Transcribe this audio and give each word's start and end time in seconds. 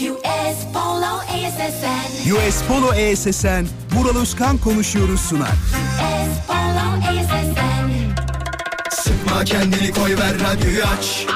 US 0.00 0.64
Polo 0.72 1.20
ASSN. 1.28 2.32
US 2.32 2.62
Polo 2.68 2.94
ESSN, 2.94 3.66
Vural 3.92 4.16
Özkan 4.16 4.58
konuşuyoruz 4.58 5.20
sunar. 5.20 5.48
US 5.48 6.46
Polo 6.46 7.10
ASSN. 7.10 7.90
Sıkma 8.90 9.44
kendini 9.44 9.92
koy 9.92 10.16
ver 10.16 10.34
radyoyu 10.40 10.82
aç 10.96 11.26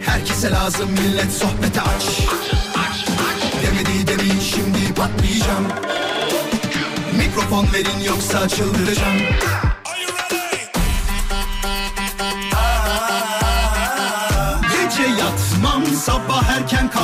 Herkese 0.00 0.50
lazım 0.50 0.90
millet 0.90 1.32
sohbete 1.32 1.80
aç 1.80 2.20
Demedi 3.62 4.06
demin 4.06 4.40
şimdi 4.40 4.94
patlayacağım 4.94 5.66
Mikrofon 7.18 7.66
verin 7.72 8.04
yoksa 8.06 8.48
çıldıracağım 8.48 9.16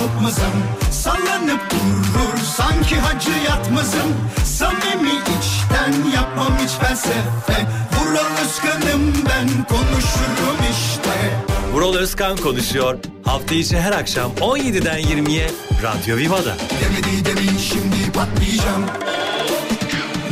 kalkmazım 0.03 0.53
Sallanıp 0.91 1.71
durur 1.71 2.39
sanki 2.57 2.97
hacı 2.97 3.31
yatmazım 3.49 4.15
Samimi 4.45 5.11
içten 5.11 6.11
yapmam 6.15 6.59
hiç 6.59 6.71
felsefe 6.71 7.67
Vural 7.93 8.45
Özkan'ım 8.45 9.15
ben 9.29 9.49
konuşurum 9.69 10.57
işte 10.71 11.37
Vural 11.73 11.95
Özkan 11.95 12.37
konuşuyor. 12.37 12.99
Hafta 13.25 13.55
içi 13.55 13.81
her 13.81 13.93
akşam 13.93 14.33
17'den 14.41 15.01
20'ye 15.01 15.51
Radyo 15.83 16.17
Viva'da. 16.17 16.57
Demedi 16.81 17.25
demin 17.25 17.59
şimdi 17.59 18.13
patlayacağım 18.13 18.85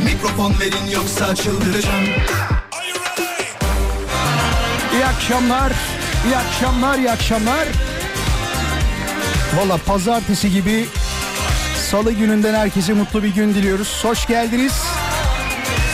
Mikrofon 0.05 0.53
verin 0.59 0.91
yoksa 0.93 1.35
çıldıracağım 1.35 2.05
İyi 4.93 5.05
akşamlar, 5.05 5.71
iyi 6.25 6.37
akşamlar, 6.37 6.97
iyi 6.97 7.11
akşamlar. 7.11 7.90
Valla 9.57 9.77
pazartesi 9.77 10.51
gibi 10.51 10.85
salı 11.89 12.11
gününden 12.11 12.53
herkese 12.53 12.93
mutlu 12.93 13.23
bir 13.23 13.35
gün 13.35 13.53
diliyoruz. 13.53 13.99
Hoş 14.03 14.25
geldiniz. 14.27 14.73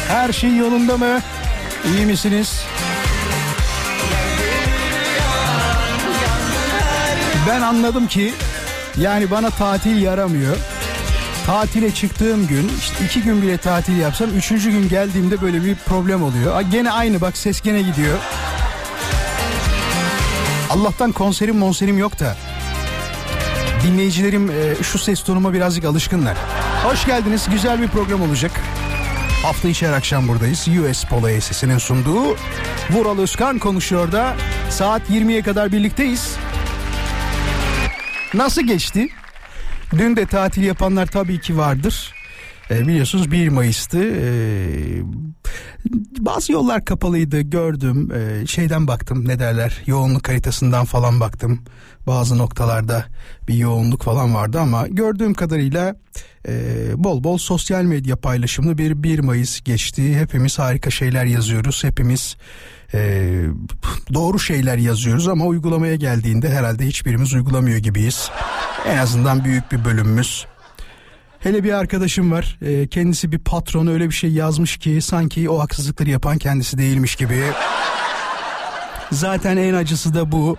Her 0.08 0.34
şey 0.34 0.58
yolunda 0.58 0.98
mı? 0.98 1.20
İyi 1.86 2.06
misiniz? 2.06 2.62
Ben 7.50 7.62
anladım 7.62 8.08
ki 8.08 8.34
yani 8.98 9.32
bana 9.32 9.50
tatil 9.50 10.02
yaramıyor. 10.02 10.56
Tatile 11.46 11.94
çıktığım 11.94 12.48
gün 12.48 12.72
işte 12.80 13.06
iki 13.06 13.22
gün 13.22 13.42
bile 13.42 13.58
tatil 13.58 13.98
yapsam 13.98 14.30
üçüncü 14.30 14.72
gün 14.72 14.90
geldiğimde 14.90 15.42
böyle 15.42 15.64
bir 15.64 15.76
problem 15.76 16.24
oluyor. 16.24 16.56
Aa, 16.56 16.62
Gene 16.62 16.92
aynı 16.92 17.22
bak 17.22 17.38
ses 17.38 17.62
gene 17.62 17.82
gidiyor. 17.82 18.18
Allah'tan 20.70 21.12
konserim 21.12 21.58
monserim 21.58 21.98
yok 21.98 22.20
da. 22.20 22.36
Dinleyicilerim 23.88 24.52
e, 24.52 24.84
şu 24.84 24.98
ses 24.98 25.24
tonuma 25.24 25.54
birazcık 25.54 25.86
alışkınlar. 25.86 26.38
Hoş 26.84 27.06
geldiniz. 27.06 27.48
Güzel 27.52 27.82
bir 27.82 27.88
program 27.88 28.22
olacak. 28.22 28.52
Hafta 29.44 29.68
içi 29.68 29.88
her 29.88 29.94
akşam 29.94 30.28
buradayız. 30.28 30.68
US 30.68 31.04
Polo 31.04 31.28
sesinin 31.28 31.78
sunduğu 31.78 32.36
Vural 32.90 33.20
Özkan 33.20 33.60
konuşuyor 33.60 34.12
da 34.12 34.36
saat 34.70 35.10
20'ye 35.10 35.42
kadar 35.42 35.72
birlikteyiz. 35.72 36.36
Nasıl 38.34 38.62
geçti? 38.62 39.10
Dün 39.98 40.16
de 40.16 40.26
tatil 40.26 40.64
yapanlar 40.64 41.06
tabii 41.06 41.42
ki 41.42 41.58
vardır. 41.58 42.14
E, 42.72 42.88
biliyorsunuz 42.88 43.32
1 43.32 43.50
Mayıs'tı. 43.50 44.04
E, 44.04 44.28
bazı 46.20 46.52
yollar 46.52 46.86
kapalıydı 46.86 47.42
gördüm. 47.42 48.12
E, 48.12 48.48
şeyden 48.48 48.88
baktım 48.88 49.28
ne 49.28 49.40
derler 49.40 49.84
yoğunluk 49.86 50.30
haritasından 50.30 50.86
falan 50.86 51.20
baktım. 51.20 51.62
Bazı 52.08 52.38
noktalarda 52.38 53.06
bir 53.48 53.54
yoğunluk 53.54 54.04
falan 54.04 54.36
vardı 54.36 54.60
ama 54.60 54.88
gördüğüm 54.88 55.34
kadarıyla 55.34 55.96
e, 56.48 56.54
bol 56.96 57.24
bol 57.24 57.38
sosyal 57.38 57.84
medya 57.84 58.16
paylaşımlı 58.16 58.78
bir 58.78 59.04
1 59.04 59.20
Mayıs 59.20 59.62
geçti. 59.62 60.16
Hepimiz 60.20 60.60
harika 60.60 60.90
şeyler 60.90 61.26
yazıyoruz. 61.26 61.84
Hepimiz 61.84 62.38
e, 62.94 63.32
doğru 64.14 64.40
şeyler 64.40 64.78
yazıyoruz 64.78 65.28
ama 65.28 65.46
uygulamaya 65.46 65.96
geldiğinde 65.96 66.50
herhalde 66.50 66.86
hiçbirimiz 66.86 67.34
uygulamıyor 67.34 67.78
gibiyiz. 67.78 68.30
En 68.88 68.98
azından 68.98 69.46
büyük 69.46 69.72
bir 69.72 69.86
bölümümüz. 69.86 70.46
Hele 71.40 71.64
bir 71.64 71.72
arkadaşım 71.74 72.32
var. 72.32 72.58
e, 72.62 72.88
kendisi 72.88 73.32
bir 73.32 73.40
patron 73.40 73.88
öyle 73.88 74.10
bir 74.10 74.14
şey 74.14 74.32
yazmış 74.32 74.78
ki 74.78 75.02
sanki 75.02 75.50
o 75.50 75.60
haksızlıkları 75.60 76.10
yapan 76.10 76.38
kendisi 76.38 76.78
değilmiş 76.78 77.16
gibi. 77.16 77.44
Zaten 79.12 79.58
en 79.58 79.74
acısı 79.74 80.14
da 80.14 80.32
bu. 80.32 80.58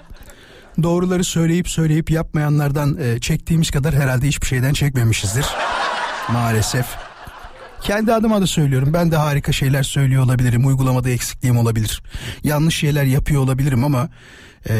Doğruları 0.82 1.24
söyleyip 1.24 1.68
söyleyip 1.68 2.10
yapmayanlardan 2.10 2.98
e, 3.00 3.20
çektiğimiz 3.20 3.70
kadar 3.70 3.94
herhalde 3.94 4.26
hiçbir 4.26 4.46
şeyden 4.46 4.72
çekmemişizdir. 4.72 5.46
Maalesef. 6.32 6.86
Kendi 7.80 8.14
adıma 8.14 8.40
da 8.40 8.46
söylüyorum. 8.46 8.90
Ben 8.92 9.10
de 9.10 9.16
harika 9.16 9.52
şeyler 9.52 9.82
söylüyor 9.82 10.24
olabilirim. 10.24 10.66
Uygulamada 10.66 11.10
eksikliğim 11.10 11.58
olabilir. 11.58 12.02
Yanlış 12.44 12.76
şeyler 12.76 13.04
yapıyor 13.04 13.42
olabilirim 13.42 13.84
ama 13.84 14.08
e, 14.68 14.74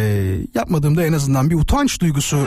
yapmadığımda 0.55 1.05
en 1.05 1.13
azından 1.13 1.51
bir 1.51 1.55
utanç 1.55 2.01
duygusu 2.01 2.47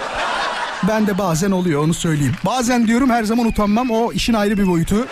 ben 0.88 1.08
de 1.08 1.18
bazen 1.18 1.52
oluyor 1.52 1.84
onu 1.84 1.94
söyleyeyim. 1.94 2.36
Bazen 2.46 2.88
diyorum 2.88 3.10
her 3.10 3.24
zaman 3.24 3.46
utanmam 3.46 3.92
o 3.92 4.12
işin 4.12 4.34
ayrı 4.34 4.58
bir 4.58 4.68
boyutu. 4.68 5.08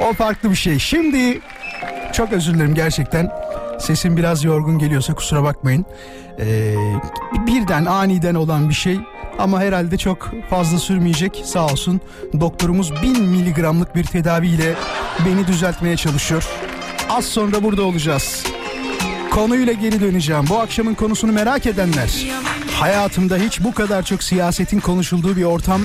O 0.00 0.12
farklı 0.12 0.50
bir 0.50 0.56
şey. 0.56 0.78
Şimdi 0.78 1.40
çok 2.12 2.32
özür 2.32 2.54
dilerim 2.54 2.74
gerçekten. 2.74 3.30
Sesim 3.80 4.16
biraz 4.16 4.44
yorgun 4.44 4.78
geliyorsa 4.78 5.14
kusura 5.14 5.42
bakmayın. 5.42 5.86
Ee, 6.40 6.74
birden 7.46 7.84
aniden 7.84 8.34
olan 8.34 8.68
bir 8.68 8.74
şey 8.74 8.98
ama 9.38 9.60
herhalde 9.60 9.98
çok 9.98 10.30
fazla 10.50 10.78
sürmeyecek 10.78 11.42
sağ 11.44 11.66
olsun. 11.66 12.00
Doktorumuz 12.40 13.02
bin 13.02 13.22
miligramlık 13.22 13.94
bir 13.94 14.04
tedaviyle 14.04 14.74
beni 15.26 15.46
düzeltmeye 15.46 15.96
çalışıyor. 15.96 16.48
Az 17.10 17.24
sonra 17.24 17.62
burada 17.62 17.82
olacağız. 17.82 18.44
Konuyla 19.30 19.72
geri 19.72 20.00
döneceğim. 20.00 20.44
Bu 20.48 20.58
akşamın 20.58 20.94
konusunu 20.94 21.32
merak 21.32 21.66
edenler. 21.66 22.26
Hayatımda 22.80 23.36
hiç 23.36 23.60
bu 23.60 23.74
kadar 23.74 24.02
çok 24.02 24.22
siyasetin 24.22 24.80
konuşulduğu 24.80 25.36
bir 25.36 25.44
ortam 25.44 25.82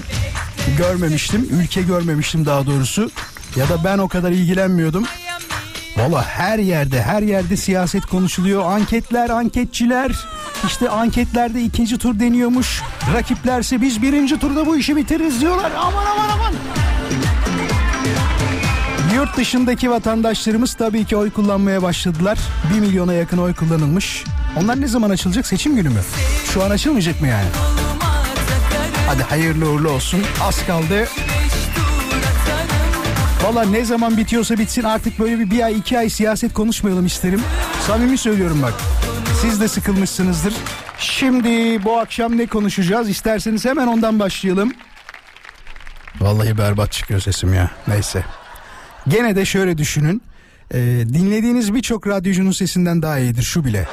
görmemiştim. 0.78 1.48
Ülke 1.52 1.82
görmemiştim 1.82 2.46
daha 2.46 2.66
doğrusu. 2.66 3.12
Ya 3.56 3.70
da 3.70 3.84
ben 3.84 3.98
o 3.98 4.08
kadar 4.08 4.32
ilgilenmiyordum. 4.32 5.06
Valla 5.98 6.24
her 6.24 6.60
yerde 6.60 7.02
her 7.02 7.22
yerde 7.22 7.58
siyaset 7.58 8.06
konuşuluyor. 8.06 8.66
Anketler, 8.66 9.30
anketçiler. 9.30 10.12
İşte 10.68 10.90
anketlerde 10.90 11.62
ikinci 11.62 11.98
tur 11.98 12.20
deniyormuş. 12.20 12.82
Rakiplerse 13.14 13.82
biz 13.82 14.02
birinci 14.02 14.40
turda 14.40 14.66
bu 14.66 14.78
işi 14.78 14.96
bitiririz 14.96 15.42
diyorlar. 15.42 15.72
Aman 15.78 16.06
aman 16.06 16.30
aman. 16.30 16.54
Yurt 19.16 19.38
dışındaki 19.38 19.90
vatandaşlarımız 19.90 20.74
tabii 20.74 21.06
ki 21.06 21.18
oy 21.18 21.32
kullanmaya 21.32 21.82
başladılar. 21.82 22.38
1 22.76 22.80
milyona 22.80 23.14
yakın 23.14 23.38
oy 23.38 23.54
kullanılmış. 23.54 24.24
Onlar 24.56 24.82
ne 24.82 24.88
zaman 24.88 25.10
açılacak? 25.10 25.48
Seçim 25.48 25.76
günü 25.76 25.90
mü? 25.90 26.00
Şu 26.56 26.64
an 26.64 26.70
açılmayacak 26.70 27.22
mı 27.22 27.28
yani? 27.28 27.48
Hadi 29.08 29.24
hayırlı 29.24 29.70
uğurlu 29.70 29.90
olsun. 29.90 30.24
Az 30.44 30.66
kaldı. 30.66 31.08
Valla 33.44 33.64
ne 33.66 33.86
zaman 33.86 34.18
bitiyorsa 34.18 34.58
bitsin 34.58 34.84
artık 34.84 35.20
böyle 35.20 35.40
bir, 35.40 35.52
bir 35.52 35.64
ay 35.64 35.78
iki 35.78 36.00
ay 36.00 36.10
siyaset 36.10 36.54
konuşmayalım 36.54 37.06
isterim. 37.06 37.42
Samimi 37.88 38.18
söylüyorum 38.18 38.62
bak. 38.62 38.74
Siz 39.42 39.62
de 39.62 39.68
sıkılmışsınızdır. 39.68 40.54
Şimdi 41.00 41.84
bu 41.84 42.00
akşam 42.00 42.38
ne 42.38 42.46
konuşacağız? 42.46 43.10
İsterseniz 43.10 43.66
hemen 43.66 43.88
ondan 43.88 44.20
başlayalım. 44.20 44.74
Vallahi 46.22 46.58
berbat 46.58 46.92
çıkıyor 46.92 47.20
sesim 47.20 47.54
ya. 47.54 47.72
Neyse. 47.88 48.26
Gene 49.08 49.36
de 49.36 49.46
şöyle 49.46 49.78
düşünün. 49.78 50.22
Ee, 50.74 50.78
dinlediğiniz 51.14 51.74
birçok 51.74 52.08
radyocunun 52.08 52.52
sesinden 52.52 53.02
daha 53.02 53.20
iyidir 53.20 53.44
şu 53.44 53.66
bile. 53.66 53.88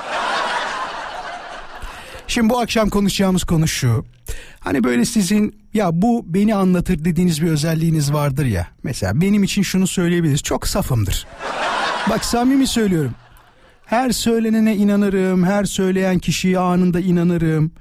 Şimdi 2.33 2.51
bu 2.51 2.61
akşam 2.61 2.89
konuşacağımız 2.89 3.45
konu 3.45 3.69
şu. 3.69 4.05
Hani 4.61 4.85
böyle 4.85 5.05
sizin 5.05 5.57
ya 5.75 5.91
bu 5.93 6.25
beni 6.27 6.55
anlatır 6.55 7.05
dediğiniz 7.05 7.43
bir 7.43 7.51
özelliğiniz 7.51 8.13
vardır 8.13 8.47
ya. 8.47 8.67
Mesela 8.83 9.21
benim 9.21 9.43
için 9.43 9.63
şunu 9.63 9.87
söyleyebiliriz. 9.87 10.43
Çok 10.43 10.67
safımdır. 10.67 11.27
Bak 12.11 12.25
samimi 12.25 12.67
söylüyorum. 12.67 13.15
Her 13.85 14.11
söylenene 14.11 14.77
inanırım. 14.77 15.45
Her 15.45 15.65
söyleyen 15.65 16.19
kişiye 16.19 16.59
anında 16.59 17.01
inanırım. 17.01 17.73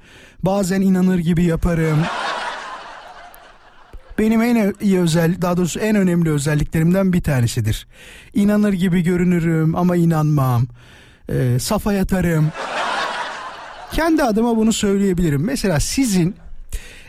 Bazen 0.42 0.80
inanır 0.80 1.18
gibi 1.18 1.44
yaparım. 1.44 1.98
Benim 4.18 4.42
en 4.42 4.74
iyi 4.80 5.00
özel, 5.00 5.42
daha 5.42 5.56
doğrusu 5.56 5.80
en 5.80 5.96
önemli 5.96 6.30
özelliklerimden 6.30 7.12
bir 7.12 7.22
tanesidir. 7.22 7.86
İnanır 8.34 8.72
gibi 8.72 9.02
görünürüm 9.02 9.74
ama 9.74 9.96
inanmam. 9.96 10.66
Ee, 11.28 11.58
safa 11.58 11.92
yatarım. 11.92 12.52
Kendi 13.92 14.22
adıma 14.22 14.56
bunu 14.56 14.72
söyleyebilirim. 14.72 15.44
Mesela 15.44 15.80
sizin 15.80 16.34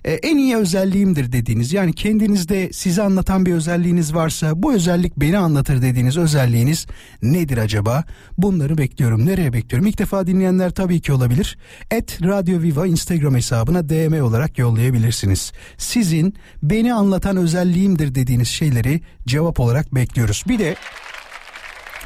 e, 0.05 0.13
en 0.13 0.37
iyi 0.37 0.55
özelliğimdir 0.57 1.31
dediğiniz 1.31 1.73
yani 1.73 1.93
kendinizde 1.93 2.73
size 2.73 3.01
anlatan 3.01 3.45
bir 3.45 3.53
özelliğiniz 3.53 4.15
varsa 4.15 4.63
bu 4.63 4.73
özellik 4.73 5.17
beni 5.17 5.37
anlatır 5.37 5.81
dediğiniz 5.81 6.17
özelliğiniz 6.17 6.87
nedir 7.21 7.57
acaba? 7.57 8.03
Bunları 8.37 8.77
bekliyorum. 8.77 9.25
Nereye 9.25 9.53
bekliyorum? 9.53 9.87
İlk 9.87 9.99
defa 9.99 10.27
dinleyenler 10.27 10.69
tabii 10.69 11.01
ki 11.01 11.13
olabilir. 11.13 11.57
Et 11.91 12.19
Radio 12.23 12.61
Viva 12.61 12.87
Instagram 12.87 13.35
hesabına 13.35 13.89
DM 13.89 14.23
olarak 14.23 14.57
yollayabilirsiniz. 14.57 15.51
Sizin 15.77 16.35
beni 16.63 16.93
anlatan 16.93 17.37
özelliğimdir 17.37 18.15
dediğiniz 18.15 18.47
şeyleri 18.47 19.01
cevap 19.27 19.59
olarak 19.59 19.95
bekliyoruz. 19.95 20.43
Bir 20.47 20.59
de 20.59 20.75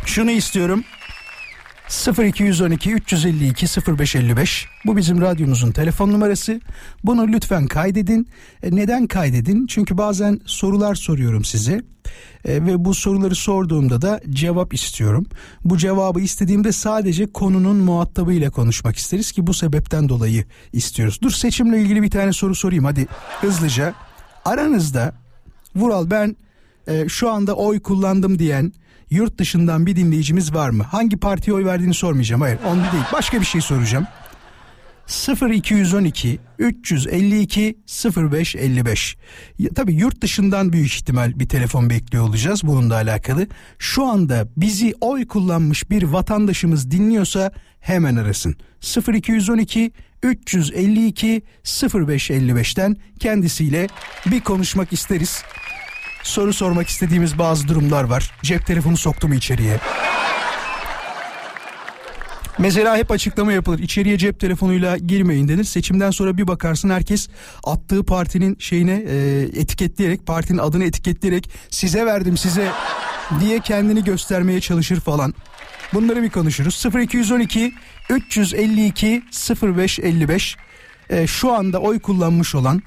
şunu 0.06 0.32
istiyorum. 0.32 0.84
0212 1.90 2.92
352 2.92 3.66
0555 3.98 4.68
bu 4.86 4.98
bizim 4.98 5.22
radyomuzun 5.22 5.72
telefon 5.72 6.12
numarası. 6.12 6.62
Bunu 7.04 7.28
lütfen 7.28 7.68
kaydedin. 7.68 8.28
E, 8.64 8.76
neden 8.76 9.08
kaydedin? 9.08 9.68
Çünkü 9.68 9.98
bazen 9.98 10.40
sorular 10.46 10.96
soruyorum 10.96 11.44
size. 11.44 11.82
E, 12.46 12.66
ve 12.66 12.86
bu 12.86 12.94
soruları 12.94 13.36
sorduğumda 13.36 14.02
da 14.02 14.22
cevap 14.30 14.74
istiyorum. 14.74 15.26
Bu 15.66 15.78
cevabı 15.78 16.20
istediğimde 16.20 16.72
sadece 16.72 17.32
konunun 17.32 17.78
muhatabıyla 17.78 18.50
konuşmak 18.50 18.96
isteriz 18.96 19.32
ki 19.32 19.48
bu 19.48 19.54
sebepten 19.54 20.10
dolayı 20.10 20.46
istiyoruz. 20.74 21.20
Dur 21.22 21.32
seçimle 21.32 21.82
ilgili 21.82 22.04
bir 22.04 22.12
tane 22.12 22.34
soru 22.34 22.56
sorayım 22.56 22.86
hadi 22.86 23.08
hızlıca. 23.42 23.94
Aranızda 24.46 25.14
Vural 25.76 26.10
ben 26.10 26.36
e, 26.88 27.10
şu 27.10 27.30
anda 27.30 27.54
oy 27.54 27.80
kullandım 27.80 28.40
diyen 28.40 28.74
yurt 29.10 29.38
dışından 29.38 29.86
bir 29.86 29.96
dinleyicimiz 29.96 30.54
var 30.54 30.70
mı? 30.70 30.84
Hangi 30.84 31.18
partiye 31.18 31.56
oy 31.56 31.66
verdiğini 31.66 31.94
sormayacağım. 31.94 32.42
Hayır 32.42 32.60
onu 32.68 32.82
değil. 32.82 33.04
Başka 33.14 33.42
bir 33.42 33.46
şey 33.46 33.62
soracağım. 33.62 34.08
0212 35.54 36.40
352 36.60 37.78
0555. 38.16 39.18
Ya, 39.60 39.70
tabii 39.76 39.94
yurt 39.94 40.22
dışından 40.22 40.74
büyük 40.74 40.94
ihtimal 40.94 41.40
bir 41.40 41.50
telefon 41.50 41.90
bekliyor 41.90 42.24
olacağız 42.24 42.62
bununla 42.64 42.96
alakalı. 42.96 43.48
Şu 43.80 44.06
anda 44.06 44.48
bizi 44.58 44.94
oy 45.02 45.28
kullanmış 45.28 45.90
bir 45.90 46.04
vatandaşımız 46.04 46.92
dinliyorsa 46.92 47.52
hemen 47.80 48.16
arasın. 48.16 48.56
0212 49.14 49.92
352 50.24 51.44
0555'ten 51.66 52.98
kendisiyle 53.20 53.88
bir 54.26 54.42
konuşmak 54.42 54.94
isteriz. 54.94 55.44
Soru 56.24 56.54
sormak 56.54 56.88
istediğimiz 56.88 57.40
bazı 57.40 57.68
durumlar 57.68 58.04
var. 58.04 58.32
Cep 58.44 58.66
telefonu 58.66 58.98
soktu 58.98 59.28
mu 59.28 59.36
içeriye? 59.36 59.80
Mesela 62.60 62.98
hep 62.98 63.12
açıklama 63.12 63.54
yapılır. 63.54 63.80
İçeriye 63.80 64.18
cep 64.18 64.40
telefonuyla 64.40 64.98
girmeyin 64.98 65.48
denir. 65.48 65.64
Seçimden 65.64 66.12
sonra 66.12 66.38
bir 66.38 66.48
bakarsın 66.48 66.90
herkes 66.90 67.30
attığı 67.64 68.04
partinin 68.04 68.58
şeyine 68.60 69.04
e, 69.08 69.42
etiketleyerek, 69.42 70.26
partinin 70.26 70.58
adını 70.58 70.84
etiketleyerek 70.84 71.50
size 71.70 72.06
verdim 72.06 72.38
size 72.38 72.72
diye 73.40 73.60
kendini 73.60 74.04
göstermeye 74.04 74.62
çalışır 74.62 75.00
falan. 75.00 75.34
Bunları 75.94 76.24
bir 76.24 76.30
konuşuruz. 76.30 76.86
0212 76.96 77.74
352 78.10 79.24
0555 79.62 80.58
e, 81.10 81.28
şu 81.28 81.54
anda 81.54 81.80
oy 81.80 82.00
kullanmış 82.00 82.56
olan 82.56 82.82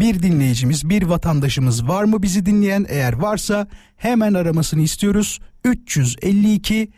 bir 0.00 0.22
dinleyicimiz, 0.22 0.88
bir 0.88 1.02
vatandaşımız 1.02 1.88
var 1.88 2.04
mı 2.04 2.22
bizi 2.22 2.46
dinleyen? 2.46 2.86
Eğer 2.88 3.12
varsa 3.12 3.66
hemen 3.96 4.34
aramasını 4.34 4.82
istiyoruz. 4.82 5.40
352 5.64 6.88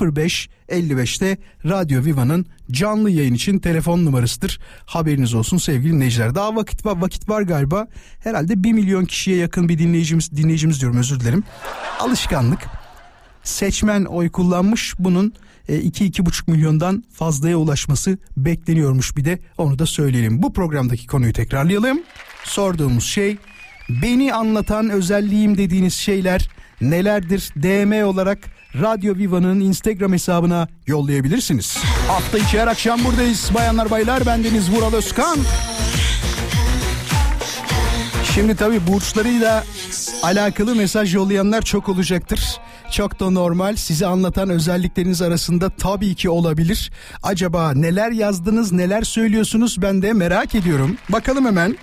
05 0.00 0.48
55'te 0.68 1.38
Radyo 1.64 2.04
Viva'nın 2.04 2.46
canlı 2.70 3.10
yayın 3.10 3.34
için 3.34 3.58
telefon 3.58 4.04
numarasıdır. 4.04 4.60
Haberiniz 4.86 5.34
olsun 5.34 5.58
sevgili 5.58 5.92
dinleyiciler. 5.92 6.34
Daha 6.34 6.56
vakit 6.56 6.86
var, 6.86 6.96
vakit 6.96 7.28
var 7.28 7.42
galiba. 7.42 7.86
Herhalde 8.24 8.64
1 8.64 8.72
milyon 8.72 9.04
kişiye 9.04 9.36
yakın 9.36 9.68
bir 9.68 9.78
dinleyicimiz, 9.78 10.36
dinleyicimiz 10.36 10.80
diyorum 10.80 10.98
özür 10.98 11.20
dilerim. 11.20 11.44
Alışkanlık. 12.00 12.60
Seçmen 13.42 14.04
oy 14.04 14.30
kullanmış. 14.30 14.94
Bunun 14.98 15.32
2-2,5 15.68 16.50
milyondan 16.50 17.04
fazlaya 17.12 17.56
ulaşması 17.56 18.18
bekleniyormuş 18.36 19.16
bir 19.16 19.24
de 19.24 19.38
onu 19.58 19.78
da 19.78 19.86
söyleyelim. 19.86 20.42
Bu 20.42 20.52
programdaki 20.52 21.06
konuyu 21.06 21.32
tekrarlayalım. 21.32 22.02
Sorduğumuz 22.44 23.04
şey 23.04 23.36
beni 23.88 24.34
anlatan 24.34 24.90
özelliğim 24.90 25.58
dediğiniz 25.58 25.94
şeyler 25.94 26.50
nelerdir? 26.80 27.52
DM 27.56 28.06
olarak 28.06 28.38
Radyo 28.74 29.14
Viva'nın 29.14 29.60
Instagram 29.60 30.12
hesabına 30.12 30.68
yollayabilirsiniz. 30.86 31.78
Hafta 32.08 32.38
içi 32.38 32.60
her 32.60 32.66
akşam 32.66 33.04
buradayız. 33.04 33.50
Bayanlar 33.54 33.90
baylar 33.90 34.26
bendeniz 34.26 34.70
Vural 34.70 34.92
Özkan. 34.92 35.38
Şimdi 38.36 38.56
tabii 38.56 38.86
burçlarıyla 38.86 39.64
alakalı 40.22 40.74
mesaj 40.74 41.14
yollayanlar 41.14 41.62
çok 41.62 41.88
olacaktır. 41.88 42.40
Çok 42.92 43.20
da 43.20 43.30
normal. 43.30 43.76
Size 43.76 44.06
anlatan 44.06 44.50
özellikleriniz 44.50 45.22
arasında 45.22 45.70
tabii 45.70 46.14
ki 46.14 46.30
olabilir. 46.30 46.92
Acaba 47.22 47.72
neler 47.72 48.10
yazdınız, 48.10 48.72
neler 48.72 49.02
söylüyorsunuz 49.02 49.82
ben 49.82 50.02
de 50.02 50.12
merak 50.12 50.54
ediyorum. 50.54 50.96
Bakalım 51.08 51.46
hemen. 51.46 51.76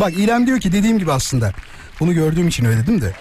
Bak 0.00 0.12
İrem 0.18 0.46
diyor 0.46 0.60
ki 0.60 0.72
dediğim 0.72 0.98
gibi 0.98 1.12
aslında. 1.12 1.52
Bunu 2.00 2.14
gördüğüm 2.14 2.48
için 2.48 2.64
öyle 2.64 2.82
dedim 2.82 3.00
de. 3.00 3.12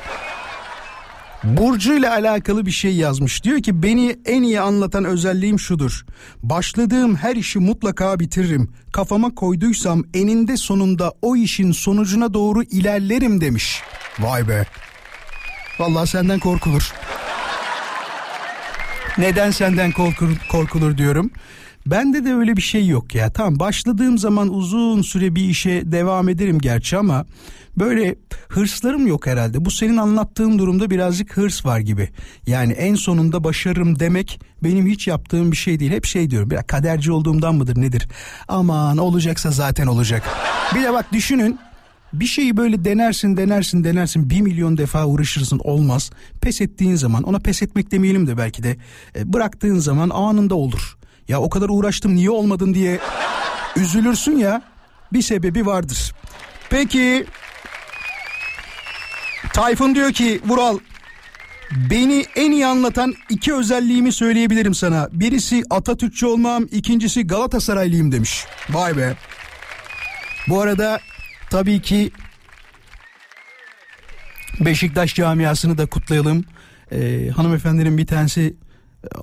Burcu 1.46 1.94
ile 1.94 2.10
alakalı 2.10 2.66
bir 2.66 2.72
şey 2.72 2.96
yazmış. 2.96 3.44
Diyor 3.44 3.60
ki 3.62 3.84
beni 3.84 4.18
en 4.26 4.44
iyi 4.44 4.62
anlatan 4.62 5.06
özelliğim 5.06 5.60
şudur. 5.60 6.06
Başladığım 6.44 7.16
her 7.16 7.36
işi 7.36 7.60
mutlaka 7.60 8.20
bitiririm. 8.20 8.70
Kafama 8.94 9.36
koyduysam 9.36 10.04
eninde 10.14 10.58
sonunda 10.58 11.14
o 11.22 11.36
işin 11.36 11.72
sonucuna 11.72 12.34
doğru 12.34 12.64
ilerlerim 12.64 13.42
demiş. 13.42 13.82
Vay 14.20 14.48
be. 14.48 14.66
Vallahi 15.80 16.08
senden 16.08 16.40
korkulur. 16.40 16.94
Neden 19.18 19.52
senden 19.52 19.92
korkulur, 19.92 20.38
korkulur 20.52 20.98
diyorum. 20.98 21.32
Bende 21.86 22.26
de 22.26 22.34
öyle 22.34 22.58
bir 22.58 22.62
şey 22.62 22.88
yok 22.88 23.16
ya. 23.16 23.34
Tamam 23.34 23.60
başladığım 23.60 24.18
zaman 24.18 24.54
uzun 24.54 25.02
süre 25.02 25.36
bir 25.36 25.50
işe 25.50 25.92
devam 25.92 26.30
ederim 26.30 26.60
gerçi 26.60 26.98
ama 26.98 27.26
böyle 27.78 28.16
hırslarım 28.50 29.08
yok 29.08 29.28
herhalde. 29.28 29.66
Bu 29.66 29.72
senin 29.72 29.98
anlattığın 29.98 30.60
durumda 30.60 30.90
birazcık 30.90 31.38
hırs 31.38 31.66
var 31.66 31.80
gibi. 31.80 32.10
Yani 32.48 32.74
en 32.74 32.96
sonunda 32.96 33.44
başarırım 33.44 34.00
demek 34.00 34.40
benim 34.64 34.88
hiç 34.88 35.08
yaptığım 35.08 35.52
bir 35.52 35.58
şey 35.58 35.80
değil. 35.80 35.92
Hep 35.92 36.06
şey 36.06 36.30
diyorum 36.30 36.52
ya 36.52 36.64
kaderci 36.64 37.12
olduğumdan 37.12 37.56
mıdır 37.56 37.82
nedir? 37.82 38.08
Aman 38.48 38.98
olacaksa 38.98 39.52
zaten 39.52 39.88
olacak. 39.88 40.24
Bir 40.76 40.84
de 40.84 40.94
bak 40.94 41.14
düşünün 41.14 41.60
bir 42.14 42.26
şeyi 42.26 42.58
böyle 42.58 42.86
denersin 42.86 43.38
denersin 43.38 43.84
denersin 43.84 44.30
bir 44.30 44.42
milyon 44.42 44.78
defa 44.78 45.06
uğraşırsın 45.06 45.60
olmaz. 45.64 46.12
Pes 46.42 46.62
ettiğin 46.62 46.96
zaman 46.96 47.24
ona 47.24 47.40
pes 47.40 47.62
etmek 47.62 47.92
demeyelim 47.92 48.28
de 48.28 48.38
belki 48.38 48.64
de 48.64 48.78
e, 49.16 49.34
bıraktığın 49.34 49.80
zaman 49.80 50.10
anında 50.10 50.56
olur. 50.56 50.98
Ya 51.28 51.42
o 51.42 51.50
kadar 51.50 51.70
uğraştım 51.70 52.16
niye 52.16 52.30
olmadın 52.30 52.74
diye 52.74 53.00
üzülürsün 53.76 54.38
ya 54.38 54.62
bir 55.14 55.22
sebebi 55.22 55.66
vardır. 55.66 56.14
Peki 56.70 57.26
Tayfun 59.54 59.96
diyor 59.96 60.12
ki 60.12 60.42
Vural 60.48 60.78
Beni 61.72 62.26
en 62.36 62.52
iyi 62.52 62.66
anlatan 62.66 63.14
iki 63.30 63.54
özelliğimi 63.54 64.12
söyleyebilirim 64.12 64.74
sana. 64.74 65.10
Birisi 65.12 65.64
Atatürkçü 65.70 66.26
olmam, 66.26 66.66
ikincisi 66.72 67.28
Galatasaraylıyım 67.28 68.12
demiş. 68.12 68.46
Vay 68.70 68.98
be. 68.98 69.16
Bu 70.48 70.62
arada 70.62 71.00
tabii 71.50 71.82
ki 71.82 72.12
Beşiktaş 74.60 75.16
camiasını 75.16 75.78
da 75.78 75.86
kutlayalım. 75.86 76.46
Ee, 76.92 77.30
hanımefendinin 77.36 77.98
bir 77.98 78.08
tanesi 78.08 78.56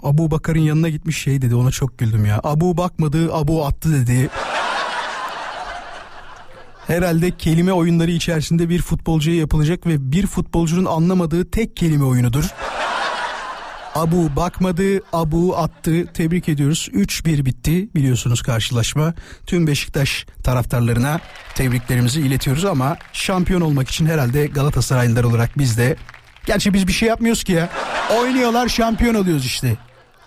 Abu 0.03 0.31
Bakar'ın 0.31 0.59
yanına 0.59 0.89
gitmiş 0.89 1.23
şey 1.23 1.43
dedi 1.43 1.55
ona 1.55 1.71
çok 1.71 1.99
güldüm 1.99 2.25
ya. 2.25 2.41
Abu 2.45 2.77
bakmadı 2.77 3.35
Abu 3.35 3.67
attı 3.67 3.93
dedi. 3.93 4.31
Herhalde 6.87 7.31
kelime 7.31 7.73
oyunları 7.73 8.11
içerisinde 8.11 8.69
bir 8.69 8.83
futbolcuya 8.83 9.37
yapılacak 9.37 9.87
ve 9.87 10.13
bir 10.13 10.27
futbolcunun 10.27 10.85
anlamadığı 10.85 11.51
tek 11.51 11.77
kelime 11.77 12.05
oyunudur. 12.05 12.45
Abu 13.95 14.37
bakmadı, 14.37 15.01
Abu 15.13 15.57
attı. 15.57 16.07
Tebrik 16.15 16.49
ediyoruz. 16.49 16.89
3-1 16.93 17.45
bitti 17.45 17.89
biliyorsunuz 17.95 18.43
karşılaşma. 18.43 19.15
Tüm 19.47 19.67
Beşiktaş 19.67 20.27
taraftarlarına 20.45 21.21
tebriklerimizi 21.55 22.21
iletiyoruz 22.21 22.65
ama 22.65 22.97
şampiyon 23.13 23.61
olmak 23.61 23.89
için 23.89 24.07
herhalde 24.07 24.47
Galatasaraylılar 24.47 25.25
olarak 25.25 25.59
biz 25.59 25.79
de 25.79 25.97
Gerçi 26.47 26.75
biz 26.75 26.89
bir 26.89 26.93
şey 26.93 27.09
yapmıyoruz 27.09 27.45
ki 27.45 27.53
ya. 27.53 27.69
Oynuyorlar 28.19 28.69
şampiyon 28.69 29.15
oluyoruz 29.15 29.47
işte. 29.47 29.77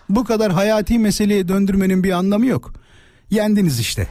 Bu 0.10 0.24
kadar 0.24 0.52
hayati 0.52 1.00
meseleye 1.00 1.48
döndürmenin 1.48 2.04
bir 2.04 2.12
anlamı 2.12 2.46
yok. 2.46 2.74
Yendiniz 3.30 3.80
işte. 3.80 4.08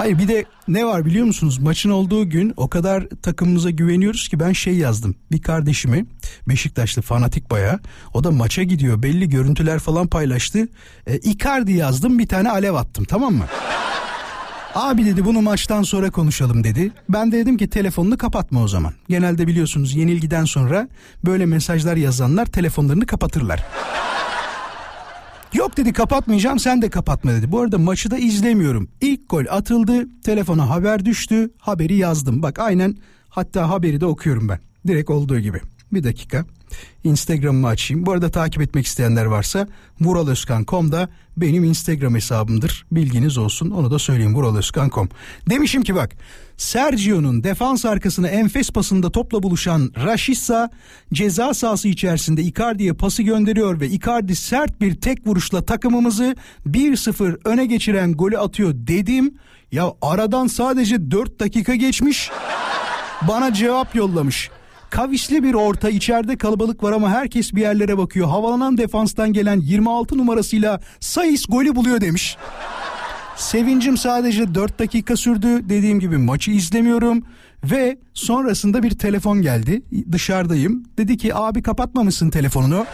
Hayır 0.00 0.18
bir 0.18 0.28
de 0.28 0.44
ne 0.68 0.86
var 0.86 1.04
biliyor 1.04 1.26
musunuz? 1.26 1.58
Maçın 1.58 1.90
olduğu 1.90 2.28
gün 2.28 2.54
o 2.56 2.68
kadar 2.68 3.06
takımımıza 3.22 3.70
güveniyoruz 3.70 4.28
ki 4.28 4.40
ben 4.40 4.52
şey 4.52 4.74
yazdım. 4.74 5.14
Bir 5.32 5.42
kardeşimi 5.42 6.06
Beşiktaşlı 6.48 7.02
fanatik 7.02 7.50
baya 7.50 7.80
o 8.14 8.24
da 8.24 8.30
maça 8.30 8.62
gidiyor 8.62 9.02
belli 9.02 9.28
görüntüler 9.28 9.78
falan 9.78 10.06
paylaştı. 10.06 10.68
E, 11.06 11.16
Icardi 11.18 11.72
yazdım 11.72 12.18
bir 12.18 12.28
tane 12.28 12.50
alev 12.50 12.74
attım 12.74 13.04
tamam 13.04 13.34
mı? 13.34 13.44
Abi 14.74 15.04
dedi 15.04 15.24
bunu 15.24 15.42
maçtan 15.42 15.82
sonra 15.82 16.10
konuşalım 16.10 16.64
dedi. 16.64 16.92
Ben 17.08 17.32
de 17.32 17.36
dedim 17.36 17.56
ki 17.56 17.68
telefonunu 17.68 18.18
kapatma 18.18 18.62
o 18.62 18.68
zaman. 18.68 18.92
Genelde 19.08 19.46
biliyorsunuz 19.46 19.94
yenilgiden 19.94 20.44
sonra 20.44 20.88
böyle 21.24 21.46
mesajlar 21.46 21.96
yazanlar 21.96 22.46
telefonlarını 22.46 23.06
kapatırlar. 23.06 23.64
Yok 25.54 25.76
dedi 25.76 25.92
kapatmayacağım 25.92 26.58
sen 26.58 26.82
de 26.82 26.90
kapatma 26.90 27.32
dedi. 27.32 27.52
Bu 27.52 27.60
arada 27.60 27.78
maçı 27.78 28.10
da 28.10 28.18
izlemiyorum. 28.18 28.88
İlk 29.00 29.30
gol 29.30 29.44
atıldı 29.50 30.06
telefona 30.22 30.70
haber 30.70 31.04
düştü 31.04 31.50
haberi 31.58 31.94
yazdım. 31.94 32.42
Bak 32.42 32.58
aynen 32.58 32.96
hatta 33.28 33.70
haberi 33.70 34.00
de 34.00 34.06
okuyorum 34.06 34.48
ben. 34.48 34.58
Direkt 34.86 35.10
olduğu 35.10 35.38
gibi. 35.38 35.60
Bir 35.92 36.04
dakika. 36.04 36.44
Instagram'ımı 37.04 37.66
açayım. 37.66 38.06
Bu 38.06 38.12
arada 38.12 38.30
takip 38.30 38.62
etmek 38.62 38.86
isteyenler 38.86 39.24
varsa 39.24 39.68
vuraloskan.com'da 40.00 41.08
benim 41.36 41.64
Instagram 41.64 42.14
hesabımdır. 42.14 42.86
Bilginiz 42.92 43.38
olsun. 43.38 43.70
Onu 43.70 43.90
da 43.90 43.98
söyleyeyim 43.98 44.34
vuraloskan.com. 44.34 45.08
Demişim 45.50 45.82
ki 45.82 45.94
bak 45.94 46.16
Sergio'nun 46.56 47.44
defans 47.44 47.84
arkasına 47.84 48.28
enfes 48.28 48.70
pasında 48.70 49.10
topla 49.12 49.42
buluşan 49.42 49.92
Rashica 50.04 50.70
ceza 51.12 51.54
sahası 51.54 51.88
içerisinde 51.88 52.42
Icardi'ye 52.42 52.92
pası 52.92 53.22
gönderiyor 53.22 53.80
ve 53.80 53.88
Icardi 53.88 54.36
sert 54.36 54.80
bir 54.80 55.00
tek 55.00 55.26
vuruşla 55.26 55.62
takımımızı 55.62 56.36
1-0 56.66 57.38
öne 57.44 57.66
geçiren 57.66 58.12
golü 58.12 58.38
atıyor 58.38 58.72
dedim. 58.74 59.34
Ya 59.72 59.92
aradan 60.02 60.46
sadece 60.46 61.10
4 61.10 61.40
dakika 61.40 61.74
geçmiş. 61.74 62.30
Bana 63.28 63.52
cevap 63.52 63.94
yollamış. 63.94 64.50
Kavisli 64.90 65.42
bir 65.42 65.54
orta 65.54 65.90
içeride 65.90 66.38
kalabalık 66.38 66.82
var 66.82 66.92
ama 66.92 67.10
herkes 67.10 67.54
bir 67.54 67.60
yerlere 67.60 67.98
bakıyor. 67.98 68.28
Havalanan 68.28 68.78
defanstan 68.78 69.32
gelen 69.32 69.60
26 69.60 70.18
numarasıyla 70.18 70.80
Sayıs 71.00 71.46
golü 71.48 71.76
buluyor 71.76 72.00
demiş. 72.00 72.36
Sevincim 73.36 73.96
sadece 73.96 74.54
4 74.54 74.78
dakika 74.78 75.16
sürdü. 75.16 75.68
Dediğim 75.68 76.00
gibi 76.00 76.18
maçı 76.18 76.50
izlemiyorum. 76.50 77.22
Ve 77.64 77.98
sonrasında 78.14 78.82
bir 78.82 78.90
telefon 78.90 79.42
geldi. 79.42 79.82
Dışarıdayım. 80.12 80.84
Dedi 80.98 81.16
ki 81.16 81.34
abi 81.34 81.62
kapatmamışsın 81.62 82.30
telefonunu. 82.30 82.86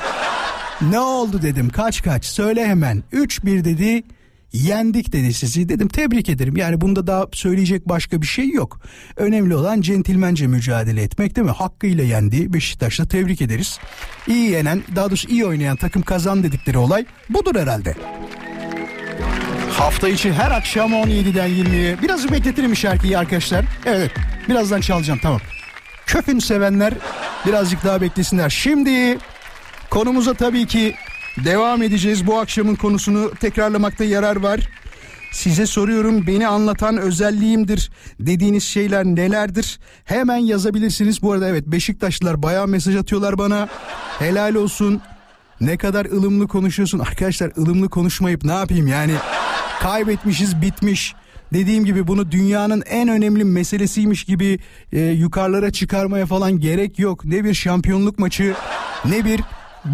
ne 0.91 1.01
oldu 1.01 1.43
dedim 1.43 1.69
kaç 1.69 2.03
kaç 2.03 2.25
söyle 2.25 2.67
hemen. 2.67 3.03
3-1 3.13 3.65
dedi 3.65 4.03
yendik 4.53 5.13
dedi 5.13 5.33
sizi. 5.33 5.69
Dedim 5.69 5.89
tebrik 5.89 6.29
ederim. 6.29 6.57
Yani 6.57 6.81
bunda 6.81 7.07
daha 7.07 7.27
söyleyecek 7.33 7.89
başka 7.89 8.23
bir 8.23 8.27
şey 8.27 8.49
yok. 8.51 8.81
Önemli 9.17 9.57
olan 9.57 9.81
centilmence 9.81 10.47
mücadele 10.47 11.03
etmek 11.03 11.37
değil 11.37 11.47
mi? 11.47 11.53
Hakkıyla 11.53 12.05
yendi. 12.05 12.53
Beşiktaş'ta 12.53 13.09
tebrik 13.09 13.41
ederiz. 13.41 13.79
İyi 14.27 14.51
yenen, 14.51 14.83
daha 14.97 15.07
doğrusu 15.11 15.29
iyi 15.29 15.47
oynayan 15.47 15.77
takım 15.77 16.03
kazan 16.03 16.43
dedikleri 16.43 16.79
olay 16.79 17.05
budur 17.31 17.55
herhalde. 17.55 17.95
Hafta 19.71 20.09
içi 20.09 20.33
her 20.33 20.51
akşam 20.51 20.93
17'den 20.93 21.51
20'ye. 21.51 22.03
Biraz 22.03 22.33
bekletirim 22.33 22.77
şarkıyı 22.77 23.19
arkadaşlar. 23.19 23.65
Evet 23.87 24.11
birazdan 24.49 24.81
çalacağım 24.81 25.21
tamam. 25.23 25.41
Köpün 26.07 26.39
sevenler 26.39 26.95
birazcık 27.47 27.85
daha 27.85 28.01
beklesinler. 28.01 28.51
Şimdi 28.51 29.19
konumuza 29.91 30.35
tabii 30.35 30.67
ki 30.67 30.95
devam 31.45 31.83
edeceğiz. 31.83 32.27
Bu 32.27 32.39
akşamın 32.39 32.75
konusunu 32.75 33.31
tekrarlamakta 33.41 34.05
yarar 34.05 34.37
var. 34.37 34.69
Size 35.33 35.67
soruyorum 35.67 36.27
beni 36.27 36.49
anlatan 36.49 36.97
özelliğimdir 36.97 37.91
dediğiniz 38.21 38.65
şeyler 38.65 39.05
nelerdir? 39.05 39.79
Hemen 40.05 40.37
yazabilirsiniz. 40.37 41.23
Bu 41.23 41.33
arada 41.33 41.49
evet 41.49 41.67
Beşiktaşlılar 41.67 42.43
bayağı 42.43 42.67
mesaj 42.67 42.97
atıyorlar 42.97 43.39
bana. 43.39 43.69
Helal 44.19 44.55
olsun. 44.55 45.01
Ne 45.61 45.77
kadar 45.77 46.05
ılımlı 46.07 46.49
konuşuyorsun. 46.49 46.99
Arkadaşlar 46.99 47.53
ılımlı 47.59 47.89
konuşmayıp 47.89 48.45
ne 48.45 48.53
yapayım 48.53 48.87
yani? 48.87 49.13
Kaybetmişiz 49.81 50.63
bitmiş. 50.63 51.15
Dediğim 51.53 51.85
gibi 51.85 52.07
bunu 52.07 52.31
dünyanın 52.31 52.83
en 52.87 53.09
önemli 53.09 53.45
meselesiymiş 53.45 54.25
gibi 54.25 54.59
e, 54.93 55.01
yukarılara 55.01 55.71
çıkarmaya 55.71 56.27
falan 56.27 56.61
gerek 56.61 56.99
yok. 56.99 57.25
Ne 57.25 57.45
bir 57.45 57.55
şampiyonluk 57.55 58.19
maçı 58.19 58.55
ne 59.05 59.25
bir 59.25 59.41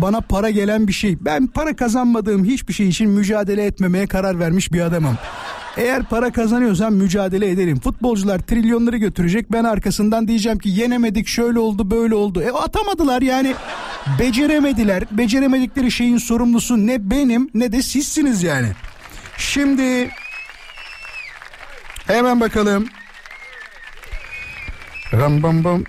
bana 0.03 0.21
para 0.21 0.51
gelen 0.51 0.89
bir 0.89 0.93
şey. 0.93 1.17
Ben 1.21 1.47
para 1.47 1.77
kazanmadığım 1.77 2.45
hiçbir 2.45 2.75
şey 2.75 2.89
için 2.89 3.11
mücadele 3.11 3.65
etmemeye 3.65 4.07
karar 4.07 4.39
vermiş 4.39 4.73
bir 4.73 4.81
adamım. 4.81 5.19
Eğer 5.77 6.03
para 6.05 6.33
kazanıyorsam 6.33 6.95
mücadele 6.95 7.51
ederim. 7.51 7.81
Futbolcular 7.81 8.39
trilyonları 8.39 8.97
götürecek. 8.97 9.53
Ben 9.53 9.65
arkasından 9.65 10.29
diyeceğim 10.29 10.59
ki 10.59 10.69
yenemedik 10.69 11.27
şöyle 11.27 11.59
oldu 11.59 11.91
böyle 11.91 12.15
oldu. 12.15 12.43
E 12.43 12.51
atamadılar 12.51 13.23
yani. 13.23 13.55
Beceremediler. 14.19 15.05
Beceremedikleri 15.11 15.91
şeyin 15.91 16.19
sorumlusu 16.19 16.87
ne 16.87 17.11
benim 17.11 17.51
ne 17.55 17.73
de 17.73 17.83
sizsiniz 17.83 18.43
yani. 18.43 18.69
Şimdi 19.39 20.11
hemen 22.07 22.41
bakalım. 22.41 22.87
Ram 25.13 25.43
bam 25.43 25.65
bam. 25.65 25.85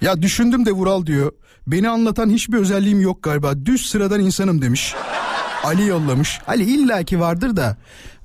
Ya 0.00 0.22
düşündüm 0.22 0.66
de 0.66 0.72
Vural 0.72 1.06
diyor. 1.06 1.32
Beni 1.70 1.88
anlatan 1.88 2.30
hiçbir 2.30 2.58
özelliğim 2.58 3.00
yok 3.00 3.22
galiba. 3.22 3.66
Düz 3.66 3.86
sıradan 3.86 4.20
insanım 4.20 4.62
demiş. 4.62 4.94
Ali 5.64 5.86
yollamış. 5.86 6.40
Ali 6.46 6.64
illaki 6.64 7.20
vardır 7.20 7.56
da 7.56 7.76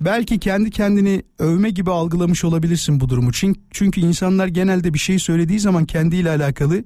belki 0.01 0.39
kendi 0.39 0.71
kendini 0.71 1.23
övme 1.39 1.69
gibi 1.69 1.91
algılamış 1.91 2.43
olabilirsin 2.43 2.99
bu 2.99 3.09
durumu. 3.09 3.31
Çünkü, 3.71 4.01
insanlar 4.01 4.47
genelde 4.47 4.93
bir 4.93 4.99
şey 4.99 5.19
söylediği 5.19 5.59
zaman 5.59 5.85
kendiyle 5.85 6.29
alakalı 6.29 6.83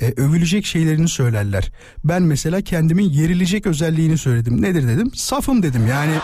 e, 0.00 0.12
övülecek 0.16 0.66
şeylerini 0.66 1.08
söylerler. 1.08 1.72
Ben 2.04 2.22
mesela 2.22 2.60
kendimin 2.60 3.10
yerilecek 3.10 3.66
özelliğini 3.66 4.18
söyledim. 4.18 4.62
Nedir 4.62 4.88
dedim? 4.88 5.10
Safım 5.14 5.62
dedim. 5.62 5.86
Yani 5.86 6.14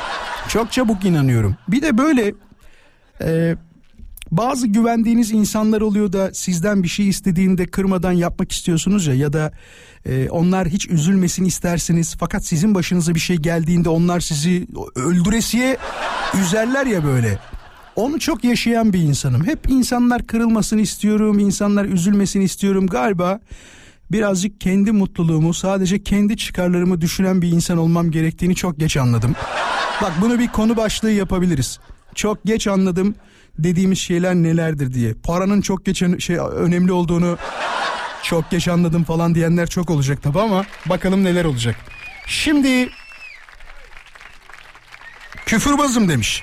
çok 0.48 0.72
çabuk 0.72 1.04
inanıyorum. 1.04 1.56
Bir 1.68 1.82
de 1.82 1.98
böyle 1.98 2.34
e, 3.22 3.56
bazı 4.30 4.66
güvendiğiniz 4.66 5.30
insanlar 5.30 5.80
oluyor 5.80 6.12
da 6.12 6.34
sizden 6.34 6.82
bir 6.82 6.88
şey 6.88 7.08
istediğinde 7.08 7.66
kırmadan 7.66 8.12
yapmak 8.12 8.52
istiyorsunuz 8.52 9.06
ya 9.06 9.14
ya 9.14 9.32
da 9.32 9.52
e, 10.06 10.28
onlar 10.30 10.68
hiç 10.68 10.88
üzülmesin 10.88 11.44
istersiniz 11.44 12.16
fakat 12.20 12.44
sizin 12.44 12.74
başınıza 12.74 13.14
bir 13.14 13.20
şey 13.20 13.36
geldiğinde 13.36 13.88
onlar 13.88 14.20
sizi 14.20 14.66
öldüresiye 14.94 15.76
üzerler 16.42 16.86
ya 16.86 17.04
böyle. 17.04 17.38
Onu 17.96 18.18
çok 18.18 18.44
yaşayan 18.44 18.92
bir 18.92 18.98
insanım. 18.98 19.46
Hep 19.46 19.70
insanlar 19.70 20.26
kırılmasını 20.26 20.80
istiyorum, 20.80 21.38
insanlar 21.38 21.84
üzülmesini 21.84 22.44
istiyorum. 22.44 22.86
Galiba 22.86 23.40
birazcık 24.12 24.60
kendi 24.60 24.92
mutluluğumu, 24.92 25.54
sadece 25.54 26.02
kendi 26.02 26.36
çıkarlarımı 26.36 27.00
düşünen 27.00 27.42
bir 27.42 27.48
insan 27.48 27.78
olmam 27.78 28.10
gerektiğini 28.10 28.54
çok 28.54 28.78
geç 28.78 28.96
anladım. 28.96 29.34
Bak 30.02 30.12
bunu 30.20 30.38
bir 30.38 30.48
konu 30.48 30.76
başlığı 30.76 31.10
yapabiliriz. 31.10 31.78
Çok 32.14 32.44
geç 32.44 32.66
anladım 32.66 33.14
dediğimiz 33.58 33.98
şeyler 33.98 34.34
nelerdir 34.34 34.94
diye. 34.94 35.14
Paranın 35.14 35.60
çok 35.60 35.84
geç 35.84 36.02
şey 36.18 36.36
önemli 36.36 36.92
olduğunu 36.92 37.38
çok 38.22 38.50
geç 38.50 38.68
anladım 38.68 39.04
falan 39.04 39.34
diyenler 39.34 39.66
çok 39.66 39.90
olacak 39.90 40.22
tabi 40.22 40.40
ama 40.40 40.64
bakalım 40.86 41.24
neler 41.24 41.44
olacak. 41.44 41.76
Şimdi 42.26 42.88
küfürbazım 45.46 46.08
demiş. 46.08 46.42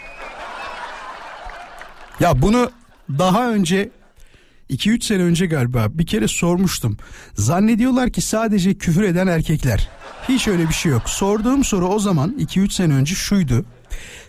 Ya 2.20 2.42
bunu 2.42 2.72
daha 3.10 3.50
önce 3.50 3.90
2-3 4.70 5.04
sene 5.04 5.24
önce 5.24 5.46
galiba 5.46 5.88
bir 5.90 6.06
kere 6.06 6.28
sormuştum. 6.28 6.98
Zannediyorlar 7.34 8.10
ki 8.10 8.22
sadece 8.22 8.74
küfür 8.74 9.04
eden 9.04 9.28
erkekler. 9.28 9.90
Hiç 10.30 10.48
öyle 10.48 10.70
bir 10.70 10.74
şey 10.74 10.92
yok. 10.92 11.10
Sorduğum 11.10 11.64
soru 11.64 11.88
o 11.88 12.00
zaman 12.00 12.36
2-3 12.40 12.70
sene 12.70 12.94
önce 12.94 13.16
şuydu. 13.16 13.66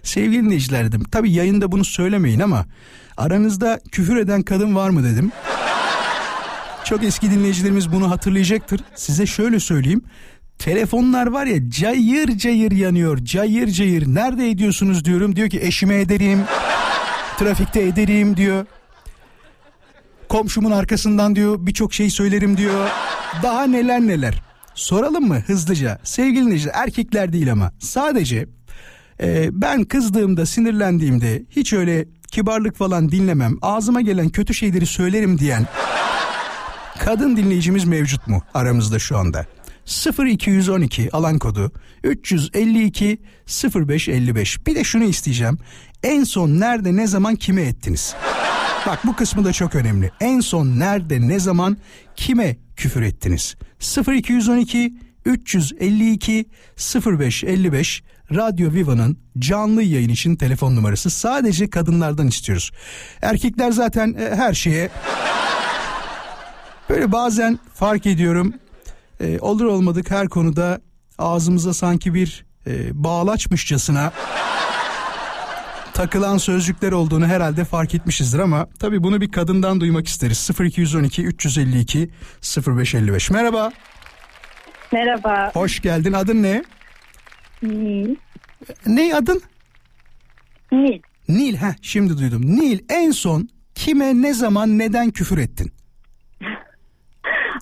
Sevgili 0.03 0.45
dinleyiciler 0.45 0.85
dedim. 0.85 1.05
Tabii 1.13 1.33
yayında 1.33 1.73
bunu 1.73 1.85
söylemeyin 1.85 2.41
ama 2.41 2.67
aranızda 3.17 3.81
küfür 3.93 4.17
eden 4.17 4.43
kadın 4.43 4.75
var 4.75 4.91
mı 4.91 5.05
dedim. 5.05 5.33
Çok 6.85 7.05
eski 7.05 7.31
dinleyicilerimiz 7.31 7.93
bunu 7.93 8.11
hatırlayacaktır. 8.11 8.81
Size 8.95 9.27
şöyle 9.27 9.61
söyleyeyim. 9.61 10.03
Telefonlar 10.59 11.27
var 11.27 11.47
ya 11.47 11.71
cayır 11.71 12.39
cayır 12.39 12.73
yanıyor. 12.73 13.19
Cayır 13.25 13.69
cayır. 13.69 14.07
Nerede 14.07 14.51
ediyorsunuz 14.51 15.05
diyorum. 15.05 15.37
Diyor 15.37 15.51
ki 15.51 15.61
eşime 15.63 16.01
ederim. 16.01 16.45
Trafikte 17.39 17.83
ederim 17.83 18.37
diyor. 18.37 18.67
Komşumun 20.29 20.71
arkasından 20.71 21.37
diyor 21.37 21.67
birçok 21.67 21.95
şey 21.95 22.11
söylerim 22.11 22.57
diyor. 22.57 22.89
Daha 23.43 23.63
neler 23.67 24.01
neler. 24.01 24.43
Soralım 24.75 25.29
mı 25.29 25.41
hızlıca? 25.47 25.99
Sevgili 26.05 26.45
dinleyiciler 26.45 26.75
erkekler 26.75 27.33
değil 27.33 27.53
ama 27.53 27.73
sadece 27.79 28.47
e, 29.21 29.49
ben 29.53 29.85
kızdığımda 29.85 30.47
sinirlendiğimde 30.47 31.43
hiç 31.51 31.73
öyle 31.73 32.05
kibarlık 32.31 32.77
falan 32.77 33.11
dinlemem. 33.11 33.59
Ağzıma 33.63 34.01
gelen 34.01 34.29
kötü 34.29 34.55
şeyleri 34.55 34.87
söylerim 34.87 35.39
diyen 35.39 35.67
kadın 36.99 37.37
dinleyicimiz 37.37 37.85
mevcut 37.85 38.27
mu 38.27 38.43
aramızda 38.55 38.99
şu 38.99 39.19
anda? 39.19 39.47
0212 40.27 41.13
alan 41.13 41.39
kodu 41.39 41.73
352 42.05 43.19
0555 43.75 44.67
bir 44.67 44.75
de 44.75 44.85
şunu 44.85 45.05
isteyeceğim. 45.05 45.59
En 46.03 46.25
son 46.25 46.61
nerede 46.61 46.97
ne 46.97 47.07
zaman 47.07 47.37
kime 47.37 47.63
ettiniz? 47.63 48.15
Bak 48.87 49.07
bu 49.07 49.17
kısmı 49.17 49.45
da 49.45 49.53
çok 49.53 49.75
önemli. 49.75 50.11
En 50.21 50.41
son 50.41 50.67
nerede 50.67 51.29
ne 51.29 51.39
zaman 51.41 51.77
kime 52.17 52.57
küfür 52.77 53.03
ettiniz? 53.03 53.55
0212 54.09 54.95
352 55.25 56.47
0555 57.07 58.03
Radyo 58.35 58.73
Viva'nın 58.73 59.18
canlı 59.38 59.83
yayın 59.83 60.09
için 60.09 60.37
telefon 60.37 60.76
numarası. 60.76 61.11
Sadece 61.11 61.71
kadınlardan 61.71 62.26
istiyoruz. 62.26 62.71
Erkekler 63.23 63.71
zaten 63.71 64.14
e, 64.18 64.37
her 64.37 64.54
şeye 64.54 64.90
böyle 66.88 67.12
bazen 67.12 67.59
fark 67.75 68.06
ediyorum 68.06 68.54
e, 69.21 69.38
olur 69.38 69.64
olmadık 69.64 70.11
her 70.11 70.28
konuda 70.28 70.80
ağzımıza 71.18 71.75
sanki 71.75 72.14
bir 72.14 72.45
e, 72.66 73.04
bağlaçmışçasına 73.04 74.12
takılan 75.95 76.38
sözcükler 76.38 76.92
olduğunu 76.92 77.26
herhalde 77.26 77.64
fark 77.64 77.95
etmişizdir 77.95 78.38
ama 78.38 78.66
tabii 78.78 79.02
bunu 79.02 79.21
bir 79.21 79.33
kadından 79.33 79.80
duymak 79.80 80.09
isteriz. 80.09 80.50
0212 80.61 81.25
352 81.25 82.11
0555. 82.66 83.30
Merhaba. 83.30 83.71
Merhaba. 84.92 85.50
Hoş 85.54 85.83
geldin. 85.83 86.12
Adın 86.12 86.42
ne? 86.42 86.64
Nil. 87.63 88.17
Ne 88.87 89.15
adın? 89.15 89.43
Nil. 90.73 91.01
Nil. 91.29 91.57
Heh, 91.57 91.75
şimdi 91.83 92.19
duydum. 92.19 92.43
Nil 92.47 92.79
en 92.89 93.11
son 93.11 93.49
kime 93.75 94.23
ne 94.23 94.35
zaman 94.35 94.79
neden 94.79 95.11
küfür 95.11 95.39
ettin? 95.39 95.73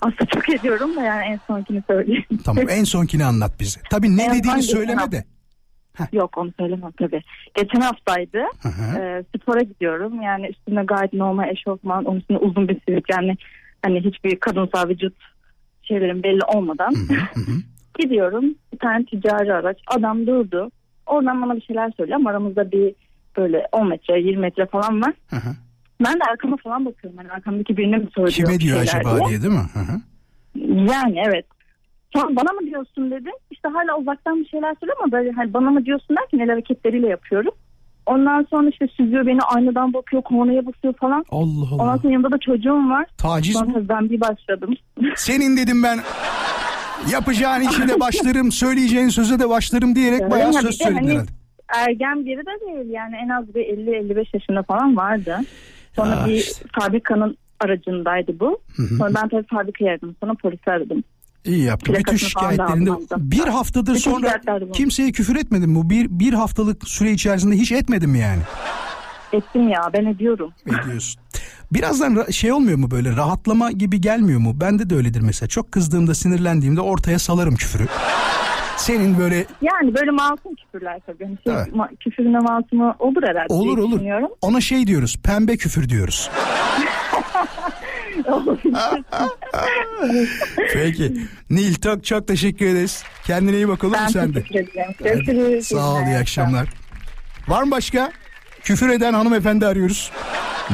Aslında 0.01 0.25
çok 0.25 0.49
ediyorum 0.49 0.95
da 0.95 1.01
yani 1.01 1.25
en 1.25 1.39
sonkini 1.47 1.83
söyleyeyim. 1.87 2.25
Tamam 2.45 2.69
en 2.69 2.83
sonkini 2.83 3.25
anlat 3.25 3.59
bize. 3.59 3.79
Tabii 3.89 4.17
ne 4.17 4.23
En 4.23 4.33
dediğini 4.33 4.63
söyleme 4.63 5.11
de. 5.11 5.25
Yok 6.13 6.37
onu 6.37 6.53
söylemem 6.59 6.91
tabii. 6.91 7.21
Geçen 7.55 7.81
haftaydı. 7.81 8.37
Hı 8.61 8.69
hı. 8.69 8.99
Ee, 8.99 9.23
spora 9.37 9.61
gidiyorum. 9.61 10.21
Yani 10.21 10.47
üstünde 10.47 10.83
gayet 10.83 11.13
normal 11.13 11.49
eşofman. 11.49 12.05
Onun 12.05 12.19
üstünde 12.19 12.39
uzun 12.39 12.67
bir 12.67 12.81
sivik. 12.87 13.05
Yani 13.09 13.37
hani 13.81 13.99
hiçbir 14.03 14.39
kadınsal 14.39 14.89
vücut 14.89 15.15
şeylerin 15.83 16.23
belli 16.23 16.43
olmadan. 16.55 16.95
gidiyorum. 17.99 18.45
Bir 18.73 18.77
tane 18.79 19.05
ticari 19.05 19.53
araç. 19.53 19.77
Adam 19.87 20.27
durdu. 20.27 20.71
Oradan 21.05 21.41
bana 21.41 21.55
bir 21.55 21.61
şeyler 21.61 21.91
söylüyor 21.97 22.19
ama 22.19 22.29
aramızda 22.29 22.71
bir 22.71 22.95
böyle 23.37 23.67
10 23.71 23.87
metre 23.87 24.19
20 24.21 24.41
metre 24.41 24.65
falan 24.65 25.01
var. 25.01 25.13
Hı 25.29 25.35
hı. 25.35 25.49
Ben 26.03 26.13
de 26.13 26.23
arkama 26.31 26.57
falan 26.57 26.85
bakıyorum. 26.85 27.17
Hani 27.17 27.31
arkamdaki 27.31 27.77
birine 27.77 27.97
mi 27.97 28.07
söylüyor? 28.15 28.31
Kime 28.33 28.59
diyor 28.59 28.79
acaba 28.81 29.17
diye. 29.19 29.29
diye 29.29 29.41
değil 29.41 29.53
mi? 29.53 29.65
Hı 29.73 29.79
hı. 29.79 29.99
Yani 30.91 31.23
evet. 31.27 31.45
Sonra 32.13 32.35
bana 32.35 32.51
mı 32.53 32.67
diyorsun 32.67 33.11
dedi. 33.11 33.29
İşte 33.51 33.69
hala 33.69 33.97
uzaktan 33.99 34.39
bir 34.39 34.47
şeyler 34.47 34.75
söylüyor 34.79 34.97
ama 35.03 35.11
böyle 35.11 35.31
hani 35.31 35.53
bana 35.53 35.71
mı 35.71 35.85
diyorsun 35.85 36.15
derken 36.17 36.39
el 36.39 36.49
hareketleriyle 36.49 37.07
yapıyorum. 37.07 37.51
Ondan 38.05 38.47
sonra 38.49 38.69
işte 38.69 38.87
süzüyor 38.87 39.27
beni 39.27 39.41
aynadan 39.41 39.93
bakıyor 39.93 40.21
kornaya 40.21 40.65
basıyor 40.65 40.93
falan. 40.93 41.25
Allah 41.29 41.73
Ondan 41.73 41.87
Allah. 41.87 41.97
sonra 41.97 42.13
yanımda 42.13 42.31
da 42.31 42.37
çocuğum 42.37 42.89
var. 42.89 43.05
Taciz 43.17 43.55
mi? 43.55 43.59
Sonra 43.59 43.89
ben 43.89 44.09
bir 44.09 44.21
başladım. 44.21 44.75
Senin 45.15 45.57
dedim 45.57 45.83
ben 45.83 45.99
yapacağın 47.11 47.61
işe 47.61 47.87
de 47.87 47.99
başlarım, 47.99 48.51
söyleyeceğin 48.51 49.09
söze 49.09 49.39
de 49.39 49.49
başlarım 49.49 49.95
diyerek 49.95 50.21
Evet, 50.21 50.31
bayağı 50.31 50.53
söz 50.53 50.65
de 50.65 50.71
söyledin 50.71 50.95
hani- 50.97 51.11
herhalde. 51.11 51.31
Ergen 51.75 52.25
biri 52.25 52.39
de 52.45 52.65
değil 52.67 52.89
yani 52.89 53.15
en 53.25 53.29
az 53.29 53.55
bir 53.55 53.61
50-55 53.61 54.27
yaşında 54.33 54.63
falan 54.63 54.97
vardı. 54.97 55.39
Sonra 55.95 56.15
Ya 56.15 56.25
bir 56.27 56.33
işte. 56.33 56.65
fabrikanın 56.79 57.37
aracındaydı 57.59 58.39
bu. 58.39 58.59
Sonra 58.97 59.13
ben 59.15 59.29
tabii 59.29 59.45
fabrikayı 59.47 59.91
aradım. 59.91 60.15
Sonra 60.23 60.33
polisi 60.41 60.71
aradım. 60.71 61.03
İyi 61.45 61.63
yaptın. 61.63 61.95
Bütün 61.99 62.17
şikayetlerinde 62.17 62.89
bir 63.17 63.47
haftadır 63.47 63.95
Bütün 63.95 64.11
sonra 64.11 64.39
kimseye 64.73 65.11
küfür 65.11 65.35
etmedin 65.35 65.69
mi? 65.69 65.89
Bir, 65.89 66.07
bir 66.09 66.33
haftalık 66.33 66.87
süre 66.87 67.11
içerisinde 67.11 67.55
hiç 67.55 67.71
etmedin 67.71 68.09
mi 68.09 68.19
yani? 68.19 68.41
Ettim 69.35 69.69
ya 69.69 69.81
ben 69.93 70.05
ediyorum. 70.05 70.53
Ediyorsun. 70.67 71.21
Birazdan 71.73 72.13
ra- 72.15 72.33
şey 72.33 72.51
olmuyor 72.51 72.77
mu 72.77 72.91
böyle 72.91 73.15
rahatlama 73.15 73.71
gibi 73.71 74.01
gelmiyor 74.01 74.39
mu? 74.39 74.59
Bende 74.61 74.89
de 74.89 74.95
öyledir 74.95 75.21
mesela. 75.21 75.49
Çok 75.49 75.71
kızdığımda 75.71 76.15
sinirlendiğimde 76.15 76.81
ortaya 76.81 77.19
salarım 77.19 77.55
küfürü. 77.55 77.85
Senin 78.77 79.19
böyle 79.19 79.45
Yani 79.61 79.95
böyle 79.95 80.11
masum 80.11 80.55
küfürler 80.55 80.99
tabii. 81.05 81.23
Hani 81.25 81.37
şey, 81.43 81.53
Evet. 81.53 81.67
ma- 81.67 81.95
küfürün 81.95 82.31
masumu 82.43 82.95
olur 82.99 83.23
herhalde 83.23 83.53
olur 83.53 83.77
olur. 83.77 83.99
Ona 84.41 84.61
şey 84.61 84.87
diyoruz 84.87 85.17
pembe 85.23 85.57
küfür 85.57 85.89
diyoruz. 85.89 86.29
Peki. 90.73 91.13
Nil 91.49 91.75
çok 91.75 92.05
çok 92.05 92.27
teşekkür 92.27 92.65
ederiz. 92.65 93.03
Kendine 93.25 93.55
iyi 93.55 93.67
bak 93.67 93.83
olur 93.83 93.91
mu 93.91 93.97
ben 94.01 94.07
sen 94.07 94.33
de? 94.33 94.43
teşekkür 94.43 94.59
ederim. 94.71 94.93
Görüşürüz. 95.03 95.67
Sağ 95.67 95.93
ol 95.93 96.05
iyi 96.07 96.17
akşamlar. 96.17 96.67
Var 97.47 97.63
mı 97.63 97.71
başka? 97.71 98.11
Küfür 98.65 98.89
eden 98.89 99.13
hanımefendi 99.13 99.65
arıyoruz. 99.65 100.11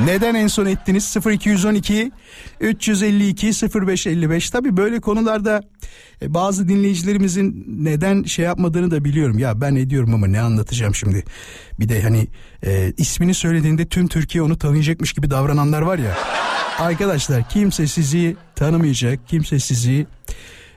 Neden 0.05 0.36
en 0.36 0.48
son 0.48 0.65
ettiniz? 0.65 1.17
0212 1.25 2.12
352 2.60 3.48
0555. 3.88 4.49
Tabii 4.49 4.77
böyle 4.77 4.99
konularda 4.99 5.62
e, 6.21 6.34
bazı 6.34 6.67
dinleyicilerimizin 6.67 7.65
neden 7.67 8.23
şey 8.23 8.45
yapmadığını 8.45 8.91
da 8.91 9.04
biliyorum. 9.06 9.39
Ya 9.39 9.62
ben 9.62 9.75
ediyorum 9.75 10.13
ama 10.13 10.27
ne 10.27 10.41
anlatacağım 10.41 10.95
şimdi? 10.95 11.23
Bir 11.80 11.89
de 11.89 12.01
hani 12.01 12.27
e, 12.65 12.93
ismini 12.97 13.34
söylediğinde 13.34 13.86
tüm 13.86 14.08
Türkiye 14.08 14.41
onu 14.41 14.58
tanıyacakmış 14.58 15.13
gibi 15.13 15.30
davrananlar 15.30 15.82
var 15.82 15.97
ya. 15.97 16.17
Arkadaşlar 16.80 17.49
kimse 17.49 17.88
sizi 17.88 18.36
tanımayacak. 18.56 19.27
Kimse 19.27 19.60
sizi 19.60 20.08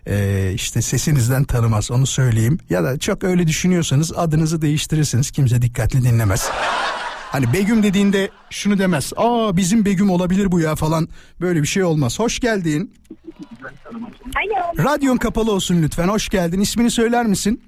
e, 0.07 0.51
işte 0.55 0.83
sesinizden 0.83 1.45
tanımaz 1.45 1.91
onu 1.91 2.07
söyleyeyim. 2.07 2.59
Ya 2.71 2.85
da 2.85 2.99
çok 2.99 3.25
öyle 3.25 3.47
düşünüyorsanız 3.47 4.13
adınızı 4.13 4.63
değiştirirsiniz. 4.63 5.31
Kimse 5.31 5.63
dikkatli 5.63 6.03
dinlemez. 6.03 6.51
Hani 7.35 7.53
Begüm 7.53 7.83
dediğinde 7.83 8.29
şunu 8.51 8.79
demez. 8.79 9.13
Aa 9.17 9.57
bizim 9.57 9.85
Begüm 9.85 10.11
olabilir 10.11 10.53
bu 10.53 10.61
ya 10.61 10.75
falan. 10.75 11.09
Böyle 11.41 11.63
bir 11.63 11.67
şey 11.67 11.85
olmaz. 11.85 12.19
Hoş 12.19 12.41
geldin. 12.41 12.95
Alo. 14.37 14.85
Radyon 14.85 15.17
kapalı 15.17 15.53
olsun 15.53 15.83
lütfen. 15.83 16.09
Hoş 16.09 16.29
geldin. 16.29 16.61
İsmini 16.61 16.91
söyler 16.91 17.27
misin? 17.27 17.63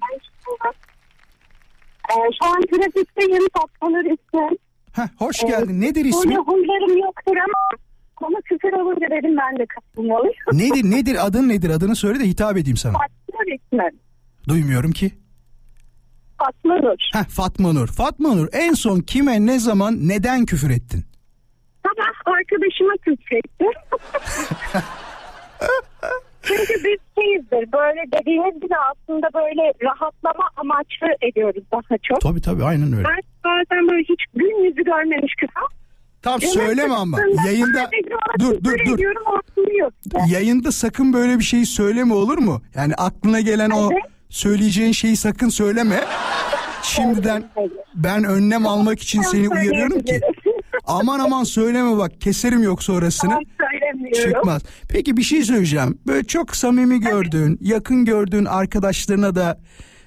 Ee, 2.09 2.13
şu 2.41 2.49
an 2.49 2.61
trafikteyim. 2.61 3.43
Patlanır 3.53 4.05
ismi. 4.05 4.57
Heh, 4.93 5.07
hoş 5.17 5.41
geldin. 5.41 5.81
Nedir 5.81 5.95
Böyle 5.95 6.09
ismi? 6.09 6.35
huylarım 6.35 6.97
yoktur 6.97 7.35
ama 7.37 7.79
konu 8.15 8.35
küfür 8.45 8.73
olunca 8.73 9.07
dedim 9.11 9.37
ben 9.37 9.59
de 9.59 9.65
katılmalıyım. 9.65 10.33
Nedir 10.51 10.83
nedir 10.91 11.25
adın 11.25 11.49
nedir? 11.49 11.69
Adını 11.69 11.95
söyle 11.95 12.19
de 12.19 12.23
hitap 12.23 12.57
edeyim 12.57 12.77
sana. 12.77 12.93
Fatma 12.93 13.43
ismi. 13.55 13.89
Duymuyorum 14.47 14.91
ki. 14.91 15.11
Fatma 16.39 16.75
Nur. 16.75 16.97
Heh, 17.13 17.25
Fatma 17.29 17.73
Nur. 17.73 17.87
Fatma 17.87 18.35
Nur 18.35 18.47
en 18.51 18.73
son 18.73 18.99
kime 18.99 19.45
ne 19.45 19.59
zaman 19.59 20.07
neden 20.07 20.45
küfür 20.45 20.69
ettin? 20.69 21.05
Sabah 21.85 22.33
arkadaşıma 22.37 22.93
küfrettim. 23.01 23.71
Çünkü 26.41 26.73
biz 26.73 26.99
şeyizdir 27.17 27.71
böyle 27.71 28.03
dediğiniz 28.19 28.61
gibi 28.61 28.73
aslında 28.91 29.27
böyle 29.33 29.73
rahatlama 29.81 30.49
amaçlı 30.55 31.07
ediyoruz 31.21 31.63
daha 31.71 31.97
çok. 32.03 32.21
Tabii 32.21 32.41
tabii 32.41 32.63
aynen 32.63 32.93
öyle. 32.93 33.03
Ben 33.07 33.21
bazen 33.45 33.87
böyle 33.87 34.03
hiç 34.03 34.25
gün 34.35 34.63
yüzü 34.63 34.83
görmemiş 34.83 35.33
küfür. 35.37 35.53
Tam 36.21 36.41
söyleme 36.41 36.93
ama 36.93 37.17
yayında 37.45 37.89
dur 38.39 38.63
dur 38.63 38.77
dur. 38.85 38.99
Yayında 40.29 40.71
sakın 40.71 41.13
böyle 41.13 41.39
bir 41.39 41.43
şey 41.43 41.65
söyleme 41.65 42.13
olur 42.13 42.37
mu? 42.37 42.61
Yani 42.75 42.95
aklına 42.95 43.41
gelen 43.41 43.69
o 43.69 43.89
Evet. 43.91 44.03
Söyleyeceğin 44.29 44.91
şeyi 44.91 45.15
sakın 45.15 45.49
söyleme. 45.49 46.03
Şimdiden 46.83 47.43
ben 47.95 48.23
önlem 48.23 48.67
almak 48.67 48.99
için 49.01 49.21
seni 49.21 49.49
uyarıyorum 49.49 49.99
ki. 50.01 50.21
Aman 50.87 51.19
aman 51.19 51.43
söyleme 51.43 51.97
bak 51.97 52.21
keserim. 52.21 52.57
Tamam, 53.29 53.43
söylemiyorum. 53.71 54.31
Çıkmaz. 54.31 54.61
Peki 54.89 55.17
bir 55.17 55.23
şey 55.23 55.43
söyleyeceğim. 55.43 55.99
Böyle 56.07 56.23
çok 56.23 56.55
samimi 56.55 56.99
gördüğün, 56.99 57.57
yakın 57.61 58.05
gördüğün 58.05 58.45
arkadaşlarına 58.45 59.35
da 59.35 59.59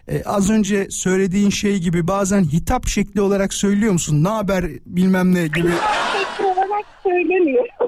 e, 0.09 0.23
az 0.25 0.51
önce 0.51 0.87
söylediğin 0.91 1.51
şey 1.51 1.79
gibi 1.79 2.09
bazen 2.09 2.43
hitap 2.43 2.87
şekli 2.87 3.21
olarak 3.21 3.55
söylüyor 3.55 3.93
musun? 3.93 4.25
Ne 4.25 4.29
haber 4.29 4.65
bilmem 4.87 5.35
ne 5.35 5.47
gibi. 5.47 5.63
Teşvik 5.63 6.47
olarak 6.57 6.85
söylemiyorum. 7.03 7.80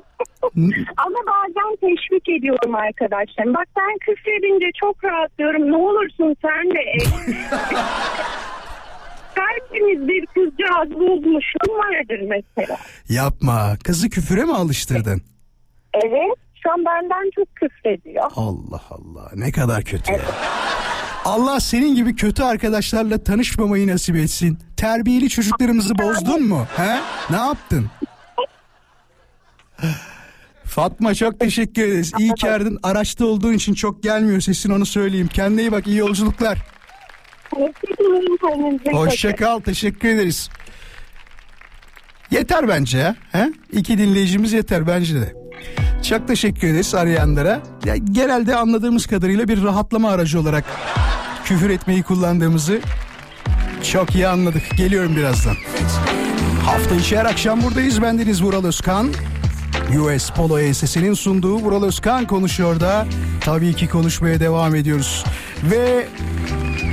Ama 0.96 1.18
bazen 1.26 1.76
teşvik 1.80 2.28
ediyorum 2.28 2.74
arkadaşlarım. 2.74 3.54
Bak 3.54 3.68
ben 3.76 3.98
küfredince 4.00 4.66
çok 4.80 5.04
rahatlıyorum. 5.04 5.72
Ne 5.72 5.76
olursun 5.76 6.36
sen 6.42 6.70
de. 6.70 7.04
Tertemiz 9.34 10.08
bir 10.08 10.26
kızcağız 10.26 10.90
bulmuşluğum 10.90 11.78
vardır 11.78 12.20
mesela. 12.28 12.76
Yapma. 13.08 13.76
Kızı 13.84 14.10
küfüre 14.10 14.44
mi 14.44 14.54
alıştırdın? 14.54 15.22
Evet. 15.94 16.36
Şu 16.62 16.72
an 16.72 16.84
benden 16.84 17.30
çok 17.36 17.56
küfrediyor. 17.56 18.24
Allah 18.36 18.80
Allah 18.90 19.30
ne 19.34 19.52
kadar 19.52 19.82
kötü 19.84 20.12
ya. 20.12 20.18
Allah 21.24 21.60
senin 21.60 21.94
gibi 21.94 22.16
kötü 22.16 22.42
arkadaşlarla 22.42 23.24
tanışmamayı 23.24 23.86
nasip 23.86 24.16
etsin. 24.16 24.58
Terbiyeli 24.76 25.28
çocuklarımızı 25.28 25.98
bozdun 25.98 26.48
mu? 26.48 26.66
He? 26.76 26.98
Ne 27.30 27.36
yaptın? 27.36 27.90
Fatma 30.74 31.14
çok 31.14 31.40
teşekkür 31.40 31.82
ederiz. 31.82 32.12
İyi 32.18 32.34
ki 32.34 32.50
aradın. 32.50 32.78
Araçta 32.82 33.26
olduğun 33.26 33.52
için 33.52 33.74
çok 33.74 34.02
gelmiyor 34.02 34.40
sesin 34.40 34.70
onu 34.70 34.86
söyleyeyim. 34.86 35.28
Kendine 35.32 35.60
iyi 35.60 35.72
bak 35.72 35.86
iyi 35.86 35.96
yolculuklar. 35.96 36.58
Hoşça 38.92 39.36
kal 39.36 39.60
teşekkür 39.60 40.08
ederiz. 40.08 40.48
Yeter 42.30 42.68
bence 42.68 42.98
ya. 42.98 43.16
He? 43.32 43.52
İki 43.72 43.98
dinleyicimiz 43.98 44.52
yeter 44.52 44.86
bence 44.86 45.14
de. 45.14 45.34
Çok 46.08 46.28
teşekkür 46.28 46.68
ederiz 46.68 46.94
arayanlara. 46.94 47.62
Ya, 47.84 47.96
genelde 47.96 48.56
anladığımız 48.56 49.06
kadarıyla 49.06 49.48
bir 49.48 49.62
rahatlama 49.62 50.10
aracı 50.10 50.40
olarak 50.40 50.64
küfür 51.44 51.70
etmeyi 51.70 52.02
kullandığımızı 52.02 52.80
Çok 53.92 54.14
iyi 54.14 54.28
anladık. 54.28 54.62
Geliyorum 54.76 55.16
birazdan. 55.16 55.56
Hafta 56.64 56.94
içi 56.94 57.18
her 57.18 57.24
akşam 57.24 57.62
buradayız. 57.62 58.02
Bendeniz 58.02 58.42
Vural 58.42 58.64
Özkan. 58.64 59.06
US 59.98 60.30
Polo 60.30 60.58
ESS'nin 60.58 61.14
sunduğu 61.14 61.56
Vural 61.56 61.82
Özkan 61.82 62.26
konuşuyor 62.26 62.80
da 62.80 63.06
tabii 63.40 63.74
ki 63.74 63.88
konuşmaya 63.88 64.40
devam 64.40 64.74
ediyoruz. 64.74 65.24
Ve 65.70 66.06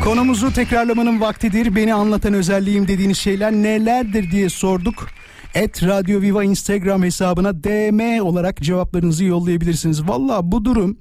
konumuzu 0.04 0.54
tekrarlamanın 0.54 1.22
vaktidir. 1.22 1.76
Beni 1.76 1.94
anlatan 1.94 2.34
özelliğim 2.34 2.88
dediğiniz 2.88 3.18
şeyler 3.18 3.52
nelerdir 3.52 4.32
diye 4.32 4.50
sorduk. 4.50 5.08
Et 5.56 5.84
Radio 5.84 6.22
Viva 6.22 6.44
Instagram 6.44 7.04
hesabına 7.04 7.64
DM 7.64 8.24
olarak 8.26 8.62
cevaplarınızı 8.62 9.24
yollayabilirsiniz. 9.24 10.08
Valla 10.08 10.52
bu 10.52 10.66
durum 10.66 10.98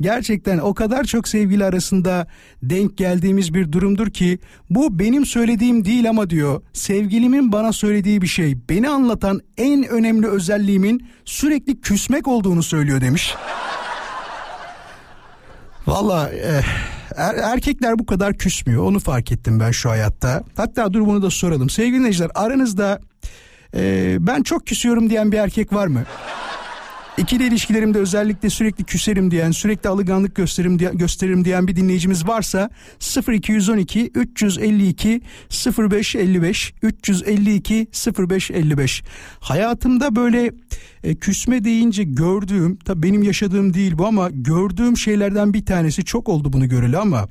gerçekten 0.00 0.58
o 0.58 0.74
kadar 0.74 1.04
çok 1.04 1.28
sevgili 1.28 1.64
arasında 1.64 2.26
denk 2.62 2.98
geldiğimiz 2.98 3.54
bir 3.54 3.72
durumdur 3.72 4.10
ki 4.10 4.38
bu 4.70 4.98
benim 4.98 5.26
söylediğim 5.26 5.84
değil 5.84 6.08
ama 6.10 6.30
diyor 6.30 6.62
sevgilimin 6.72 7.52
bana 7.52 7.72
söylediği 7.72 8.22
bir 8.22 8.26
şey. 8.26 8.68
Beni 8.68 8.88
anlatan 8.88 9.40
en 9.58 9.84
önemli 9.88 10.26
özelliğimin 10.26 11.06
sürekli 11.24 11.80
küsmek 11.80 12.28
olduğunu 12.28 12.62
söylüyor 12.62 13.00
demiş. 13.00 13.34
Valla 15.86 16.30
eh, 16.30 16.64
er- 17.16 17.52
erkekler 17.52 17.98
bu 17.98 18.06
kadar 18.06 18.38
küsmüyor 18.38 18.82
onu 18.84 18.98
fark 18.98 19.32
ettim 19.32 19.60
ben 19.60 19.70
şu 19.70 19.90
hayatta. 19.90 20.44
Hatta 20.56 20.92
dur 20.92 21.00
bunu 21.00 21.22
da 21.22 21.30
soralım. 21.30 21.70
Sevgili 21.70 21.98
dinleyiciler 21.98 22.30
aranızda 22.34 23.00
eh, 23.74 24.16
ben 24.20 24.42
çok 24.42 24.66
küsüyorum 24.66 25.10
diyen 25.10 25.32
bir 25.32 25.38
erkek 25.38 25.72
var 25.72 25.86
mı? 25.86 26.04
İkili 27.18 27.46
ilişkilerimde 27.46 27.98
özellikle 27.98 28.50
sürekli 28.50 28.84
küserim 28.84 29.30
diyen, 29.30 29.50
sürekli 29.50 29.88
alınganlık 29.88 30.34
gösteririm, 30.34 30.78
diye, 30.78 30.90
gösteririm 30.94 31.44
diyen 31.44 31.68
bir 31.68 31.76
dinleyicimiz 31.76 32.26
varsa 32.28 32.70
0212 33.28 34.10
352 34.14 35.20
0555 35.78 36.74
352 36.82 37.86
0555 38.18 39.02
Hayatımda 39.40 40.16
böyle 40.16 40.52
e, 41.04 41.14
küsme 41.14 41.64
deyince 41.64 42.04
gördüğüm, 42.04 42.76
tabii 42.76 43.02
benim 43.02 43.22
yaşadığım 43.22 43.74
değil 43.74 43.98
bu 43.98 44.06
ama 44.06 44.30
gördüğüm 44.30 44.96
şeylerden 44.96 45.54
bir 45.54 45.66
tanesi 45.66 46.04
çok 46.04 46.28
oldu 46.28 46.52
bunu 46.52 46.68
göreli 46.68 46.98
ama 46.98 47.28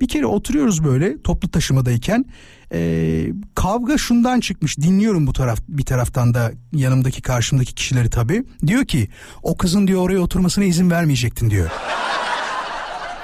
bir 0.00 0.08
kere 0.08 0.26
oturuyoruz 0.26 0.84
böyle 0.84 1.22
toplu 1.22 1.50
taşımadayken 1.50 2.24
e, 2.72 3.26
kavga 3.54 3.98
şundan 3.98 4.40
çıkmış 4.40 4.78
dinliyorum 4.78 5.26
bu 5.26 5.32
taraf 5.32 5.58
bir 5.68 5.84
taraftan 5.84 6.34
da 6.34 6.52
yanımdaki 6.72 7.22
karşımdaki 7.22 7.74
kişileri 7.74 8.10
tabii 8.10 8.44
diyor 8.66 8.84
ki 8.84 9.08
o 9.42 9.56
kızın 9.56 9.86
diyor 9.86 10.02
oraya 10.02 10.18
oturmasına 10.18 10.64
izin 10.64 10.90
vermeyecektin 10.90 11.50
diyor. 11.50 11.70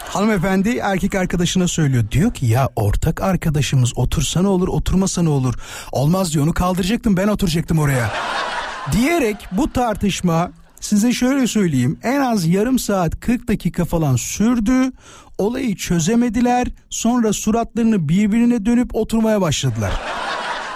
Hanımefendi 0.08 0.76
erkek 0.76 1.14
arkadaşına 1.14 1.68
söylüyor. 1.68 2.04
Diyor 2.10 2.34
ki 2.34 2.46
ya 2.46 2.68
ortak 2.76 3.20
arkadaşımız 3.20 3.92
otursa 3.96 4.42
ne 4.42 4.48
olur 4.48 4.68
oturmasa 4.68 5.22
ne 5.22 5.28
olur. 5.28 5.54
Olmaz 5.92 6.34
diyor 6.34 6.44
onu 6.44 6.54
kaldıracaktım 6.54 7.16
ben 7.16 7.28
oturacaktım 7.28 7.78
oraya. 7.78 8.10
Diyerek 8.92 9.36
bu 9.52 9.72
tartışma 9.72 10.50
size 10.82 11.12
şöyle 11.12 11.46
söyleyeyim 11.46 11.98
en 12.02 12.20
az 12.20 12.46
yarım 12.46 12.78
saat 12.78 13.20
40 13.20 13.48
dakika 13.48 13.84
falan 13.84 14.16
sürdü. 14.16 14.92
Olayı 15.38 15.76
çözemediler 15.76 16.68
sonra 16.90 17.32
suratlarını 17.32 18.08
birbirine 18.08 18.66
dönüp 18.66 18.94
oturmaya 18.94 19.40
başladılar. 19.40 19.92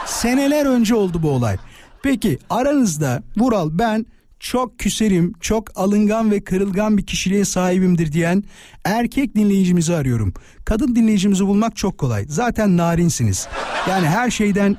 Seneler 0.07 0.67
önce 0.67 0.95
oldu 0.95 1.23
bu 1.23 1.31
olay. 1.31 1.57
Peki 2.03 2.39
aranızda 2.51 3.23
Vural 3.37 3.69
ben 3.73 4.07
çok 4.41 4.79
küserim, 4.79 5.33
çok 5.41 5.79
alıngan 5.79 6.31
ve 6.31 6.45
kırılgan 6.45 6.99
bir 6.99 7.07
kişiliğe 7.07 7.45
sahibimdir 7.45 8.13
diyen 8.13 8.45
erkek 8.85 9.37
dinleyicimizi 9.37 9.95
arıyorum. 9.95 10.35
Kadın 10.65 10.97
dinleyicimizi 10.97 11.47
bulmak 11.47 11.77
çok 11.77 11.99
kolay. 11.99 12.25
Zaten 12.29 12.77
narinsiniz. 12.77 13.49
Yani 13.89 14.07
her 14.07 14.31
şeyden 14.31 14.77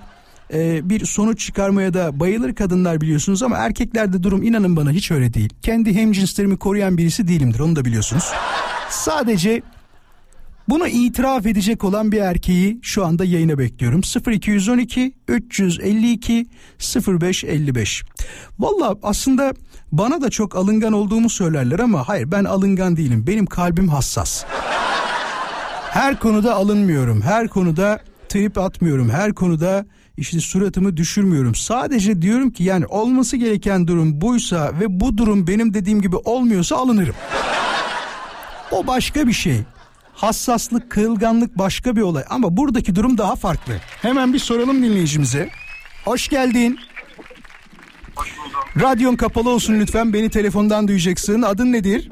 e, 0.53 0.89
bir 0.89 1.05
sonuç 1.05 1.45
çıkarmaya 1.45 1.93
da 1.93 2.19
bayılır 2.19 2.55
kadınlar 2.55 3.01
biliyorsunuz 3.01 3.43
ama 3.43 3.57
erkeklerde 3.57 4.23
durum 4.23 4.43
inanın 4.43 4.75
bana 4.75 4.91
hiç 4.91 5.12
öyle 5.12 5.33
değil. 5.33 5.49
Kendi 5.62 5.95
hemcinslerimi 5.95 6.57
koruyan 6.57 6.97
birisi 6.97 7.27
değilimdir 7.27 7.60
onu 7.60 7.75
da 7.75 7.86
biliyorsunuz. 7.86 8.31
Sadece 8.89 9.62
bunu 10.69 10.88
itiraf 10.88 11.45
edecek 11.45 11.83
olan 11.83 12.12
bir 12.12 12.21
erkeği 12.21 12.79
şu 12.81 13.05
anda 13.05 13.25
yayına 13.25 13.57
bekliyorum. 13.57 14.01
0212 14.31 15.13
352 15.27 16.47
0555. 17.07 18.03
Valla 18.60 18.95
aslında 19.03 19.53
bana 19.91 20.21
da 20.21 20.29
çok 20.29 20.55
alıngan 20.55 20.93
olduğumu 20.93 21.29
söylerler 21.29 21.79
ama 21.79 22.07
hayır 22.07 22.31
ben 22.31 22.43
alıngan 22.43 22.97
değilim. 22.97 23.23
Benim 23.27 23.45
kalbim 23.45 23.88
hassas. 23.88 24.45
Her 25.91 26.19
konuda 26.19 26.55
alınmıyorum. 26.55 27.21
Her 27.21 27.47
konuda 27.47 27.99
trip 28.29 28.57
atmıyorum. 28.57 29.10
Her 29.10 29.33
konuda 29.33 29.86
işte 30.17 30.39
suratımı 30.39 30.97
düşürmüyorum. 30.97 31.56
Sadece 31.56 32.21
diyorum 32.21 32.51
ki 32.51 32.63
yani 32.63 32.86
olması 32.86 33.38
gereken 33.38 33.88
durum 33.88 34.21
buysa 34.21 34.71
ve 34.80 34.99
bu 34.99 35.17
durum 35.17 35.47
benim 35.47 35.73
dediğim 35.73 36.01
gibi 36.01 36.15
olmuyorsa 36.15 36.75
alınırım. 36.75 37.15
O 38.71 38.88
başka 38.88 39.27
bir 39.27 39.34
şey. 39.34 39.60
Hassaslık, 40.13 40.89
kırılganlık 40.89 41.58
başka 41.58 41.95
bir 41.95 42.01
olay 42.01 42.23
ama 42.30 42.58
buradaki 42.58 42.95
durum 42.95 43.17
daha 43.17 43.36
farklı. 43.36 43.73
Hemen 44.01 44.34
bir 44.34 44.39
soralım 44.39 44.84
dinleyicimize. 44.84 45.49
Hoş 46.06 46.27
geldin. 46.27 46.80
Radyon 48.82 49.15
kapalı 49.15 49.49
olsun 49.49 49.80
lütfen. 49.80 50.13
Beni 50.13 50.30
telefondan 50.30 50.88
duyacaksın. 50.88 51.41
Adın 51.41 51.71
nedir? 51.71 52.10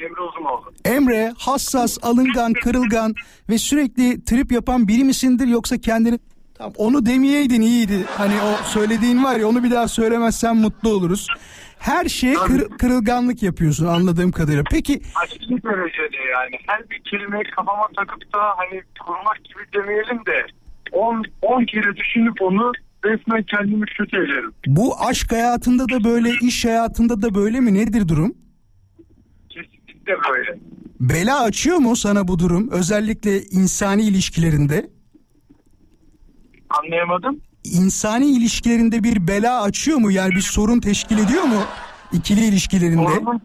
Emre 0.00 0.20
Uzunoğlu. 0.20 0.72
Emre 0.84 1.34
hassas, 1.38 1.98
alıngan, 2.02 2.52
kırılgan 2.52 3.14
ve 3.48 3.58
sürekli 3.58 4.24
trip 4.24 4.52
yapan 4.52 4.88
biri 4.88 5.04
misindir 5.04 5.46
yoksa 5.46 5.78
kendini 5.78 6.18
Tamam 6.58 6.72
onu 6.76 7.06
demeyeydin 7.06 7.60
iyiydi. 7.60 8.04
Hani 8.16 8.34
o 8.34 8.64
söylediğin 8.64 9.24
var 9.24 9.36
ya 9.36 9.48
onu 9.48 9.64
bir 9.64 9.70
daha 9.70 9.88
söylemezsen 9.88 10.56
mutlu 10.56 10.88
oluruz. 10.90 11.26
Her 11.78 12.04
şeye 12.08 12.34
kır- 12.34 12.68
kırılganlık 12.78 13.42
yapıyorsun 13.42 13.86
anladığım 13.86 14.32
kadarıyla. 14.32 14.62
Peki 14.70 15.00
Aşırı 15.22 15.62
derecede 15.62 16.16
yani. 16.32 16.56
Her 16.66 16.90
bir 16.90 17.02
kelimeyi 17.10 17.44
kafama 17.56 17.88
takıp 17.96 18.34
da 18.34 18.38
hani 18.56 18.82
kurmak 19.06 19.44
gibi 19.44 19.58
demeyelim 19.82 20.26
de 20.26 20.46
10 20.92 21.22
10 21.42 21.64
kere 21.64 21.96
düşünüp 21.96 22.42
onu 22.42 22.72
resmen 23.04 23.42
kendimi 23.42 23.86
kötü 23.86 24.16
ederim. 24.16 24.52
bu 24.66 25.00
aşk 25.00 25.32
hayatında 25.32 25.88
da 25.88 26.04
böyle, 26.04 26.30
iş 26.42 26.64
hayatında 26.64 27.22
da 27.22 27.34
böyle 27.34 27.60
mi? 27.60 27.74
Nedir 27.74 28.08
durum? 28.08 28.34
Kesinlikle 29.48 30.12
böyle. 30.30 30.58
Bela 31.00 31.40
açıyor 31.42 31.76
mu 31.76 31.96
sana 31.96 32.28
bu 32.28 32.38
durum? 32.38 32.70
Özellikle 32.70 33.42
insani 33.42 34.02
ilişkilerinde. 34.02 34.90
Anlayamadım. 36.82 37.40
İnsani 37.64 38.26
ilişkilerinde 38.26 39.02
bir 39.02 39.28
bela 39.28 39.62
açıyor 39.62 39.98
mu? 39.98 40.10
Yani 40.10 40.30
bir 40.30 40.40
sorun 40.40 40.80
teşkil 40.80 41.18
ediyor 41.18 41.42
mu? 41.42 41.62
İkili 42.12 42.44
ilişkilerinde. 42.44 43.08
Sorunum, 43.08 43.40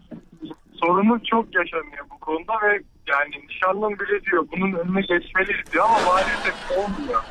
sorunum 0.74 1.20
çok 1.30 1.54
yaşanıyor 1.54 2.04
bu 2.14 2.18
konuda 2.18 2.52
ve 2.52 2.82
yani 3.08 3.46
nişanlım 3.48 3.92
bile 3.92 4.24
diyor 4.30 4.46
bunun 4.52 4.72
önüne 4.72 5.00
geçmeliyiz 5.00 5.72
diyor 5.72 5.84
ama 5.84 5.98
maalesef 6.06 6.54
olmuyor. 6.70 7.22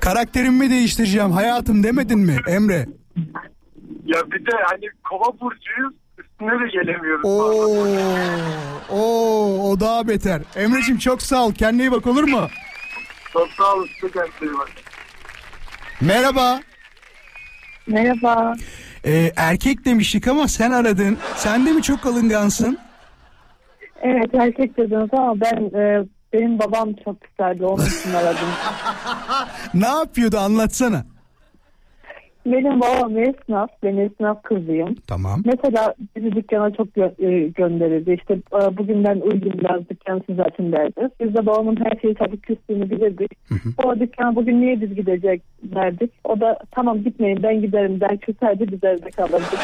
Karakterimi 0.00 0.70
değiştireceğim 0.70 1.30
hayatım 1.30 1.82
demedin 1.82 2.18
mi 2.18 2.36
Emre? 2.48 2.86
Ya 4.04 4.20
bir 4.30 4.46
de 4.46 4.50
hani 4.70 4.86
kova 5.10 5.40
burcuyuz 5.40 5.94
üstüne 6.18 6.50
de 6.50 6.68
gelemiyoruz. 6.72 7.24
Oo, 7.24 7.86
oo, 8.90 9.70
o 9.70 9.80
daha 9.80 10.08
beter. 10.08 10.42
Emre'cim 10.56 10.98
çok 10.98 11.22
sağ 11.22 11.46
ol. 11.46 11.52
Kendine 11.52 11.82
iyi 11.82 11.92
bak 11.92 12.06
olur 12.06 12.24
mu? 12.24 12.48
Çok 13.36 13.48
sağ 13.52 13.74
olun. 13.74 13.88
bakın. 14.42 14.74
Merhaba. 16.00 16.60
Merhaba. 17.86 18.54
Ee, 19.04 19.32
erkek 19.36 19.84
demiştik 19.84 20.28
ama 20.28 20.48
sen 20.48 20.70
aradın. 20.70 21.18
Sen 21.36 21.66
de 21.66 21.72
mi 21.72 21.82
çok 21.82 22.06
alıngansın? 22.06 22.78
Evet 24.02 24.34
erkek 24.34 24.76
dediniz 24.76 25.08
ama 25.12 25.40
ben 25.40 25.78
e, 25.80 26.04
benim 26.32 26.58
babam 26.58 26.88
çok 27.04 27.16
güzeldi 27.20 27.64
onun 27.64 27.86
için 27.86 28.14
aradım. 28.14 28.48
Ne 29.74 29.88
yapıyordu 29.88 30.38
anlatsana. 30.38 31.04
Benim 32.52 32.80
babam 32.80 33.18
esnaf, 33.18 33.70
ben 33.82 33.96
esnaf 33.96 34.42
kızıyım. 34.42 34.94
Tamam. 35.06 35.42
Mesela 35.44 35.94
bizi 36.16 36.32
dükkana 36.32 36.70
çok 36.70 36.88
gö- 36.88 37.24
e, 37.26 37.48
gönderirdi. 37.48 38.12
İşte 38.20 38.34
e, 38.34 38.76
bugünden 38.76 39.20
uygun 39.20 39.52
biraz 39.52 39.88
dükkan 39.90 40.22
siz 40.26 40.40
açın 40.40 40.72
derdi. 40.72 41.08
Biz 41.20 41.34
de 41.34 41.46
babamın 41.46 41.76
her 41.84 42.00
şeyi 42.00 42.14
tabii 42.14 42.40
küstüğünü 42.40 42.90
bilirdik. 42.90 43.30
O 43.84 44.00
dükkana 44.00 44.36
bugün 44.36 44.60
niye 44.60 44.80
biz 44.80 44.94
gidecek 44.94 45.42
derdik. 45.62 46.10
O 46.24 46.40
da 46.40 46.58
tamam 46.70 47.02
gitmeyin 47.04 47.42
ben 47.42 47.60
giderim 47.60 48.00
der 48.00 48.18
küserdi 48.18 48.72
biz 48.72 48.84
evde 48.84 49.10
kalırdık. 49.10 49.58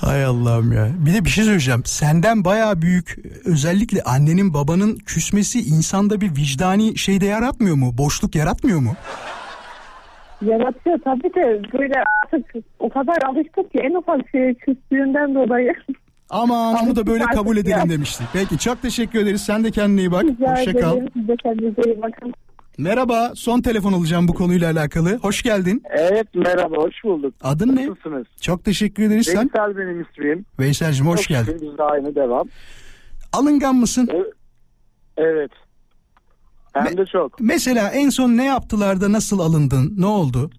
Hay 0.00 0.24
Allah'ım 0.24 0.72
ya. 0.72 0.88
Bir 1.06 1.14
de 1.14 1.24
bir 1.24 1.30
şey 1.30 1.44
söyleyeceğim. 1.44 1.82
Senden 1.84 2.44
bayağı 2.44 2.82
büyük 2.82 3.18
özellikle 3.44 4.02
annenin 4.02 4.54
babanın 4.54 4.96
küsmesi 4.96 5.60
insanda 5.60 6.20
bir 6.20 6.36
vicdani 6.36 6.98
şey 6.98 7.20
de 7.20 7.26
yaratmıyor 7.26 7.76
mu? 7.76 7.98
Boşluk 7.98 8.34
yaratmıyor 8.34 8.80
mu? 8.80 8.94
Yaratıyor 10.42 10.98
tabii 11.04 11.34
de 11.34 11.62
böyle 11.78 11.94
artık 12.24 12.54
o 12.78 12.88
kadar 12.88 13.16
alıştık 13.22 13.72
ki 13.72 13.78
en 13.78 13.94
ufak 13.94 14.20
şeye 14.32 14.54
küstüğünden 14.54 15.34
dolayı. 15.34 15.72
Aman 16.30 16.74
onu 16.84 16.96
da 16.96 17.06
böyle 17.06 17.24
kabul 17.24 17.56
edelim 17.56 17.90
demiştin. 17.90 18.26
Peki 18.32 18.58
çok 18.58 18.82
teşekkür 18.82 19.18
ederiz. 19.20 19.40
Sen 19.42 19.64
de 19.64 19.70
kendine 19.70 20.00
iyi 20.00 20.12
bak. 20.12 20.24
Rica 20.24 20.52
Hoşça 20.56 20.72
kal. 20.72 20.96
ederim. 20.96 21.08
Siz 21.16 21.28
de 21.28 21.36
kendinize 21.42 21.82
iyi 21.86 22.02
bakın. 22.02 22.34
Merhaba. 22.78 23.32
Son 23.34 23.60
telefon 23.60 23.92
alacağım 23.92 24.28
bu 24.28 24.34
konuyla 24.34 24.70
alakalı. 24.70 25.18
Hoş 25.22 25.42
geldin. 25.42 25.82
Evet 25.90 26.26
merhaba 26.34 26.76
hoş 26.76 26.94
bulduk. 27.04 27.34
Adın 27.42 27.76
ne? 27.76 27.86
Nasılsınız? 27.88 28.26
Çok 28.40 28.64
teşekkür 28.64 29.02
ederiz. 29.02 29.26
Sen 29.26 29.50
Veysel 29.54 29.76
benim 29.76 30.00
ismim. 30.00 30.44
Veysel'cim 30.60 31.06
hoş 31.06 31.20
Çok 31.20 31.28
geldin. 31.28 31.52
şükür 31.52 31.66
Biz 31.72 31.78
de 31.78 31.82
aynı 31.82 32.14
devam. 32.14 32.48
Alıngan 33.32 33.74
mısın? 33.74 34.08
Evet. 35.16 35.50
Hem 36.72 36.96
de 36.96 37.06
çok. 37.06 37.40
Mesela 37.40 37.88
en 37.90 38.08
son 38.08 38.28
ne 38.36 38.44
yaptılar 38.44 39.00
da 39.00 39.12
nasıl 39.12 39.38
alındın? 39.40 39.94
Ne 39.98 40.06
oldu? 40.06 40.50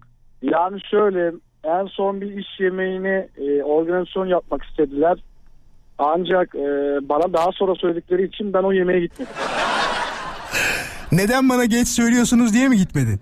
Yani 0.42 0.80
şöyle 0.90 1.32
en 1.64 1.86
son 1.86 2.20
bir 2.20 2.30
iş 2.38 2.46
yemeğini 2.60 3.28
e, 3.36 3.62
organizasyon 3.62 4.26
yapmak 4.26 4.62
istediler. 4.64 5.18
Ancak 5.98 6.54
e, 6.54 6.60
bana 7.08 7.32
daha 7.32 7.52
sonra 7.52 7.74
söyledikleri 7.74 8.26
için 8.26 8.52
ben 8.52 8.62
o 8.62 8.72
yemeğe 8.72 9.00
gitmedim. 9.00 9.32
Neden 11.12 11.48
bana 11.48 11.64
geç 11.64 11.88
söylüyorsunuz 11.88 12.54
diye 12.54 12.68
mi 12.68 12.76
gitmedin? 12.76 13.20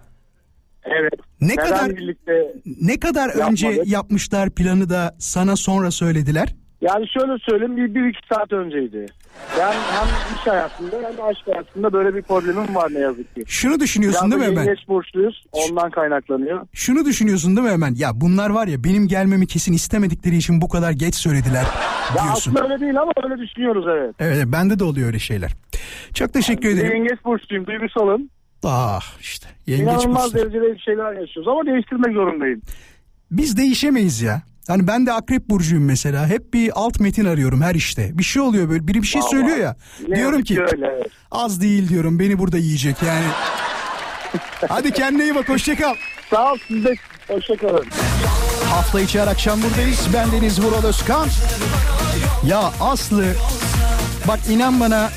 Evet. 0.85 1.13
Ne 1.41 1.49
Neden 1.49 1.65
kadar 1.69 1.97
birlikte 1.97 2.55
ne 2.83 3.01
kadar 3.01 3.29
önce 3.51 3.67
Yapmadık. 3.67 3.93
yapmışlar 3.93 4.51
planı 4.51 4.91
da 4.91 5.17
sana 5.19 5.57
sonra 5.57 5.91
söylediler? 5.91 6.55
Yani 6.81 7.07
şöyle 7.09 7.39
söyleyeyim 7.39 7.77
bir, 7.77 7.95
bir 7.95 8.09
iki 8.09 8.21
saat 8.35 8.53
önceydi. 8.53 9.07
Ben 9.59 9.73
hem 9.73 10.09
iş 10.37 10.47
hayatında 10.47 10.97
hem 11.09 11.17
de 11.17 11.23
aşk 11.23 11.47
hayatında 11.47 11.93
böyle 11.93 12.15
bir 12.15 12.23
problemim 12.23 12.75
var 12.75 12.89
ne 12.95 12.99
yazık 12.99 13.35
ki. 13.35 13.43
Şunu 13.47 13.81
düşünüyorsun 13.81 14.31
Biraz 14.31 14.41
değil 14.41 14.51
mi 14.53 14.57
hemen? 14.59 14.69
yengeç 14.69 14.89
borçluyuz. 14.89 15.45
Ondan 15.53 15.91
kaynaklanıyor. 15.91 16.67
Şunu 16.73 17.05
düşünüyorsun 17.05 17.57
değil 17.57 17.67
mi 17.67 17.73
hemen? 17.73 17.95
Ya 17.97 18.11
bunlar 18.15 18.51
var 18.51 18.67
ya 18.67 18.85
benim 18.85 19.09
gelmemi 19.09 19.47
kesin 19.47 19.73
istemedikleri 19.73 20.37
için 20.37 20.61
bu 20.61 20.69
kadar 20.69 20.91
geç 20.93 21.15
söylediler 21.15 21.65
Ya 22.17 22.25
diyorsun. 22.25 22.33
aslında 22.55 22.63
öyle 22.65 22.81
değil 22.81 23.01
ama 23.01 23.13
öyle 23.25 23.43
düşünüyoruz 23.43 23.85
evet. 23.89 24.15
Evet 24.19 24.45
bende 24.47 24.79
de 24.79 24.85
oluyor 24.85 25.07
öyle 25.07 25.19
şeyler. 25.19 25.51
Çok 26.15 26.33
teşekkür 26.33 26.69
de 26.69 26.73
ederim. 26.73 26.93
yengeç 26.97 27.25
burçluyum 27.25 27.67
duygusalım. 27.67 28.29
Ah 28.65 29.21
işte 29.21 29.49
yengeç 29.67 29.85
İnanılmaz 29.87 30.25
burçları. 30.35 30.53
derecede 30.53 30.75
bir 30.75 30.79
şeyler 30.79 31.13
yaşıyoruz 31.21 31.49
ama 31.49 31.67
değiştirmek 31.67 32.15
zorundayım. 32.15 32.61
Biz 33.31 33.57
değişemeyiz 33.57 34.23
ya. 34.23 34.43
Hani 34.71 34.87
ben 34.87 35.07
de 35.07 35.13
akrep 35.13 35.49
burcuyum 35.49 35.85
mesela. 35.85 36.27
Hep 36.27 36.55
bir 36.55 36.73
alt 36.75 37.01
metin 37.01 37.25
arıyorum 37.25 37.63
her 37.63 37.75
işte. 37.75 38.19
Bir 38.19 38.23
şey 38.23 38.43
oluyor 38.43 38.69
böyle. 38.69 38.89
Biri 38.89 39.03
bir 39.03 39.07
şey 39.07 39.21
Vallahi. 39.21 39.31
söylüyor 39.31 39.57
ya. 39.57 39.77
Ne 40.09 40.17
diyorum 40.17 40.43
ki 40.43 40.61
öyle 40.61 41.03
az 41.31 41.61
değil 41.61 41.89
diyorum. 41.89 42.19
Beni 42.19 42.39
burada 42.39 42.59
yiyecek 42.59 42.97
yani. 43.07 43.25
Hadi 44.69 44.93
kendine 44.93 45.23
iyi 45.23 45.35
bak 45.35 45.49
hoşça 45.49 45.77
kal. 45.77 45.95
Sağ 46.31 46.53
ol 46.53 46.57
siz 46.69 46.85
de 46.85 46.95
hoşçakalın. 47.29 47.87
Hafta 48.65 49.01
içi 49.01 49.21
her 49.21 49.27
akşam 49.27 49.63
buradayız. 49.63 50.07
Ben 50.15 50.33
Deniz 50.33 50.63
Vural 50.63 50.85
Özkan. 50.85 51.29
Ya 52.47 52.73
Aslı 52.81 53.25
bak 54.29 54.41
inan 54.51 54.81
bana 54.81 55.11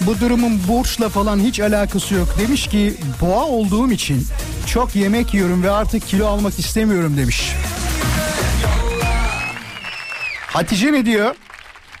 bu 0.00 0.20
durumun 0.20 0.60
borçla 0.68 1.08
falan 1.08 1.38
hiç 1.38 1.60
alakası 1.60 2.14
yok. 2.14 2.28
Demiş 2.38 2.66
ki 2.66 2.94
boğa 3.20 3.44
olduğum 3.44 3.92
için 3.92 4.26
çok 4.66 4.96
yemek 4.96 5.34
yiyorum 5.34 5.62
ve 5.62 5.70
artık 5.70 6.06
kilo 6.06 6.26
almak 6.26 6.58
istemiyorum 6.58 7.16
demiş. 7.16 7.52
Hatice 10.52 10.92
ne 10.92 11.06
diyor? 11.06 11.34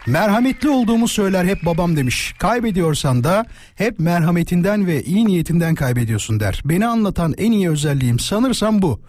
Merhametli 0.06 0.68
olduğumu 0.68 1.08
söyler 1.08 1.44
hep 1.44 1.66
babam 1.66 1.96
demiş. 1.96 2.34
Kaybediyorsan 2.38 3.24
da 3.24 3.44
hep 3.74 3.98
merhametinden 3.98 4.86
ve 4.86 5.02
iyi 5.02 5.26
niyetinden 5.26 5.74
kaybediyorsun 5.74 6.40
der. 6.40 6.62
Beni 6.64 6.86
anlatan 6.86 7.34
en 7.38 7.52
iyi 7.52 7.70
özelliğim 7.70 8.18
sanırsam 8.18 8.82
bu. 8.82 9.00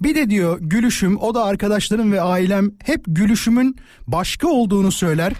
Bir 0.00 0.14
de 0.14 0.30
diyor 0.30 0.58
gülüşüm 0.60 1.16
o 1.16 1.34
da 1.34 1.44
arkadaşlarım 1.44 2.12
ve 2.12 2.20
ailem 2.20 2.70
hep 2.84 3.00
gülüşümün 3.06 3.76
başka 4.06 4.48
olduğunu 4.48 4.92
söyler. 4.92 5.32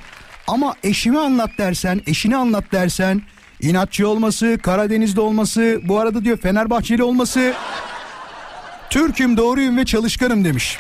Ama 0.46 0.74
eşimi 0.82 1.18
anlat 1.18 1.50
dersen, 1.58 2.00
eşini 2.06 2.36
anlat 2.36 2.72
dersen 2.72 3.22
inatçı 3.60 4.08
olması, 4.08 4.58
Karadeniz'de 4.62 5.20
olması, 5.20 5.80
bu 5.84 5.98
arada 5.98 6.24
diyor 6.24 6.36
Fenerbahçeli 6.36 7.02
olması. 7.02 7.54
Türk'üm, 8.90 9.36
doğruyum 9.36 9.76
ve 9.76 9.84
çalışkanım 9.84 10.44
demiş. 10.44 10.78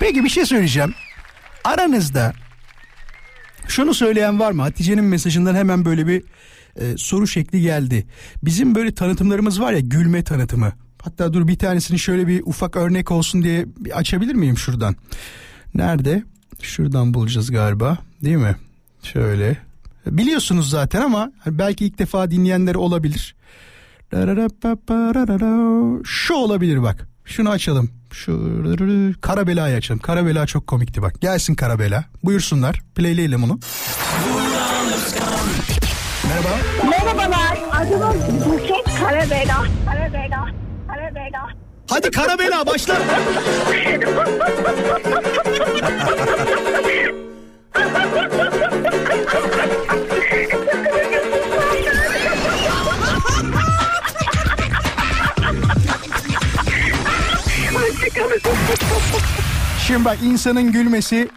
Peki 0.00 0.24
bir 0.24 0.28
şey 0.28 0.46
söyleyeceğim. 0.46 0.94
Aranızda 1.64 2.32
şunu 3.68 3.94
söyleyen 3.94 4.40
var 4.40 4.52
mı? 4.52 4.62
Hatice'nin 4.62 5.04
mesajından 5.04 5.54
hemen 5.54 5.84
böyle 5.84 6.06
bir 6.06 6.22
e, 6.76 6.96
soru 6.96 7.26
şekli 7.26 7.60
geldi. 7.60 8.06
Bizim 8.42 8.74
böyle 8.74 8.94
tanıtımlarımız 8.94 9.60
var 9.60 9.72
ya 9.72 9.80
gülme 9.80 10.24
tanıtımı. 10.24 10.72
Hatta 11.02 11.32
dur 11.32 11.48
bir 11.48 11.58
tanesini 11.58 11.98
şöyle 11.98 12.26
bir 12.26 12.42
ufak 12.46 12.76
örnek 12.76 13.10
olsun 13.10 13.42
diye 13.42 13.66
açabilir 13.94 14.34
miyim 14.34 14.58
şuradan? 14.58 14.96
Nerede? 15.74 16.22
Şuradan 16.62 17.14
bulacağız 17.14 17.50
galiba 17.50 17.98
değil 18.24 18.36
mi? 18.36 18.56
Şöyle. 19.02 19.56
Biliyorsunuz 20.06 20.70
zaten 20.70 21.02
ama 21.02 21.32
belki 21.46 21.86
ilk 21.86 21.98
defa 21.98 22.30
dinleyenler 22.30 22.74
olabilir. 22.74 23.36
Şu 26.04 26.34
olabilir 26.34 26.82
bak. 26.82 27.08
Şunu 27.24 27.50
açalım. 27.50 27.90
Şu 28.12 29.14
Karabela'yı 29.20 29.76
açalım. 29.76 30.00
Karabela 30.00 30.46
çok 30.46 30.66
komikti 30.66 31.02
bak. 31.02 31.20
Gelsin 31.20 31.54
Karabela. 31.54 32.04
Buyursunlar. 32.24 32.80
Playleyelim 32.94 33.44
onu. 33.44 33.60
Merhaba. 36.28 36.56
Merhabalar. 36.90 37.58
Adım 37.72 38.00
Buket 38.44 38.84
Karabela. 39.00 39.64
Karabela. 39.86 40.46
Karabela. 40.88 41.48
Hadi 41.90 42.10
Karabela 42.10 42.66
başla. 42.66 42.98
Şimdi 59.86 60.04
bak 60.04 60.18
insanın 60.22 60.72
gülmesi 60.72 61.28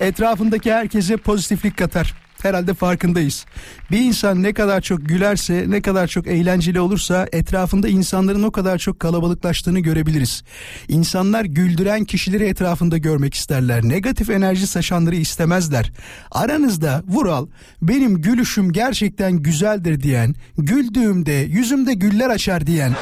etrafındaki 0.00 0.72
herkese 0.72 1.16
pozitiflik 1.16 1.76
katar. 1.76 2.14
Herhalde 2.42 2.74
farkındayız. 2.74 3.46
Bir 3.90 3.98
insan 3.98 4.42
ne 4.42 4.52
kadar 4.52 4.80
çok 4.80 5.08
gülerse, 5.08 5.64
ne 5.68 5.82
kadar 5.82 6.06
çok 6.06 6.26
eğlenceli 6.26 6.80
olursa 6.80 7.26
etrafında 7.32 7.88
insanların 7.88 8.42
o 8.42 8.50
kadar 8.50 8.78
çok 8.78 9.00
kalabalıklaştığını 9.00 9.80
görebiliriz. 9.80 10.42
İnsanlar 10.88 11.44
güldüren 11.44 12.04
kişileri 12.04 12.44
etrafında 12.44 12.98
görmek 12.98 13.34
isterler. 13.34 13.82
Negatif 13.82 14.30
enerji 14.30 14.66
saçanları 14.66 15.16
istemezler. 15.16 15.92
Aranızda 16.30 17.02
Vural 17.08 17.46
benim 17.82 18.22
gülüşüm 18.22 18.72
gerçekten 18.72 19.32
güzeldir 19.32 20.00
diyen, 20.00 20.34
güldüğümde 20.58 21.32
yüzümde 21.32 21.94
güller 21.94 22.30
açar 22.30 22.66
diyen 22.66 22.92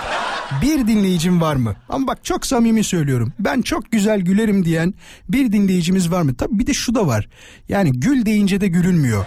bir 0.63 0.87
dinleyicim 0.87 1.41
var 1.41 1.57
mı? 1.57 1.75
Ama 1.89 2.07
bak 2.07 2.25
çok 2.25 2.47
samimi 2.47 2.85
söylüyorum. 2.85 3.33
Ben 3.39 3.63
çok 3.63 3.93
güzel 3.93 4.21
gülerim 4.21 4.65
diyen 4.65 4.95
bir 5.29 5.53
dinleyicimiz 5.53 6.11
var 6.11 6.23
mı? 6.23 6.35
Tabii 6.35 6.59
bir 6.59 6.67
de 6.67 6.75
şu 6.75 6.95
da 6.95 7.07
var. 7.07 7.29
Yani 7.69 7.93
gül 7.93 8.27
deyince 8.27 8.61
de 8.61 8.69
gülünmüyor. 8.69 9.27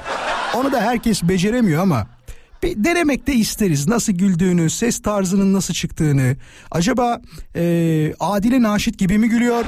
Onu 0.56 0.72
da 0.72 0.82
herkes 0.82 1.24
beceremiyor 1.24 1.82
ama 1.82 2.08
bir 2.64 2.84
denemek 2.84 3.28
de 3.28 3.34
isteriz. 3.34 3.88
Nasıl 3.88 4.14
güldüğünü, 4.14 4.70
ses 4.70 5.02
tarzının 5.02 5.54
nasıl 5.54 5.74
çıktığını. 5.74 6.36
Acaba 6.72 7.22
eee 7.56 8.14
Adile 8.20 8.62
Naşit 8.62 8.98
gibi 8.98 9.18
mi 9.18 9.30
gülüyor? 9.30 9.66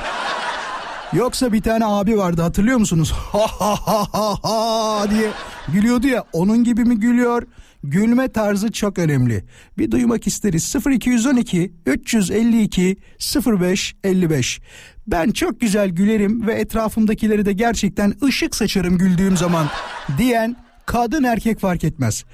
Yoksa 1.14 1.54
bir 1.54 1.62
tane 1.62 1.86
abi 1.86 2.18
vardı 2.18 2.42
hatırlıyor 2.42 2.78
musunuz? 2.78 3.14
Ha 3.32 3.48
ha 3.60 3.76
ha 3.86 4.08
ha 4.14 4.36
ha 4.44 5.12
diye 5.12 5.30
gülüyordu 5.74 6.08
ya 6.08 6.24
onun 6.34 6.64
gibi 6.64 6.84
mi 6.86 7.00
gülüyor? 7.00 7.44
Gülme 7.84 8.28
tarzı 8.28 8.72
çok 8.72 9.00
önemli. 9.00 9.44
Bir 9.78 9.92
duymak 9.92 10.28
isteriz. 10.28 10.76
0212 10.86 11.74
352 11.86 12.98
05 13.46 13.96
55. 14.04 14.62
Ben 15.08 15.32
çok 15.32 15.62
güzel 15.62 15.90
gülerim 15.90 16.48
ve 16.48 16.54
etrafımdakileri 16.54 17.46
de 17.46 17.54
gerçekten 17.54 18.14
ışık 18.24 18.56
saçarım 18.56 18.98
güldüğüm 18.98 19.38
zaman 19.38 19.70
diyen 20.18 20.56
kadın 20.86 21.24
erkek 21.24 21.60
fark 21.60 21.84
etmez. 21.84 22.26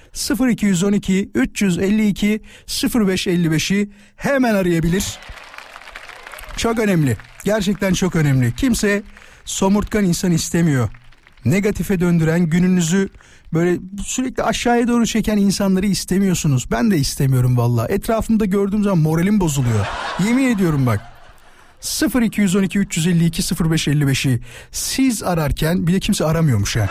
0212 0.50 1.32
352 1.36 2.42
05 2.96 3.28
55'i 3.28 3.90
hemen 4.16 4.56
arayabilir. 4.56 5.20
Çok 6.58 6.80
önemli. 6.80 7.18
Gerçekten 7.46 7.94
çok 7.94 8.16
önemli. 8.16 8.56
Kimse 8.56 9.04
somurtkan 9.46 10.06
insan 10.06 10.32
istemiyor. 10.32 10.90
Negatife 11.46 12.00
döndüren 12.00 12.46
gününüzü 12.46 13.10
böyle 13.54 13.80
sürekli 14.06 14.44
aşağıya 14.44 14.88
doğru 14.88 15.06
çeken 15.06 15.38
insanları 15.38 15.86
istemiyorsunuz. 15.86 16.72
Ben 16.72 16.92
de 16.92 16.98
istemiyorum 16.98 17.58
valla. 17.58 17.88
Etrafımda 17.88 18.46
gördüğüm 18.46 18.84
zaman 18.84 18.98
moralim 18.98 19.40
bozuluyor. 19.40 19.88
Yemin 20.26 20.56
ediyorum 20.56 20.86
bak. 20.86 21.02
0212 22.22 22.80
352 22.80 23.42
0555'i 23.42 24.40
siz 24.72 25.24
ararken 25.24 25.88
bir 25.88 25.94
de 25.94 26.00
kimse 26.00 26.26
aramıyormuş 26.26 26.76
ya. 26.76 26.90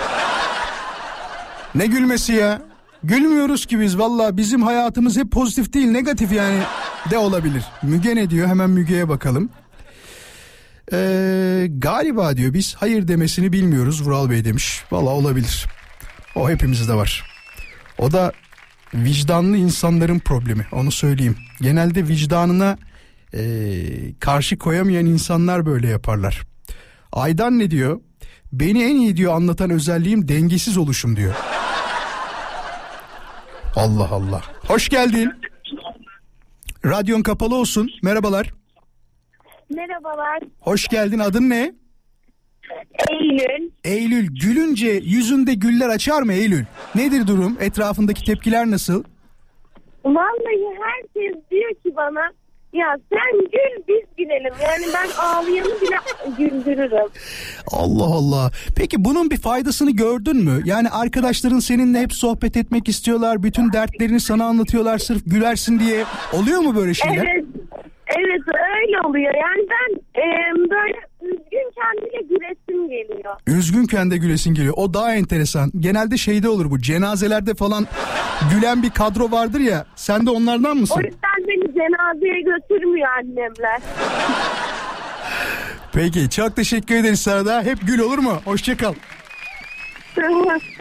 Ne 1.75 1.87
gülmesi 1.87 2.33
ya? 2.33 2.63
Gülmüyoruz 3.05 3.67
ki 3.67 3.81
biz 3.81 3.99
valla 3.99 4.37
bizim 4.37 4.63
hayatımız 4.63 5.17
hep 5.17 5.31
pozitif 5.31 5.73
değil 5.73 5.87
negatif 5.87 6.33
yani 6.33 6.63
de 7.11 7.19
olabilir. 7.19 7.65
Müge 7.83 8.17
ne 8.17 8.31
diyor 8.31 8.49
hemen 8.49 8.71
Müge'ye 8.71 9.09
bakalım. 9.09 9.51
Ee, 10.93 11.67
galiba 11.71 12.37
diyor 12.37 12.55
biz 12.55 12.75
hayır 12.75 13.09
demesini 13.09 13.53
bilmiyoruz 13.53 14.03
Vural 14.03 14.31
Bey 14.31 14.45
demiş. 14.45 14.85
Valla 14.91 15.11
olabilir. 15.11 15.67
O 16.39 16.51
hepimizde 16.51 16.95
var. 16.95 17.25
O 17.99 18.13
da 18.13 18.33
vicdanlı 18.95 19.57
insanların 19.57 20.19
problemi 20.19 20.67
onu 20.73 20.91
söyleyeyim. 20.91 21.37
Genelde 21.61 22.09
vicdanına 22.09 22.79
e, 23.35 23.41
karşı 24.21 24.59
koyamayan 24.59 25.07
insanlar 25.07 25.67
böyle 25.67 25.89
yaparlar. 25.89 26.43
Aydan 27.13 27.59
ne 27.59 27.71
diyor? 27.71 28.01
Beni 28.53 28.83
en 28.83 28.97
iyi 28.97 29.17
diyor 29.17 29.35
anlatan 29.35 29.71
özelliğim 29.71 30.29
dengesiz 30.29 30.79
oluşum 30.79 31.17
diyor. 31.17 31.35
Allah 33.77 34.09
Allah. 34.11 34.43
Hoş 34.67 34.89
geldin. 34.89 35.33
Radyon 36.85 37.23
kapalı 37.23 37.55
olsun. 37.55 37.91
Merhabalar. 38.03 38.53
Merhabalar. 39.75 40.41
Hoş 40.61 40.89
geldin. 40.89 41.19
Adın 41.19 41.51
ne? 41.51 41.73
Eylül. 43.11 43.71
Eylül. 43.85 44.27
Gülünce 44.43 44.89
yüzünde 44.91 45.55
güller 45.55 45.89
açar 45.89 46.23
mı 46.23 46.33
Eylül? 46.33 46.65
Nedir 46.95 47.27
durum? 47.27 47.57
Etrafındaki 47.61 48.25
tepkiler 48.25 48.67
nasıl? 48.71 49.05
Vallahi 50.05 50.67
herkes 50.83 51.37
diyor 51.51 51.71
ki 51.71 51.97
bana 51.97 52.31
ya 52.73 52.97
sen 53.13 53.41
gül 53.41 53.83
biz 53.89 54.05
gülelim. 54.19 54.55
Yani 54.63 54.85
ben 54.95 55.09
ağlayanı 55.23 55.69
bile 55.69 55.97
güldürürüm. 56.39 57.09
Allah 57.73 58.05
Allah. 58.05 58.51
Peki 58.77 59.05
bunun 59.05 59.31
bir 59.31 59.37
faydasını 59.41 59.91
gördün 59.91 60.37
mü? 60.37 60.61
Yani 60.65 60.89
arkadaşların 60.89 61.59
seninle 61.59 62.01
hep 62.01 62.13
sohbet 62.13 62.57
etmek 62.57 62.89
istiyorlar. 62.89 63.43
Bütün 63.43 63.73
dertlerini 63.73 64.21
sana 64.21 64.45
anlatıyorlar 64.45 64.99
sırf 64.99 65.23
gülersin 65.27 65.79
diye. 65.81 66.05
Oluyor 66.33 66.61
mu 66.61 66.77
böyle 66.77 66.95
şeyler? 66.95 67.27
Evet. 67.35 67.45
Evet 68.19 68.41
öyle 68.81 69.01
oluyor. 69.09 69.35
Yani 69.35 69.69
ben 69.71 70.21
e, 70.23 70.25
böyle 70.71 71.08
bile 72.03 72.23
gülesim 72.29 72.89
geliyor. 72.91 73.35
Üzgünken 73.47 74.11
de 74.11 74.17
gülesin 74.17 74.55
geliyor. 74.55 74.75
O 74.77 74.95
daha 74.95 75.15
enteresan. 75.15 75.73
Genelde 75.79 76.17
şeyde 76.17 76.49
olur 76.49 76.71
bu. 76.71 76.79
Cenazelerde 76.81 77.55
falan 77.55 77.87
gülen 78.55 78.83
bir 78.83 78.91
kadro 78.91 79.31
vardır 79.31 79.61
ya. 79.61 79.87
Sen 79.97 80.27
de 80.27 80.31
onlardan 80.31 80.77
O 80.77 80.81
mısın? 80.81 81.01
yüzden 81.05 81.49
beni 81.49 81.75
cenazeye 81.75 82.41
götürmüyor 82.41 83.09
annemler. 83.19 83.81
Peki 85.93 86.31
çok 86.31 86.57
teşekkür 86.57 86.95
ederiz 86.95 87.21
sana 87.21 87.47
da. 87.47 87.63
Hep 87.63 87.79
gül 87.87 87.99
olur 87.99 88.19
mu? 88.19 88.33
Hoşçakal. 88.45 88.95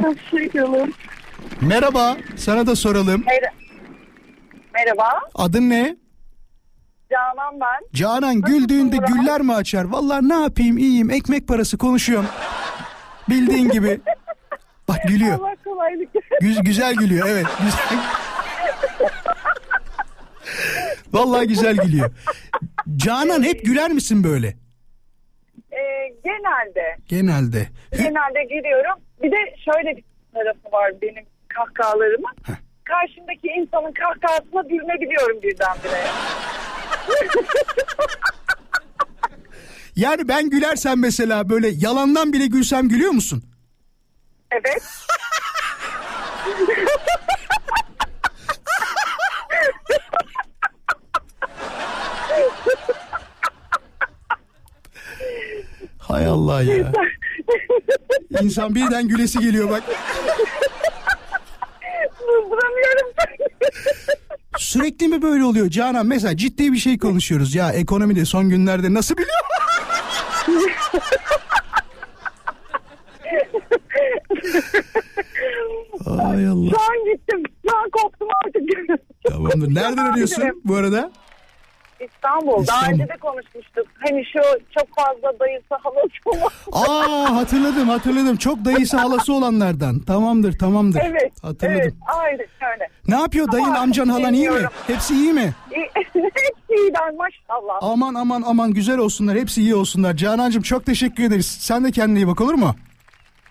Hoşçakalın. 0.02 0.94
Merhaba. 1.62 2.18
Sana 2.36 2.68
da 2.68 2.76
soralım. 2.76 3.24
Merhaba. 4.74 5.10
Adın 5.36 5.70
ne? 5.70 5.96
Canan 7.12 7.60
ben. 7.60 7.88
Canan 7.94 8.42
güldüğünde 8.42 8.98
güller 8.98 9.42
mi 9.42 9.54
açar? 9.54 9.84
Vallahi 9.84 10.30
ne 10.30 10.34
yapayım 10.44 10.78
iyiyim 10.78 11.10
ekmek 11.12 11.48
parası 11.48 11.78
konuşuyorum. 11.78 12.30
Bildiğin 13.30 13.70
gibi. 13.70 14.00
Bak 14.88 14.98
gülüyor. 15.08 15.40
Allah 15.40 15.56
kolaylık. 15.64 16.10
Güz- 16.42 16.62
güzel 16.64 16.94
gülüyor 16.96 17.28
evet. 17.30 17.46
Güzel. 17.60 18.00
Vallahi 21.14 21.48
güzel 21.48 21.76
gülüyor. 21.76 22.12
Canan 22.96 23.44
hep 23.44 23.66
güler 23.66 23.92
misin 23.92 24.24
böyle? 24.24 24.48
Ee, 25.72 26.10
genelde. 26.24 26.96
Genelde. 27.08 27.68
Genelde 27.92 28.44
gülüyorum. 28.44 29.00
Bir 29.24 29.32
de 29.32 29.36
şöyle 29.66 29.98
bir 29.98 30.04
tarafı 30.34 30.72
var 30.72 30.92
benim 31.02 31.26
kahkahalarımın. 31.48 32.32
Karşımdaki 32.84 33.48
insanın 33.48 33.92
kahkahasına 33.92 34.62
gülmebiliyorum 34.62 35.42
birdenbire. 35.44 36.04
Yani 39.96 40.28
ben 40.28 40.50
gülersem 40.50 41.00
mesela 41.00 41.50
böyle 41.50 41.68
yalandan 41.68 42.34
bile 42.34 42.48
gülsem 42.48 42.90
gülüyor 42.90 43.12
musun? 43.12 43.44
Evet. 44.52 44.84
Hay 55.98 56.26
Allah 56.26 56.62
ya. 56.64 56.92
İnsan 58.42 58.76
birden 58.76 59.08
gülesi 59.08 59.40
geliyor 59.40 59.70
bak. 59.70 59.84
Durduramıyorum. 62.20 63.14
Sürekli 64.60 65.08
mi 65.08 65.22
böyle 65.22 65.44
oluyor 65.44 65.70
Canan? 65.70 66.06
Mesela 66.08 66.38
ciddi 66.38 66.74
bir 66.74 66.78
şey 66.78 66.98
konuşuyoruz. 66.98 67.56
Ya 67.56 67.72
ekonomide 67.72 68.26
son 68.26 68.50
günlerde 68.50 68.94
nasıl 68.94 69.16
biliyor? 69.18 69.38
Ay 76.06 76.48
Allah. 76.48 76.70
Şu 76.70 76.82
an 76.82 77.12
gittim. 77.12 77.44
Şu 77.70 77.78
an 77.78 77.90
koptum 77.90 78.28
artık. 78.46 78.62
Tamamdır. 79.28 79.76
Nereden 79.76 79.98
arıyorsun 79.98 80.44
bu 80.66 80.76
arada? 80.76 81.12
İstanbul. 82.00 82.68
Daha 82.68 82.80
İstanbul. 82.80 82.94
önce 83.04 83.14
de 83.14 83.18
konuşmuştuk. 83.18 83.86
Hani 84.06 84.26
şu 84.26 84.40
çok 84.80 84.88
fazla 84.96 85.40
dayısı 85.40 85.76
halası 85.84 86.30
olan. 86.30 86.52
Aa 86.72 87.36
hatırladım 87.36 87.90
hatırladım. 87.90 88.38
Çok 88.38 88.66
dayısı 88.66 88.98
halası 88.98 89.34
olanlardan. 89.34 90.00
Tamamdır 90.00 90.60
tamamdır. 90.60 91.02
Evet. 91.06 91.32
Hatırladım. 91.44 91.82
Evet. 91.82 91.94
Aynen 92.08 92.40
öyle. 92.74 92.88
Ne 93.08 93.16
yapıyor 93.20 93.52
dayın 93.52 93.66
Ama 93.66 93.80
amcan 93.80 94.08
halan 94.08 94.34
iyi 94.34 94.50
mi? 94.50 94.62
Hepsi 94.88 95.16
iyi 95.16 95.34
mi? 95.34 95.54
Hepsi 96.14 96.74
iyiler 96.78 97.14
maşallah. 97.18 97.78
Aman 97.82 98.14
aman 98.14 98.44
aman 98.48 98.74
güzel 98.74 98.98
olsunlar. 98.98 99.38
Hepsi 99.38 99.62
iyi 99.62 99.76
olsunlar. 99.76 100.14
Canancığım 100.16 100.62
çok 100.62 100.86
teşekkür 100.86 101.24
ederiz. 101.24 101.58
Sen 101.62 101.84
de 101.84 101.92
kendine 101.92 102.20
iyi 102.20 102.28
bak 102.28 102.42
olur 102.42 102.54
mu? 102.54 102.76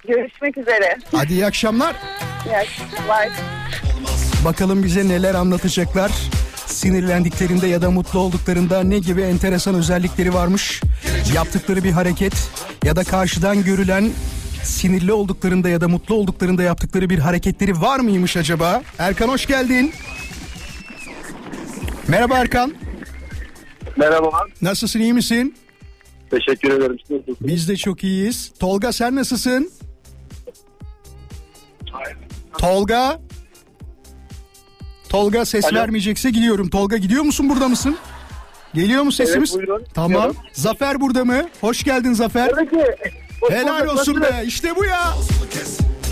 Görüşmek 0.08 0.58
üzere. 0.58 0.96
Hadi 1.16 1.32
iyi 1.32 1.46
akşamlar. 1.46 1.96
İyi 2.46 2.56
akşamlar. 2.56 3.28
Bakalım 4.44 4.82
bize 4.84 5.08
neler 5.08 5.34
anlatacaklar. 5.34 6.10
Sinirlendiklerinde 6.66 7.66
ya 7.66 7.82
da 7.82 7.90
mutlu 7.90 8.18
olduklarında 8.20 8.82
ne 8.82 8.98
gibi 8.98 9.22
enteresan 9.22 9.74
özellikleri 9.74 10.34
varmış. 10.34 10.82
Yaptıkları 11.34 11.84
bir 11.84 11.90
hareket 11.92 12.32
ya 12.84 12.96
da 12.96 13.04
karşıdan 13.04 13.64
görülen 13.64 14.10
sinirli 14.62 15.12
olduklarında 15.12 15.68
ya 15.68 15.80
da 15.80 15.88
mutlu 15.88 16.14
olduklarında 16.14 16.62
yaptıkları 16.62 17.10
bir 17.10 17.18
hareketleri 17.18 17.80
var 17.80 18.00
mıymış 18.00 18.36
acaba? 18.36 18.82
Erkan 18.98 19.28
hoş 19.28 19.46
geldin. 19.46 19.92
Merhaba 22.08 22.38
Erkan. 22.38 22.74
Merhaba. 23.96 24.30
Nasılsın 24.62 25.00
iyi 25.00 25.12
misin? 25.12 25.56
Teşekkür 26.30 26.70
ederim. 26.70 26.96
Biz 27.40 27.68
de 27.68 27.76
çok 27.76 28.04
iyiyiz. 28.04 28.52
Tolga 28.58 28.92
sen 28.92 29.16
nasılsın? 29.16 29.70
Tolga. 32.58 33.20
Tolga 35.08 35.44
ses 35.44 35.64
Alo. 35.64 35.74
vermeyecekse 35.74 36.30
gidiyorum. 36.30 36.68
Tolga 36.70 36.96
gidiyor 36.96 37.22
musun 37.22 37.48
burada 37.48 37.68
mısın? 37.68 37.96
Geliyor 38.74 39.02
mu 39.02 39.12
sesimiz? 39.12 39.56
Evet, 39.56 39.68
buyurun. 39.68 39.84
Tamam. 39.94 40.08
Gidiyorum. 40.12 40.36
Zafer 40.52 41.00
burada 41.00 41.24
mı? 41.24 41.48
Hoş 41.60 41.84
geldin 41.84 42.12
Zafer. 42.12 42.50
Tabii 42.50 42.70
ki. 42.70 42.84
Helal 43.50 43.86
olsun 43.86 44.20
be. 44.22 44.42
İşte 44.46 44.76
bu 44.76 44.84
ya. 44.84 45.12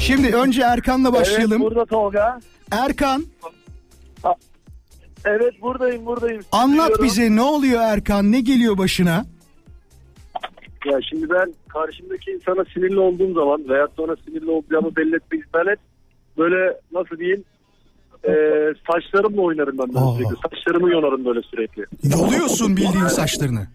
Şimdi 0.01 0.37
önce 0.37 0.63
Erkan'la 0.63 1.13
başlayalım. 1.13 1.53
Evet 1.53 1.71
burada 1.71 1.85
Tolga. 1.85 2.41
Erkan 2.71 3.25
Evet 5.27 5.63
buradayım 5.63 6.07
buradayım. 6.07 6.43
Anlat 6.53 6.77
duyuyorum. 6.89 7.05
bize 7.05 7.37
ne 7.37 7.43
oluyor 7.43 7.81
Erkan? 7.83 8.33
Ne 8.33 8.41
geliyor 8.41 8.79
başına? 8.79 9.27
Ya 10.87 10.99
şimdi 11.11 11.31
ben 11.31 11.55
karşımdaki 11.69 12.31
insana 12.31 12.65
sinirli 12.75 12.99
olduğum 13.01 13.33
zaman 13.35 13.69
veya 13.69 13.89
sonra 13.97 14.17
sinirli 14.25 14.51
olacağımı 14.51 14.97
belli 14.97 15.17
etmek 15.17 15.45
istemem. 15.45 15.67
hep 15.69 15.79
Böyle 16.39 16.81
nasıl 16.93 17.19
diyeyim 17.19 17.45
e, 18.29 18.33
saçlarımla 18.93 19.41
oynarım 19.43 19.79
ben 19.79 19.89
böyle 19.95 19.99
Aa. 20.05 20.13
sürekli. 20.17 20.37
Saçlarımı 20.51 20.91
yonarım 20.91 21.25
böyle 21.25 21.41
sürekli. 21.43 21.87
Yoluyorsun 22.19 22.77
bildiğin 22.77 23.07
saçlarını. 23.07 23.67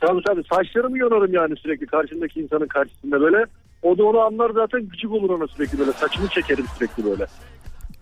Tabii 0.00 0.20
tabii 0.26 0.42
saçlarımı 0.52 0.98
yonarım 0.98 1.32
yani 1.32 1.54
sürekli 1.56 1.86
karşımdaki 1.86 2.40
insanın 2.40 2.66
karşısında 2.66 3.20
böyle. 3.20 3.44
O 3.82 3.98
da 3.98 4.04
onu 4.04 4.20
anlar 4.20 4.50
zaten 4.54 4.88
gıcık 4.88 5.10
olur 5.12 5.30
ona 5.30 5.46
sürekli 5.46 5.78
böyle. 5.78 5.92
Saçımı 5.92 6.28
çekerim 6.28 6.64
sürekli 6.78 7.04
böyle. 7.04 7.26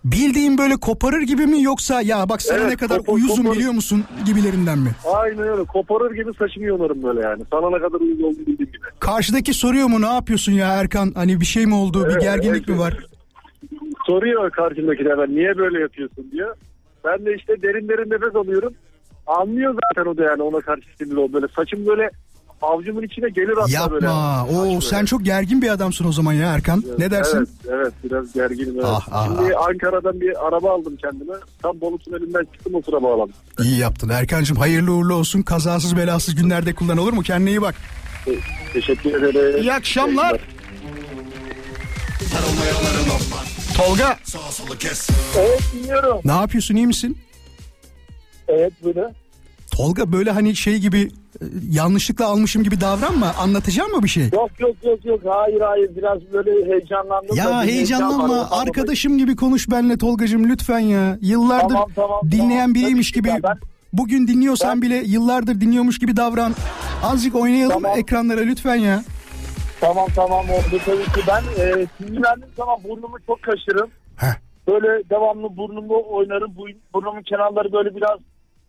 Bildiğin 0.05 0.59
böyle 0.59 0.77
koparır 0.77 1.21
gibi 1.23 1.47
mi 1.47 1.63
yoksa 1.63 2.01
ya 2.03 2.29
bak 2.29 2.43
sana 2.43 2.59
Evet, 2.59 2.69
ne 2.69 2.77
kadar 2.77 2.99
kopar- 2.99 3.13
uyuzum 3.15 3.45
kopar- 3.47 3.53
biliyor 3.57 3.73
musun 3.73 4.05
gibilerinden 4.27 4.79
mi? 4.79 4.91
Aynen 5.15 5.39
öyle 5.39 5.65
koparır 5.65 6.15
gibi 6.15 6.31
saçımı 6.39 6.67
yonarım 6.67 7.03
böyle 7.03 7.21
yani. 7.21 7.43
Sana 7.51 7.71
ne 7.71 7.79
kadar 7.79 8.01
uyuz 8.01 8.21
olduğunu 8.23 8.47
bildiğim 8.47 8.73
gibi. 8.73 8.79
Karşıdaki 9.01 9.55
soruyor 9.55 9.87
mu 9.89 10.01
ne 10.03 10.07
yapıyorsun 10.15 10.53
ya 10.53 10.69
Erkan? 10.69 11.13
Hani 11.15 11.41
bir 11.41 11.45
şey 11.45 11.67
mi 11.67 11.75
oldu? 11.75 12.05
bir 12.07 12.11
Evet, 12.13 12.23
gerginlik 12.23 12.57
evet. 12.57 12.69
mi 12.69 12.79
var? 12.79 13.07
Soruyor 14.07 14.51
karşımdaki 14.51 15.05
hemen 15.05 15.37
niye 15.37 15.59
böyle 15.59 15.81
yapıyorsun 15.81 16.31
diyor. 16.33 16.57
Ben 17.05 17.27
de 17.27 17.35
işte 17.37 17.63
derin 17.63 17.89
derin 17.89 18.11
nefes 18.11 18.37
alıyorum. 18.37 18.75
Anlıyor 19.27 19.75
zaten 19.75 20.11
o 20.11 20.17
da 20.17 20.23
yani 20.25 20.43
ona 20.43 20.61
karşı 20.61 20.83
sinirli 20.99 21.19
ol. 21.19 21.33
Böyle 21.33 21.47
saçım 21.57 21.87
böyle 21.87 22.11
avcumun 22.63 23.03
içine 23.03 23.29
gelir 23.29 23.55
hatta 23.57 23.91
böyle. 23.91 24.07
Yapma. 24.07 24.47
Oo 24.51 24.65
Böyle. 24.65 24.81
sen 24.81 25.05
çok 25.05 25.25
gergin 25.25 25.63
bir 25.63 25.69
adamsın 25.69 26.05
o 26.05 26.13
zaman 26.13 26.33
ya 26.33 26.55
Erkan. 26.55 26.85
Ne 26.99 27.11
dersin? 27.11 27.37
Evet, 27.39 27.49
evet 27.69 27.93
biraz 28.05 28.33
gerginim. 28.33 28.75
Evet. 28.75 28.85
Ah, 28.87 29.09
ah, 29.13 29.27
Şimdi 29.27 29.57
Ankara'dan 29.57 30.21
bir 30.21 30.47
araba 30.49 30.71
aldım 30.71 30.97
kendime. 30.97 31.35
Tam 31.63 31.81
Bolu 31.81 31.99
Tüneli'nden 31.99 32.45
çıktım 32.45 32.75
o 32.75 32.83
sıra 32.83 33.03
bağladım. 33.03 33.35
İyi 33.63 33.79
yaptın 33.79 34.09
Erkancığım. 34.09 34.57
Hayırlı 34.57 34.93
uğurlu 34.93 35.15
olsun. 35.15 35.43
Kazasız 35.43 35.97
belasız 35.97 36.35
günlerde 36.35 36.75
kullan 36.75 36.99
olur 36.99 37.13
mu? 37.13 37.23
Kendine 37.23 37.51
iyi 37.51 37.63
bak. 37.63 37.75
Teşekkür 38.73 39.23
ederim. 39.23 39.63
İyi 39.63 39.73
akşamlar. 39.73 40.41
Tolga 43.77 44.17
Evet 45.39 45.63
dinliyorum. 45.75 46.21
ne 46.25 46.33
yapıyorsun 46.33 46.77
iyi 46.77 46.87
misin? 46.87 47.19
Evet 48.49 48.73
böyle. 48.85 49.15
Tolga 49.71 50.13
böyle 50.13 50.31
hani 50.31 50.57
şey 50.57 50.79
gibi 50.79 51.01
e, 51.41 51.45
yanlışlıkla 51.71 52.27
almışım 52.27 52.63
gibi 52.63 52.81
davranma. 52.81 53.35
Anlatacağım 53.39 53.91
mı 53.93 54.03
bir 54.03 54.09
şey? 54.09 54.25
Yok 54.33 54.51
yok 54.61 54.77
yok 54.85 55.05
yok 55.05 55.21
hayır 55.27 55.61
hayır 55.61 55.91
biraz 55.97 56.19
böyle 56.33 56.51
heyecanlandım. 56.73 57.37
Ya 57.37 57.45
heyecan 57.45 57.67
heyecanlanma. 57.67 58.29
dolayı- 58.29 58.43
Arkadaşım 58.51 59.19
gibi 59.19 59.37
konuş 59.37 59.71
benimle 59.71 59.99
Tolgacığım 59.99 60.49
lütfen 60.49 60.79
ya. 60.79 61.19
Yıllardır 61.21 61.69
Tamam, 61.75 61.89
tamam, 61.97 62.21
dinleyen 62.31 62.49
tamam. 62.49 62.75
biriymiş 62.75 63.13
gibi. 63.13 63.29
ben- 63.43 63.59
Bugün 63.93 64.27
dinliyorsan 64.29 64.83
bile 64.83 64.97
yıllardır 65.07 65.61
dinliyormuş 65.61 65.99
gibi 65.99 66.17
davran. 66.17 66.55
Azıcık 67.03 67.35
oynayalım 67.35 67.83
Tamam. 67.83 67.99
ekranlara 67.99 68.41
lütfen 68.41 68.75
ya. 68.77 69.05
Tamam 69.83 70.09
tamam 70.15 70.51
oldu 70.51 70.81
tabii 70.85 71.05
ki 71.05 71.21
ben 71.29 71.43
e, 71.63 71.87
sinirlendiğim 71.99 72.55
zaman 72.57 72.77
burnumu 72.85 73.17
çok 73.27 73.43
kaşırım. 73.43 73.91
Heh. 74.17 74.35
Böyle 74.69 75.11
devamlı 75.11 75.57
burnumu 75.57 76.03
oynarım. 76.11 76.57
Bu, 76.57 76.67
burnumun 76.95 77.23
kenarları 77.23 77.73
böyle 77.73 77.97
biraz 77.97 78.19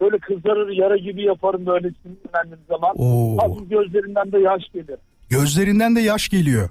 böyle 0.02 0.18
kızarır 0.18 0.70
yara 0.70 0.98
gibi 0.98 1.24
yaparım 1.24 1.66
böyle 1.66 1.92
sinirlendiğim 2.04 2.66
zaman. 2.70 2.96
Oo. 2.98 3.38
Hafif 3.38 3.70
gözlerimden 3.70 4.32
de 4.32 4.40
yaş 4.40 4.62
gelir. 4.74 5.00
Gözlerinden 5.30 5.96
de 5.96 6.02
yaş 6.02 6.30
geliyor. 6.30 6.70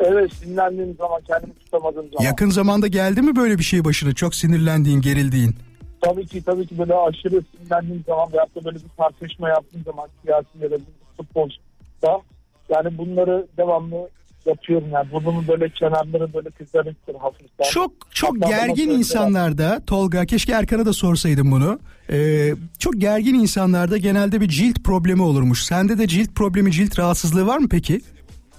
Evet 0.00 0.32
sinirlendiğim 0.32 0.94
zaman 0.98 1.20
kendimi 1.26 1.54
tutamadığım 1.54 2.06
zaman. 2.12 2.24
Yakın 2.24 2.50
zamanda 2.50 2.86
geldi 2.86 3.22
mi 3.22 3.36
böyle 3.36 3.58
bir 3.58 3.64
şey 3.64 3.84
başına? 3.84 4.14
Çok 4.14 4.34
sinirlendiğin, 4.34 5.00
gerildiğin. 5.00 5.54
Tabii 6.00 6.26
ki 6.26 6.42
tabii 6.44 6.66
ki 6.66 6.78
böyle 6.78 6.94
aşırı 6.94 7.42
sinirlendiğim 7.56 8.04
zaman 8.06 8.32
veyahut 8.32 8.56
da 8.56 8.64
böyle 8.64 8.76
bir 8.76 8.90
tartışma 8.96 9.48
yaptığım 9.48 9.82
zaman 9.84 10.08
siyasi 10.22 10.48
ya 10.60 10.70
da 10.70 10.76
futbolda 11.16 12.20
yani 12.68 12.98
bunları 12.98 13.46
devamlı 13.56 14.08
yapıyorum 14.46 14.88
yani 14.92 15.12
burnumun 15.12 15.48
böyle 15.48 15.68
kenarları 15.68 16.34
böyle 16.34 16.50
kızarıktır 16.50 17.14
hafiften. 17.14 17.70
Çok 17.70 17.92
çok 18.10 18.36
Hatta 18.36 18.48
gergin 18.48 18.90
insanlarda 18.90 19.80
Tolga 19.86 20.26
keşke 20.26 20.52
Erkan'a 20.52 20.86
da 20.86 20.92
sorsaydım 20.92 21.50
bunu. 21.50 21.78
Ee, 22.10 22.54
çok 22.78 22.94
gergin 22.94 23.34
insanlarda 23.34 23.96
genelde 23.96 24.40
bir 24.40 24.48
cilt 24.48 24.84
problemi 24.84 25.22
olurmuş. 25.22 25.64
Sende 25.64 25.98
de 25.98 26.06
cilt 26.06 26.34
problemi, 26.34 26.72
cilt 26.72 26.98
rahatsızlığı 26.98 27.46
var 27.46 27.58
mı 27.58 27.68
peki? 27.70 28.00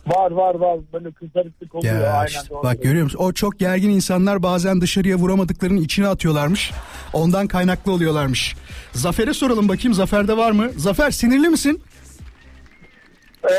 Var 0.07 0.31
var 0.31 0.55
var 0.55 0.79
böyle 0.93 1.11
kızarıklık 1.11 1.75
oluyor 1.75 1.95
Ya 1.95 2.13
aynen 2.13 2.27
işte, 2.27 2.49
doğru. 2.49 2.63
bak 2.63 2.83
görüyor 2.83 3.03
musun? 3.03 3.19
O 3.19 3.33
çok 3.33 3.59
gergin 3.59 3.89
insanlar 3.89 4.43
bazen 4.43 4.81
dışarıya 4.81 5.15
vuramadıklarının 5.15 5.81
içine 5.81 6.07
atıyorlarmış. 6.07 6.71
Ondan 7.13 7.47
kaynaklı 7.47 7.91
oluyorlarmış. 7.91 8.55
Zafer'e 8.91 9.33
soralım 9.33 9.69
bakayım 9.69 9.93
Zafer'de 9.93 10.37
var 10.37 10.51
mı? 10.51 10.69
Zafer 10.77 11.11
sinirli 11.11 11.49
misin? 11.49 11.81
Ee, 13.43 13.53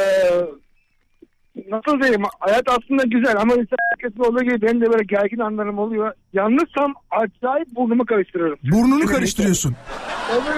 nasıl 1.68 2.00
diyeyim 2.02 2.22
hayat 2.40 2.64
aslında 2.68 3.02
güzel 3.02 3.36
ama 3.36 3.54
insan 3.54 3.76
herkesin 3.90 4.24
olduğu 4.24 4.42
gibi 4.42 4.62
benim 4.62 4.80
de 4.80 4.92
böyle 4.92 5.04
gergin 5.04 5.38
anlarım 5.38 5.78
oluyor. 5.78 6.12
Yalnızsam 6.32 6.94
acayip 7.10 7.68
burnumu 7.74 8.06
karıştırıyorum. 8.06 8.58
Burnunu 8.72 9.06
karıştırıyorsun. 9.06 9.76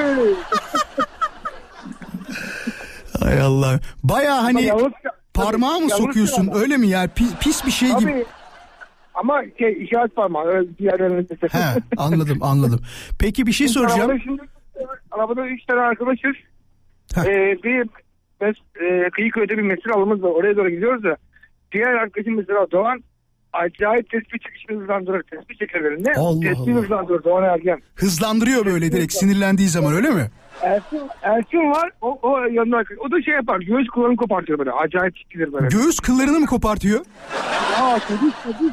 Evet. 0.00 0.36
Hay 3.20 3.40
Allah. 3.40 3.80
Baya 4.04 4.42
hani 4.44 4.62
Yalnız- 4.64 4.92
parmağı 5.34 5.80
mı 5.80 5.86
Yalnız 5.90 6.04
sokuyorsun 6.06 6.46
ama. 6.48 6.58
öyle 6.60 6.76
mi 6.76 6.88
ya? 6.88 7.08
Pis, 7.14 7.34
pis 7.40 7.66
bir 7.66 7.70
şey 7.70 7.88
gibi. 7.88 8.00
Tabii. 8.12 8.24
Ama 9.14 9.42
şey 9.58 9.84
işaret 9.84 10.16
parmağı 10.16 10.44
öyle 10.46 10.78
diğerlerinin 10.78 11.28
He 11.52 11.58
anladım 11.96 12.38
anladım. 12.42 12.80
Peki 13.20 13.46
bir 13.46 13.52
şey 13.52 13.68
soracağım. 13.68 14.00
Arabada 14.10 14.18
şimdi 14.24 14.42
arabada 15.10 15.46
üç 15.46 15.64
tane 15.64 15.80
arkadaşız. 15.80 16.36
Heh. 17.14 17.22
Ee, 17.24 17.58
bir 17.64 17.88
mes, 18.42 18.56
e, 18.80 19.10
Kıyıköy'de 19.10 19.58
bir 19.58 19.62
mesire 19.62 19.92
alımız 19.92 20.22
var. 20.22 20.30
Oraya 20.30 20.56
doğru 20.56 20.70
gidiyoruz 20.70 21.04
da. 21.04 21.16
Diğer 21.72 21.94
arkadaşım 21.94 22.36
mesela 22.36 22.66
Doğan 22.70 23.02
acayip 23.52 24.10
tespih 24.10 24.38
çıkışını 24.38 24.80
hızlandırır. 24.80 25.22
Tespih 25.22 25.54
çekerlerinde. 25.58 26.12
Tespih 26.48 26.74
hızlandırır 26.74 27.24
Doğan 27.24 27.44
Ergen. 27.44 27.78
Hızlandırıyor 27.94 28.66
böyle 28.66 28.92
direkt 28.92 29.12
sinirlendiği 29.12 29.68
zaman 29.68 29.94
öyle 29.94 30.10
mi? 30.10 30.30
Ersin, 30.62 31.00
Ersin 31.22 31.70
var. 31.70 31.90
O, 32.00 32.18
o 32.22 32.38
yanında. 32.38 32.82
O 33.00 33.10
da 33.10 33.22
şey 33.22 33.34
yapar. 33.34 33.60
Göğüs 33.60 33.88
kulağını 33.88 34.16
kopartıyor 34.16 34.58
böyle. 34.58 34.72
Acayip 34.72 35.16
çekilir 35.16 35.52
böyle. 35.52 35.66
Göğüs 35.68 36.00
kıllarını 36.00 36.40
mı 36.40 36.46
kopartıyor? 36.46 37.00
Aa 37.80 37.98
çocuk 38.08 38.34
çocuk. 38.44 38.72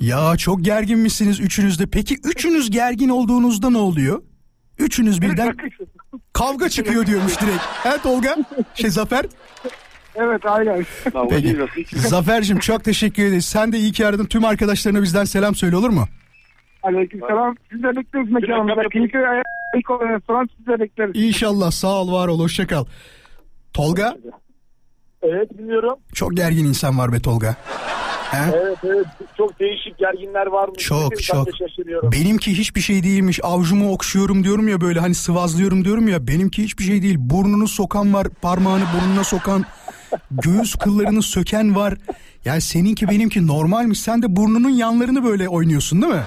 Ya 0.00 0.36
çok 0.36 0.64
gerginmişsiniz 0.64 1.40
üçünüz 1.40 1.80
de. 1.80 1.84
Peki 1.92 2.14
üçünüz 2.24 2.70
gergin 2.70 3.08
olduğunuzda 3.08 3.70
ne 3.70 3.78
oluyor? 3.78 4.22
Üçünüz 4.78 5.22
birden 5.22 5.56
kavga 6.32 6.68
çıkıyor 6.68 7.06
diyormuş 7.06 7.40
direkt. 7.40 7.62
He 7.84 7.98
Tolga? 8.02 8.36
Şey 8.74 8.90
Zafer? 8.90 9.26
Evet 10.14 10.46
aynen. 10.46 10.86
Peki. 11.30 11.56
Zafer'cim 11.98 12.58
çok 12.58 12.84
teşekkür 12.84 13.24
ederiz. 13.24 13.44
Sen 13.44 13.72
de 13.72 13.78
iyi 13.78 13.92
ki 13.92 14.06
aradın. 14.06 14.24
Tüm 14.24 14.44
arkadaşlarına 14.44 15.02
bizden 15.02 15.24
selam 15.24 15.54
söyle 15.54 15.76
olur 15.76 15.90
mu? 15.90 16.08
Aleyküm 16.82 17.20
selam. 17.28 17.56
Siz 17.72 17.82
de 17.82 17.96
bekleriz 17.96 18.30
mekanımızda. 18.30 18.88
Kıyıköy 18.92 19.26
Ayağı 19.28 19.42
Restoran 20.14 20.48
siz 20.56 20.66
de 20.66 20.80
bekleriz. 20.80 21.12
İnşallah 21.14 21.70
sağ 21.70 22.02
ol 22.02 22.12
var 22.12 22.28
ol 22.28 22.40
hoşça 22.40 22.66
kal. 22.66 22.84
Tolga 23.72 24.16
Evet 25.22 25.58
biliyorum. 25.58 25.98
çok 26.14 26.36
gergin 26.36 26.64
insan 26.64 26.98
var 26.98 27.12
be 27.12 27.20
Tolga. 27.20 27.56
He? 28.30 28.56
Evet 28.56 28.78
evet 28.84 29.06
çok 29.36 29.60
değişik 29.60 29.98
gerginler 29.98 30.46
var 30.46 30.68
mı? 30.68 30.74
Çok 30.74 31.10
Ben 31.12 31.16
de 31.16 31.22
çok. 31.22 31.48
Benimki 32.12 32.58
hiçbir 32.58 32.80
şey 32.80 33.02
değilmiş. 33.02 33.40
Avcumu 33.42 33.92
okşuyorum 33.92 34.44
diyorum 34.44 34.68
ya 34.68 34.80
böyle 34.80 35.00
hani 35.00 35.14
sıvazlıyorum 35.14 35.84
diyorum 35.84 36.08
ya. 36.08 36.26
Benimki 36.26 36.62
hiçbir 36.62 36.84
şey 36.84 37.02
değil. 37.02 37.16
Burnunu 37.18 37.68
sokan 37.68 38.14
var, 38.14 38.26
parmağını 38.42 38.84
burnuna 38.94 39.24
sokan, 39.24 39.64
göğüs 40.30 40.74
kıllarını 40.74 41.22
söken 41.22 41.76
var. 41.76 41.94
Yani 42.44 42.60
seninki 42.60 43.08
benimki 43.08 43.46
normalmiş. 43.46 44.00
Sen 44.00 44.22
de 44.22 44.36
burnunun 44.36 44.70
yanlarını 44.70 45.24
böyle 45.24 45.48
oynuyorsun 45.48 46.02
değil 46.02 46.12
mi? 46.14 46.22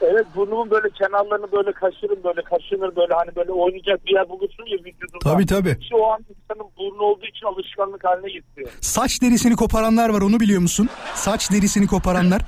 Evet 0.00 0.26
burnumun 0.36 0.70
böyle 0.70 0.90
kenarlarını 0.90 1.52
böyle 1.52 1.72
kaşırım 1.72 2.24
böyle 2.24 2.42
kaşınır 2.42 2.96
böyle 2.96 3.14
hani 3.14 3.36
böyle 3.36 3.52
oynayacak 3.52 4.06
bir 4.06 4.12
yer 4.14 4.28
bulursun 4.28 4.66
ya 4.66 4.78
vücudunda. 4.78 5.18
Tabii, 5.22 5.46
tabii. 5.46 5.76
İşte 5.80 5.96
o 5.96 6.06
an 6.12 6.20
insanın 6.20 6.70
burnu 6.78 7.02
olduğu 7.02 7.26
için 7.26 7.46
alışkanlık 7.46 8.04
haline 8.04 8.32
getiriyor. 8.32 8.70
Saç 8.80 9.22
derisini 9.22 9.56
koparanlar 9.56 10.08
var 10.08 10.20
onu 10.20 10.40
biliyor 10.40 10.60
musun? 10.60 10.88
Saç 11.14 11.50
derisini 11.52 11.86
koparanlar. 11.86 12.42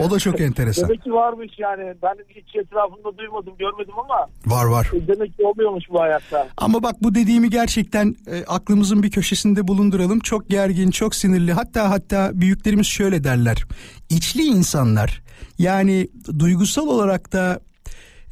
O 0.00 0.10
da 0.10 0.18
çok 0.18 0.40
enteresan. 0.40 0.88
Demek 0.88 1.04
ki 1.04 1.12
varmış 1.12 1.52
yani 1.58 1.94
ben 2.02 2.14
hiç 2.28 2.56
etrafımda 2.56 3.18
duymadım 3.18 3.56
görmedim 3.58 3.94
ama 4.04 4.26
Var 4.46 4.64
var. 4.64 4.90
e, 4.94 5.08
demek 5.08 5.36
ki 5.36 5.44
oluyormuş 5.44 5.84
bu 5.90 6.00
hayatta. 6.00 6.48
Ama 6.56 6.82
bak 6.82 6.94
bu 7.02 7.14
dediğimi 7.14 7.50
gerçekten 7.50 8.16
e, 8.26 8.44
aklımızın 8.44 9.02
bir 9.02 9.10
köşesinde 9.10 9.68
bulunduralım. 9.68 10.20
Çok 10.20 10.48
gergin, 10.48 10.90
çok 10.90 11.14
sinirli. 11.14 11.52
Hatta 11.52 11.90
hatta 11.90 12.30
büyüklerimiz 12.34 12.86
şöyle 12.86 13.24
derler. 13.24 13.64
İçli 14.10 14.42
insanlar 14.42 15.22
yani 15.58 16.08
duygusal 16.38 16.86
olarak 16.86 17.32
da 17.32 17.60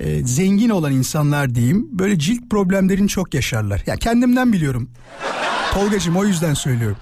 e, 0.01 0.19
zengin 0.25 0.71
olan 0.71 0.93
insanlar 0.93 1.55
diyeyim 1.55 1.89
böyle 1.93 2.19
cilt 2.19 2.51
problemlerini 2.51 3.09
çok 3.09 3.35
yaşarlar. 3.35 3.83
Ya 3.87 3.97
kendimden 3.97 4.53
biliyorum. 4.53 4.91
Tolgacığım 5.75 6.17
o 6.17 6.25
yüzden 6.25 6.55
söylüyorum. 6.55 6.97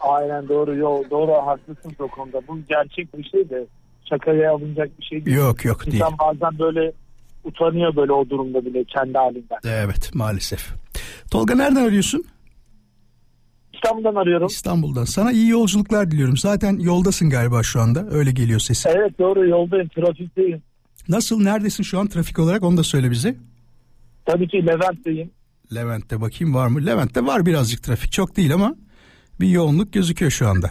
Aynen 0.00 0.48
doğru 0.48 0.76
yo, 0.76 1.02
doğru 1.10 1.32
haklısın 1.32 1.92
o 1.98 2.08
konuda. 2.08 2.40
Bu 2.48 2.58
gerçek 2.68 3.18
bir 3.18 3.24
şey 3.24 3.50
de 3.50 3.66
şakaya 4.08 4.52
alınacak 4.52 4.98
bir 4.98 5.04
şey 5.04 5.24
değil. 5.24 5.36
Yok 5.36 5.64
yok 5.64 5.86
değil. 5.86 5.94
İnsan 5.96 6.14
bazen 6.18 6.58
böyle 6.58 6.92
utanıyor 7.44 7.96
böyle 7.96 8.12
o 8.12 8.30
durumda 8.30 8.64
bile 8.64 8.84
kendi 8.84 9.18
halinden. 9.18 9.58
Evet 9.64 10.14
maalesef. 10.14 10.68
Tolga 11.30 11.54
nereden 11.54 11.84
arıyorsun? 11.84 12.24
İstanbul'dan 13.84 14.14
arıyorum. 14.14 14.46
İstanbul'dan. 14.46 15.04
Sana 15.04 15.32
iyi 15.32 15.48
yolculuklar 15.48 16.10
diliyorum. 16.10 16.36
Zaten 16.36 16.78
yoldasın 16.78 17.30
galiba 17.30 17.62
şu 17.62 17.80
anda. 17.80 18.06
Öyle 18.10 18.32
geliyor 18.32 18.60
sesin. 18.60 18.90
Evet 18.90 19.18
doğru 19.18 19.48
yoldayım 19.48 19.88
trafikteyim. 19.88 20.62
Nasıl 21.08 21.42
neredesin 21.42 21.82
şu 21.82 21.98
an 21.98 22.06
trafik 22.06 22.38
olarak 22.38 22.62
onu 22.62 22.76
da 22.76 22.82
söyle 22.82 23.10
bize. 23.10 23.36
Tabii 24.26 24.48
ki 24.48 24.66
Levent'teyim. 24.66 25.30
Levent'te 25.74 26.20
bakayım 26.20 26.54
var 26.54 26.66
mı? 26.66 26.86
Levent'te 26.86 27.26
var 27.26 27.46
birazcık 27.46 27.82
trafik. 27.82 28.12
Çok 28.12 28.36
değil 28.36 28.54
ama 28.54 28.74
bir 29.40 29.48
yoğunluk 29.48 29.92
gözüküyor 29.92 30.30
şu 30.30 30.48
anda. 30.48 30.70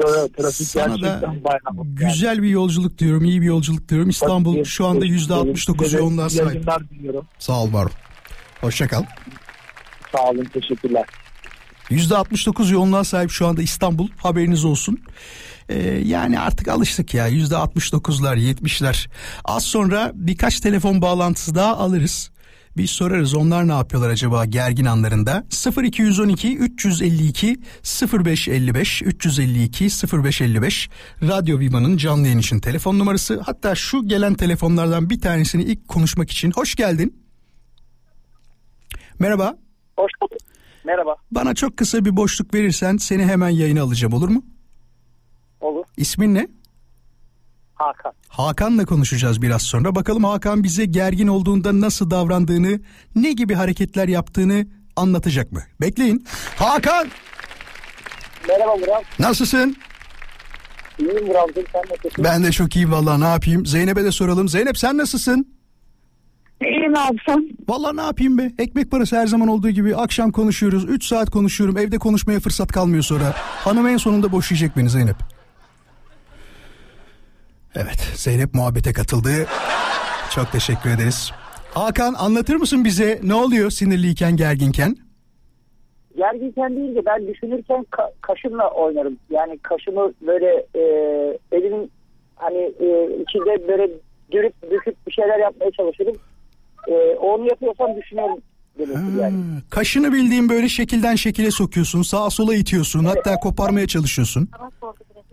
Evet, 0.00 0.36
trafik 0.36 0.66
Sana 0.66 1.02
da 1.02 1.34
güzel 1.84 2.42
bir 2.42 2.48
yolculuk 2.48 2.98
diyorum, 2.98 3.24
iyi 3.24 3.40
bir 3.40 3.46
yolculuk 3.46 3.88
diyorum. 3.88 4.08
İstanbul 4.08 4.54
Tabii, 4.54 4.64
şu 4.64 4.86
anda 4.86 5.04
yüzde 5.04 5.32
tabii. 5.32 5.50
69 5.50 5.86
Size 5.86 5.98
de 5.98 6.02
yoğunluğa 6.02 6.26
iyi 6.26 6.30
sahip. 6.30 6.64
Sağ 7.38 7.62
ol 7.62 7.72
var 7.72 7.84
ol. 7.84 7.90
Hoşça 8.60 8.88
kal. 8.88 9.04
Sağ 10.12 10.30
olun 10.30 10.44
teşekkürler. 10.44 11.04
Yüzde 11.90 12.16
69 12.16 12.70
yoğunluğa 12.70 13.04
sahip 13.04 13.30
şu 13.30 13.46
anda 13.46 13.62
İstanbul 13.62 14.08
haberiniz 14.16 14.64
olsun. 14.64 14.98
Ee, 15.68 15.78
yani 16.04 16.40
artık 16.40 16.68
alıştık 16.68 17.14
ya 17.14 17.26
yüzde 17.26 17.54
69'lar 17.54 18.36
70'ler. 18.36 19.08
Az 19.44 19.64
sonra 19.64 20.12
birkaç 20.14 20.60
telefon 20.60 21.02
bağlantısı 21.02 21.54
daha 21.54 21.76
alırız. 21.76 22.30
Biz 22.76 22.90
sorarız 22.90 23.34
onlar 23.34 23.68
ne 23.68 23.72
yapıyorlar 23.72 24.10
acaba 24.10 24.44
gergin 24.44 24.84
anlarında? 24.84 25.44
0212 25.82 26.58
352 26.58 27.60
0555 28.12 29.02
352 29.02 29.84
0555 30.24 30.90
Radyo 31.22 31.58
Viva'nın 31.58 31.96
canlı 31.96 32.26
yayın 32.26 32.38
için 32.38 32.60
telefon 32.60 32.98
numarası. 32.98 33.40
Hatta 33.46 33.74
şu 33.74 34.08
gelen 34.08 34.34
telefonlardan 34.34 35.10
bir 35.10 35.20
tanesini 35.20 35.62
ilk 35.62 35.88
konuşmak 35.88 36.30
için 36.30 36.50
hoş 36.50 36.74
geldin. 36.74 37.24
Merhaba. 39.18 39.56
Hoş 39.96 40.12
bulduk. 40.22 40.47
Merhaba. 40.88 41.16
Bana 41.30 41.54
çok 41.54 41.76
kısa 41.76 42.04
bir 42.04 42.16
boşluk 42.16 42.54
verirsen 42.54 42.96
seni 42.96 43.24
hemen 43.26 43.48
yayına 43.48 43.82
alacağım 43.82 44.12
olur 44.14 44.28
mu? 44.28 44.42
Olur. 45.60 45.84
İsmin 45.96 46.34
ne? 46.34 46.48
Hakan. 47.74 48.12
Hakan'la 48.28 48.84
konuşacağız 48.86 49.42
biraz 49.42 49.62
sonra. 49.62 49.94
Bakalım 49.94 50.24
Hakan 50.24 50.62
bize 50.64 50.84
gergin 50.84 51.28
olduğunda 51.28 51.80
nasıl 51.80 52.10
davrandığını, 52.10 52.80
ne 53.14 53.32
gibi 53.32 53.54
hareketler 53.54 54.08
yaptığını 54.08 54.66
anlatacak 54.96 55.52
mı? 55.52 55.62
Bekleyin. 55.80 56.26
Hakan 56.56 57.08
Merhaba 58.48 58.76
Murat. 58.76 59.04
nasılsın? 59.18 59.76
İyiyim 60.98 61.26
Murat'cığım. 61.26 61.64
Sen 61.72 61.82
nasılsın? 61.90 62.24
Ben 62.24 62.44
de 62.44 62.52
çok 62.52 62.76
iyiyim 62.76 62.92
vallahi 62.92 63.20
ne 63.20 63.28
yapayım? 63.28 63.66
Zeynep'e 63.66 64.04
de 64.04 64.12
soralım. 64.12 64.48
Zeynep 64.48 64.78
sen 64.78 64.96
nasılsın? 64.98 65.57
İyi 66.62 66.92
ne 66.94 66.98
yapsam? 66.98 67.44
Vallahi 67.68 67.96
ne 67.96 68.00
yapayım 68.02 68.38
be? 68.38 68.50
Ekmek 68.58 68.90
parası 68.90 69.16
her 69.16 69.26
zaman 69.26 69.48
olduğu 69.48 69.70
gibi 69.70 69.96
akşam 69.96 70.32
konuşuyoruz. 70.32 70.84
3 70.88 71.04
saat 71.04 71.30
konuşuyorum. 71.30 71.78
Evde 71.78 71.98
konuşmaya 71.98 72.40
fırsat 72.40 72.72
kalmıyor 72.72 73.02
sonra. 73.02 73.32
Hanım 73.36 73.86
en 73.88 73.96
sonunda 73.96 74.32
boşayacak 74.32 74.76
beni 74.76 74.90
Zeynep. 74.90 75.16
Evet 77.74 78.00
Zeynep 78.14 78.54
muhabbete 78.54 78.92
katıldı. 78.92 79.30
Çok 80.34 80.52
teşekkür 80.52 80.90
ederiz. 80.90 81.32
Hakan 81.74 82.14
anlatır 82.14 82.56
mısın 82.56 82.84
bize 82.84 83.20
ne 83.22 83.34
oluyor 83.34 83.70
sinirliyken 83.70 84.36
gerginken? 84.36 84.96
Gerginken 86.16 86.76
değil 86.76 86.94
de 86.94 87.06
ben 87.06 87.26
düşünürken 87.26 87.86
ka- 87.92 88.12
kaşımla 88.20 88.70
oynarım. 88.70 89.16
Yani 89.30 89.58
kaşımı 89.58 90.12
böyle 90.26 90.66
e, 90.74 90.82
elimin 91.52 91.90
hani 92.36 92.58
e, 92.58 92.86
içinde 93.22 93.68
böyle 93.68 93.92
dürüp 94.32 94.70
döküp 94.70 95.06
bir 95.06 95.12
şeyler 95.12 95.38
yapmaya 95.38 95.70
çalışırım. 95.70 96.16
E, 96.88 97.16
onu 97.16 97.46
yapıyorsam 97.46 97.96
düşünüyorum. 97.96 98.38
yani. 99.20 99.36
Kaşını 99.70 100.12
bildiğin 100.12 100.48
böyle 100.48 100.68
şekilden 100.68 101.14
şekile 101.14 101.50
sokuyorsun. 101.50 102.02
Sağa 102.02 102.30
sola 102.30 102.54
itiyorsun. 102.54 103.04
Hatta 103.04 103.34
koparmaya 103.36 103.86
çalışıyorsun. 103.86 104.48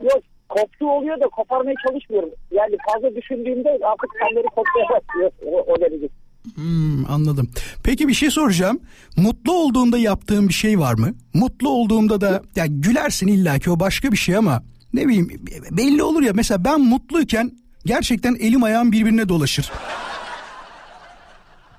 Yok 0.03 0.23
koptuğu 0.49 0.89
oluyor 0.89 1.19
da 1.19 1.25
koparmaya 1.25 1.75
çalışmıyorum. 1.87 2.29
Yani 2.51 2.75
fazla 2.93 3.15
düşündüğümde 3.15 3.69
artık 3.69 4.09
kendileri 4.21 4.45
kopmaya 4.45 4.85
başlıyor 4.89 5.31
o, 5.45 5.73
o 5.73 5.79
derece. 5.81 6.07
Hmm, 6.55 7.11
anladım. 7.11 7.49
Peki 7.83 8.07
bir 8.07 8.13
şey 8.13 8.29
soracağım. 8.29 8.79
Mutlu 9.17 9.53
olduğunda 9.53 9.97
yaptığın 9.97 10.47
bir 10.47 10.53
şey 10.53 10.79
var 10.79 10.93
mı? 10.93 11.13
Mutlu 11.33 11.69
olduğumda 11.69 12.21
da 12.21 12.41
ya 12.55 12.65
gülersin 12.69 13.27
illaki 13.27 13.71
o 13.71 13.79
başka 13.79 14.11
bir 14.11 14.17
şey 14.17 14.35
ama 14.35 14.63
ne 14.93 15.07
bileyim 15.07 15.29
belli 15.71 16.03
olur 16.03 16.23
ya 16.23 16.31
mesela 16.35 16.65
ben 16.65 16.81
mutluyken 16.81 17.51
gerçekten 17.85 18.35
elim 18.35 18.63
ayağım 18.63 18.91
birbirine 18.91 19.29
dolaşır. 19.29 19.71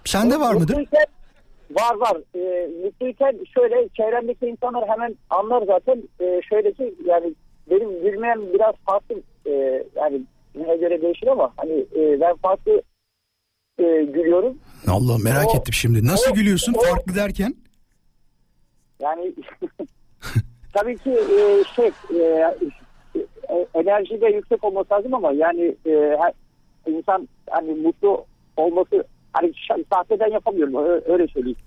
Sende 0.06 0.40
var 0.40 0.54
mıdır? 0.54 0.74
Mutluyken 0.76 1.06
var 1.70 1.94
var. 1.96 2.16
E, 2.34 2.68
mutluyken 2.84 3.38
şöyle 3.54 3.88
çevremdeki 3.96 4.46
insanlar 4.46 4.88
hemen 4.88 5.14
anlar 5.30 5.62
zaten. 5.66 6.02
E, 6.20 6.40
şöyle 6.48 6.72
ki 6.72 6.94
yani 7.04 7.34
benim 7.70 8.02
gülmem 8.02 8.52
biraz 8.54 8.74
farklı 8.86 9.14
e, 9.46 9.50
yani 9.96 10.22
neye 10.54 10.76
göre 10.76 11.02
değişir 11.02 11.26
ama 11.26 11.52
hani 11.56 11.72
e, 11.96 12.20
ben 12.20 12.36
farklı 12.36 12.82
e, 13.78 13.82
gülüyorum. 14.02 14.58
Allah 14.88 15.18
merak 15.24 15.54
O- 15.54 15.58
ettim 15.58 15.74
şimdi. 15.74 16.06
Nasıl 16.06 16.30
o- 16.30 16.34
gülüyorsun 16.34 16.74
o- 16.74 16.80
farklı 16.82 17.14
derken? 17.14 17.54
Yani 19.00 19.34
tabii 20.74 20.98
ki 20.98 21.10
e, 21.10 21.64
şey 21.76 21.90
e, 22.20 22.54
e, 23.48 23.66
enerji 23.74 24.20
de 24.20 24.26
yüksek 24.26 24.64
olması 24.64 24.94
lazım 24.94 25.14
ama 25.14 25.32
yani 25.32 25.76
e, 25.86 26.16
insan 26.86 27.28
hani 27.50 27.72
mutlu 27.74 28.24
olması 28.56 29.04
hani 29.40 29.52
sahteden 29.92 30.32
yapamıyorum 30.32 30.74
öyle 31.12 31.26
söyleyeyim. 31.28 31.58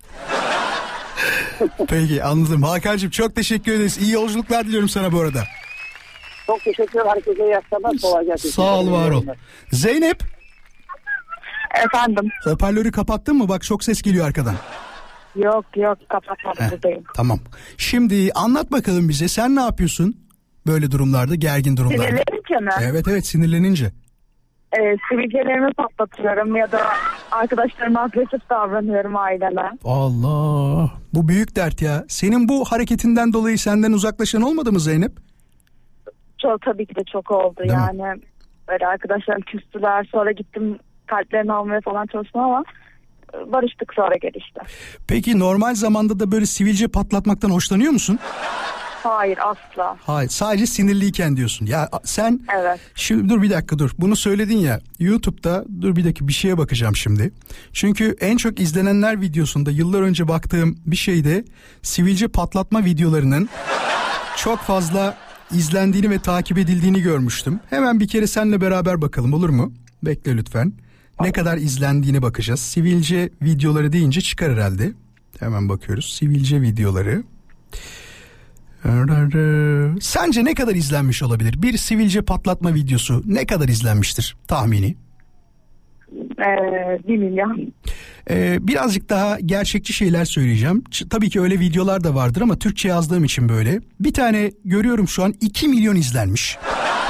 Peki 1.88 2.24
anladım. 2.24 2.62
Hakan'cığım 2.62 3.10
çok 3.10 3.36
teşekkür 3.36 3.72
ederiz. 3.72 3.98
İyi 3.98 4.12
yolculuklar 4.12 4.66
diliyorum 4.66 4.88
sana 4.88 5.12
bu 5.12 5.20
arada. 5.20 5.42
Çok 6.46 6.60
teşekkür 6.64 7.00
ederim. 7.00 7.06
Herkese 7.14 7.44
iyi 7.44 7.56
akşamlar. 7.56 7.92
Kolay 8.02 8.26
gelsin. 8.26 8.50
Sağ 8.50 8.78
ol 8.78 8.92
var 8.92 9.10
ol. 9.10 9.24
Zeynep 9.72 10.22
Efendim. 11.86 12.28
hoparlörü 12.44 12.92
kapattın 12.92 13.36
mı? 13.36 13.48
Bak 13.48 13.62
çok 13.62 13.84
ses 13.84 14.02
geliyor 14.02 14.26
arkadan. 14.26 14.54
Yok 15.36 15.64
yok 15.76 15.98
kapatmadım 16.08 16.64
Heh, 16.66 16.70
buradayım. 16.72 17.04
Tamam. 17.14 17.38
Şimdi 17.76 18.32
anlat 18.34 18.72
bakalım 18.72 19.08
bize. 19.08 19.28
Sen 19.28 19.56
ne 19.56 19.60
yapıyorsun? 19.60 20.16
Böyle 20.66 20.90
durumlarda, 20.90 21.34
gergin 21.34 21.76
durumlarda. 21.76 22.02
Sinirlenince 22.02 22.64
mi? 22.64 22.70
Evet 22.90 23.08
evet 23.08 23.26
sinirlenince. 23.26 23.92
Ee, 24.78 24.96
sivilcelerimi 25.08 25.72
patlatıyorum 25.72 26.56
ya 26.56 26.72
da 26.72 26.80
arkadaşlarıma 27.30 28.00
agresif 28.00 28.50
davranıyorum 28.50 29.16
aileme. 29.16 29.70
Allah. 29.84 30.90
Bu 31.14 31.28
büyük 31.28 31.56
dert 31.56 31.82
ya. 31.82 32.04
Senin 32.08 32.48
bu 32.48 32.64
hareketinden 32.64 33.32
dolayı 33.32 33.58
senden 33.58 33.92
uzaklaşan 33.92 34.42
olmadı 34.42 34.72
mı 34.72 34.80
Zeynep? 34.80 35.12
Çok 36.38 36.62
tabii 36.62 36.86
ki 36.86 36.94
de 36.94 37.04
çok 37.12 37.30
oldu 37.30 37.58
Değil 37.58 37.70
mi? 37.70 37.76
yani. 37.76 38.20
Böyle 38.68 38.86
arkadaşlarım 38.86 39.42
küstüler 39.42 40.08
sonra 40.12 40.32
gittim 40.32 40.78
kalplerini 41.06 41.52
almaya 41.52 41.80
falan 41.80 42.06
çalıştım 42.06 42.40
ama 42.40 42.64
e, 43.34 43.52
barıştık 43.52 43.94
sonra 43.94 44.14
gelişti. 44.16 44.60
Peki 45.08 45.38
normal 45.38 45.74
zamanda 45.74 46.20
da 46.20 46.32
böyle 46.32 46.46
sivilce 46.46 46.88
patlatmaktan 46.88 47.50
hoşlanıyor 47.50 47.92
musun? 47.92 48.18
Hayır 49.02 49.38
asla. 49.42 49.96
Hayır 50.00 50.30
sadece 50.30 50.66
sinirliyken 50.66 51.36
diyorsun. 51.36 51.66
Ya 51.66 51.88
sen 52.04 52.40
Evet. 52.60 52.80
şimdi 52.94 53.28
dur 53.28 53.42
bir 53.42 53.50
dakika 53.50 53.78
dur. 53.78 53.90
Bunu 53.98 54.16
söyledin 54.16 54.56
ya 54.58 54.80
YouTube'da 54.98 55.64
dur 55.80 55.96
bir 55.96 56.04
dakika 56.04 56.28
bir 56.28 56.32
şeye 56.32 56.58
bakacağım 56.58 56.96
şimdi. 56.96 57.32
Çünkü 57.72 58.16
en 58.20 58.36
çok 58.36 58.60
izlenenler 58.60 59.20
videosunda 59.20 59.70
yıllar 59.70 60.02
önce 60.02 60.28
baktığım 60.28 60.78
bir 60.86 60.96
şeyde 60.96 61.44
sivilce 61.82 62.28
patlatma 62.28 62.84
videolarının 62.84 63.48
çok 64.36 64.58
fazla 64.60 65.16
izlendiğini 65.52 66.10
ve 66.10 66.18
takip 66.18 66.58
edildiğini 66.58 67.02
görmüştüm. 67.02 67.60
Hemen 67.70 68.00
bir 68.00 68.08
kere 68.08 68.26
seninle 68.26 68.60
beraber 68.60 69.02
bakalım 69.02 69.32
olur 69.32 69.48
mu? 69.48 69.72
Bekle 70.02 70.36
lütfen. 70.36 70.72
Ne 71.20 71.32
kadar 71.32 71.56
izlendiğine 71.56 72.22
bakacağız. 72.22 72.60
Sivilce 72.60 73.30
videoları 73.42 73.92
deyince 73.92 74.20
çıkar 74.20 74.52
herhalde. 74.52 74.92
Hemen 75.40 75.68
bakıyoruz. 75.68 76.14
Sivilce 76.18 76.60
videoları. 76.62 77.22
Sence 80.00 80.44
ne 80.44 80.54
kadar 80.54 80.74
izlenmiş 80.74 81.22
olabilir? 81.22 81.62
Bir 81.62 81.76
sivilce 81.76 82.22
patlatma 82.22 82.74
videosu 82.74 83.22
ne 83.26 83.46
kadar 83.46 83.68
izlenmiştir 83.68 84.36
tahmini? 84.48 84.94
Ee, 86.38 87.12
milyon. 87.12 87.72
Ee, 88.30 88.58
birazcık 88.60 89.08
daha 89.08 89.40
gerçekçi 89.40 89.92
şeyler 89.92 90.24
söyleyeceğim. 90.24 90.84
Ç- 90.90 91.08
tabii 91.08 91.30
ki 91.30 91.40
öyle 91.40 91.60
videolar 91.60 92.04
da 92.04 92.14
vardır 92.14 92.40
ama 92.40 92.56
Türkçe 92.58 92.88
yazdığım 92.88 93.24
için 93.24 93.48
böyle. 93.48 93.80
Bir 94.00 94.12
tane 94.12 94.52
görüyorum 94.64 95.08
şu 95.08 95.24
an 95.24 95.34
2 95.40 95.68
milyon 95.68 95.96
izlenmiş. 95.96 96.58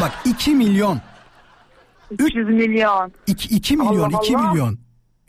Bak 0.01 0.12
2 0.25 0.51
milyon. 0.55 1.01
300 2.18 2.49
milyon. 2.49 3.12
2, 3.27 3.55
2 3.57 3.77
milyon, 3.77 4.12
Allah 4.12 4.21
2 4.25 4.37
Allah. 4.37 4.51
milyon. 4.53 4.79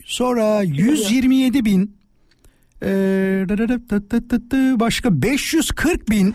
Sonra 0.04 0.62
127 0.62 1.64
bin. 1.64 1.96
Başka 4.80 5.22
540 5.22 6.10
bin. 6.10 6.34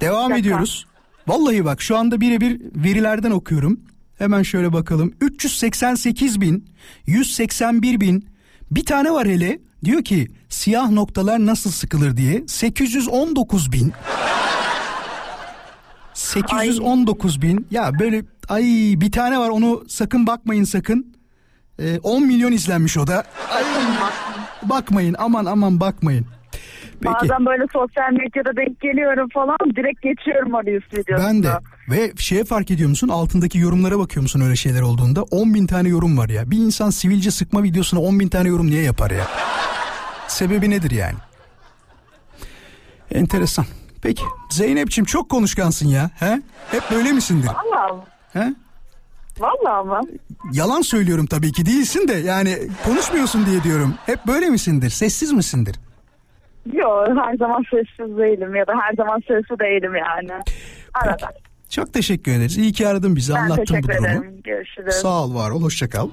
Devam 0.00 0.28
Şaka. 0.28 0.40
ediyoruz. 0.40 0.86
Vallahi 1.26 1.64
bak 1.64 1.82
şu 1.82 1.96
anda 1.96 2.20
birebir 2.20 2.60
verilerden 2.76 3.30
okuyorum. 3.30 3.80
Hemen 4.18 4.42
şöyle 4.42 4.72
bakalım. 4.72 5.14
388 5.20 6.40
bin, 6.40 6.68
181 7.06 8.00
bin. 8.00 8.28
Bir 8.70 8.84
tane 8.84 9.10
var 9.10 9.28
hele. 9.28 9.58
Diyor 9.84 10.04
ki 10.04 10.28
siyah 10.48 10.90
noktalar 10.90 11.46
nasıl 11.46 11.70
sıkılır 11.70 12.16
diye. 12.16 12.44
819 12.46 13.72
bin. 13.72 13.92
819 16.14 17.42
bin. 17.42 17.66
Ya 17.70 17.98
böyle 17.98 18.24
ay 18.48 18.64
bir 18.96 19.12
tane 19.12 19.38
var 19.38 19.48
onu 19.48 19.84
sakın 19.88 20.26
bakmayın 20.26 20.64
sakın. 20.64 21.14
Ee, 21.78 21.98
10 22.02 22.26
milyon 22.26 22.52
izlenmiş 22.52 22.98
o 22.98 23.06
da. 23.06 23.24
Ay, 23.50 23.64
bakmayın 24.68 25.14
aman 25.18 25.44
aman 25.44 25.80
bakmayın. 25.80 26.26
Peki. 27.00 27.14
Bazen 27.14 27.46
böyle 27.46 27.64
sosyal 27.72 28.12
medyada 28.12 28.56
denk 28.56 28.80
geliyorum 28.80 29.28
falan 29.34 29.56
direkt 29.76 30.02
geçiyorum 30.02 30.54
o 30.54 30.64
Reels 30.64 30.82
videosunu. 30.92 31.28
Ben 31.28 31.42
de. 31.42 31.52
Ve 31.90 32.12
şeye 32.16 32.44
fark 32.44 32.70
ediyor 32.70 32.88
musun? 32.88 33.08
Altındaki 33.08 33.58
yorumlara 33.58 33.98
bakıyor 33.98 34.22
musun 34.22 34.40
öyle 34.40 34.56
şeyler 34.56 34.80
olduğunda? 34.80 35.22
10 35.22 35.54
bin 35.54 35.66
tane 35.66 35.88
yorum 35.88 36.18
var 36.18 36.28
ya. 36.28 36.50
Bir 36.50 36.58
insan 36.58 36.90
sivilce 36.90 37.30
sıkma 37.30 37.62
videosuna 37.62 38.00
10 38.00 38.20
bin 38.20 38.28
tane 38.28 38.48
yorum 38.48 38.66
niye 38.66 38.82
yapar 38.82 39.10
ya? 39.10 39.26
Sebebi 40.28 40.70
nedir 40.70 40.90
yani? 40.90 41.16
Enteresan. 43.10 43.64
Peki. 44.02 44.22
Zeynep'ciğim 44.50 45.06
çok 45.06 45.28
konuşkansın 45.28 45.88
ya. 45.88 46.10
He? 46.14 46.42
Hep 46.70 46.82
böyle 46.90 47.12
misindir? 47.12 47.48
Allah 47.48 48.04
he 48.32 48.63
Vallahi 49.40 49.72
ama. 49.80 50.00
Yalan 50.52 50.80
söylüyorum 50.82 51.26
tabii 51.26 51.52
ki 51.52 51.66
değilsin 51.66 52.08
de 52.08 52.12
yani 52.14 52.58
konuşmuyorsun 52.84 53.46
diye 53.46 53.62
diyorum. 53.62 53.94
Hep 54.06 54.26
böyle 54.26 54.48
misindir? 54.48 54.90
Sessiz 54.90 55.32
misindir? 55.32 55.76
Yok 56.72 57.08
her 57.08 57.34
zaman 57.36 57.62
sessiz 57.70 58.16
değilim 58.18 58.54
ya 58.54 58.66
da 58.66 58.72
her 58.82 58.94
zaman 58.96 59.18
sessiz 59.28 59.58
değilim 59.58 59.92
yani. 59.94 60.42
Arada. 60.94 61.32
Çok 61.70 61.92
teşekkür 61.92 62.32
ederiz. 62.32 62.56
İyi 62.58 62.72
ki 62.72 62.88
aradın 62.88 63.16
bizi. 63.16 63.34
Ben 63.34 63.38
Anlattın 63.40 63.62
bu 63.62 63.66
teşekkür 63.68 63.88
durumu. 63.88 64.06
ederim. 64.06 64.40
Görüşürüz. 64.44 64.94
Sağ 64.94 65.24
ol 65.24 65.34
var 65.34 65.50
ol. 65.50 65.62
Hoşça 65.62 65.88
kal. 65.90 66.08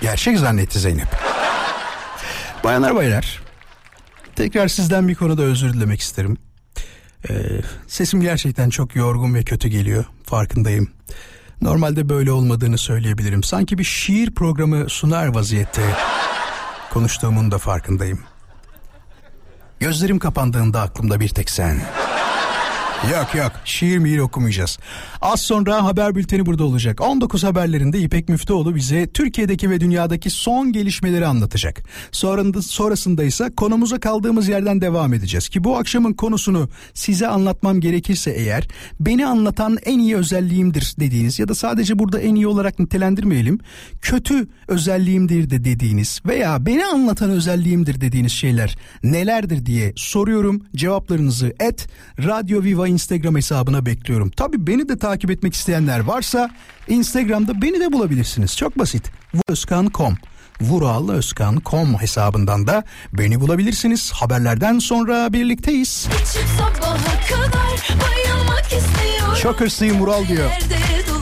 Gerçek 0.00 0.38
zannetti 0.38 0.78
Zeynep. 0.78 1.06
Bayanlar 2.64 2.94
baylar. 2.94 3.40
Tekrar 4.36 4.68
sizden 4.68 5.08
bir 5.08 5.14
konuda 5.14 5.42
özür 5.42 5.72
dilemek 5.72 6.00
isterim. 6.00 6.36
Ee, 7.30 7.32
sesim 7.86 8.20
gerçekten 8.20 8.70
çok 8.70 8.96
yorgun 8.96 9.34
ve 9.34 9.42
kötü 9.42 9.68
geliyor. 9.68 10.04
Farkındayım. 10.24 10.90
Normalde 11.60 12.08
böyle 12.08 12.32
olmadığını 12.32 12.78
söyleyebilirim. 12.78 13.42
Sanki 13.42 13.78
bir 13.78 13.84
şiir 13.84 14.30
programı 14.30 14.88
sunar 14.88 15.26
vaziyette 15.26 15.82
konuştuğumun 16.92 17.50
da 17.50 17.58
farkındayım. 17.58 18.20
Gözlerim 19.80 20.18
kapandığında 20.18 20.80
aklımda 20.80 21.20
bir 21.20 21.28
tek 21.28 21.50
sen. 21.50 21.80
Yok 23.12 23.34
yok 23.34 23.52
şiir 23.64 23.98
mihir 23.98 24.18
okumayacağız. 24.18 24.78
Az 25.20 25.40
sonra 25.40 25.84
haber 25.84 26.14
bülteni 26.14 26.46
burada 26.46 26.64
olacak. 26.64 27.00
19 27.00 27.44
haberlerinde 27.44 27.98
İpek 27.98 28.28
Müftüoğlu 28.28 28.74
bize 28.74 29.06
Türkiye'deki 29.06 29.70
ve 29.70 29.80
dünyadaki 29.80 30.30
son 30.30 30.72
gelişmeleri 30.72 31.26
anlatacak. 31.26 31.82
Sonrasında, 32.12 32.62
sonrasında 32.62 33.24
ise 33.24 33.50
konumuza 33.56 34.00
kaldığımız 34.00 34.48
yerden 34.48 34.80
devam 34.80 35.14
edeceğiz. 35.14 35.48
Ki 35.48 35.64
bu 35.64 35.76
akşamın 35.76 36.12
konusunu 36.12 36.68
size 36.94 37.28
anlatmam 37.28 37.80
gerekirse 37.80 38.30
eğer 38.30 38.68
beni 39.00 39.26
anlatan 39.26 39.78
en 39.84 39.98
iyi 39.98 40.16
özelliğimdir 40.16 40.94
dediğiniz 40.98 41.38
ya 41.38 41.48
da 41.48 41.54
sadece 41.54 41.98
burada 41.98 42.20
en 42.20 42.34
iyi 42.34 42.46
olarak 42.46 42.78
nitelendirmeyelim. 42.78 43.58
Kötü 44.02 44.48
özelliğimdir 44.68 45.50
de 45.50 45.64
dediğiniz 45.64 46.20
veya 46.26 46.66
beni 46.66 46.84
anlatan 46.86 47.30
özelliğimdir 47.30 48.00
dediğiniz 48.00 48.32
şeyler 48.32 48.76
nelerdir 49.02 49.66
diye 49.66 49.92
soruyorum. 49.96 50.62
Cevaplarınızı 50.76 51.54
et 51.60 51.88
Radyo 52.18 52.62
Viva 52.62 52.93
Instagram 52.94 53.36
hesabına 53.36 53.86
bekliyorum. 53.86 54.30
Tabi 54.30 54.66
beni 54.66 54.88
de 54.88 54.98
takip 54.98 55.30
etmek 55.30 55.54
isteyenler 55.54 56.00
varsa 56.00 56.50
Instagram'da 56.88 57.62
beni 57.62 57.80
de 57.80 57.92
bulabilirsiniz. 57.92 58.56
Çok 58.56 58.78
basit. 58.78 59.10
Vuralözkan.com 59.34 60.16
Vuralözkan.com 60.60 61.94
hesabından 62.00 62.66
da 62.66 62.84
beni 63.12 63.40
bulabilirsiniz. 63.40 64.12
Haberlerden 64.12 64.78
sonra 64.78 65.32
birlikteyiz. 65.32 66.08
Çok 69.42 69.60
hırslıyım 69.60 70.00
Vural 70.00 70.28
diyor. 70.28 70.50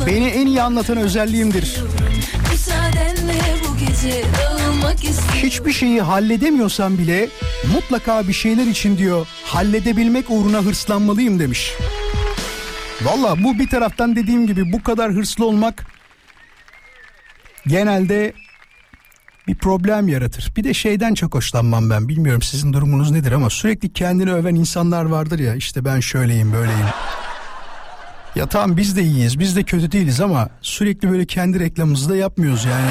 Beni 0.07 0.27
en 0.27 0.47
iyi 0.47 0.63
anlatan 0.63 0.97
özelliğimdir. 0.97 1.77
Müsaadenle 2.53 3.41
bu 3.69 3.77
gece 3.79 4.25
dağılmak 4.39 5.05
istiyorum. 5.05 5.32
Hiçbir 5.43 5.73
şeyi 5.73 6.01
halledemiyorsam 6.01 6.99
bile 6.99 7.29
mutlaka 7.75 8.29
bir 8.29 8.33
şeyler 8.33 8.67
için 8.67 8.99
diyor 8.99 9.27
halledebilmek 9.45 10.31
uğruna 10.31 10.59
hırslanmalıyım 10.59 11.39
demiş. 11.39 11.73
Valla 13.03 13.45
bu 13.45 13.59
bir 13.59 13.69
taraftan 13.69 14.17
dediğim 14.17 14.47
gibi 14.47 14.73
bu 14.73 14.83
kadar 14.83 15.13
hırslı 15.13 15.47
olmak 15.47 15.87
genelde 17.67 18.33
bir 19.49 19.55
problem 19.55 20.09
yaratır. 20.09 20.53
Bir 20.57 20.65
de 20.65 20.75
şeyden 20.75 21.15
çok 21.15 21.35
hoşlanmam 21.35 21.91
ben. 21.91 22.09
Bilmiyorum 22.09 22.43
sizin 22.43 22.73
durumunuz 22.73 23.11
nedir 23.11 23.33
ama 23.33 23.51
sürekli 23.51 23.93
kendini 23.93 24.33
öven 24.33 24.55
insanlar 24.55 25.05
vardır 25.05 25.39
ya 25.39 25.55
işte 25.55 25.85
ben 25.85 26.01
şöyleyim 26.01 26.53
böyleyim. 26.53 26.87
Ya 28.35 28.47
tamam 28.47 28.77
biz 28.77 28.97
de 28.97 29.03
iyiyiz 29.03 29.39
biz 29.39 29.57
de 29.57 29.63
kötü 29.63 29.93
değiliz 29.93 30.21
ama 30.21 30.49
sürekli 30.61 31.11
böyle 31.11 31.27
kendi 31.27 31.61
reklamımızı 31.61 32.09
da 32.09 32.17
yapmıyoruz 32.17 32.65
yani. 32.65 32.91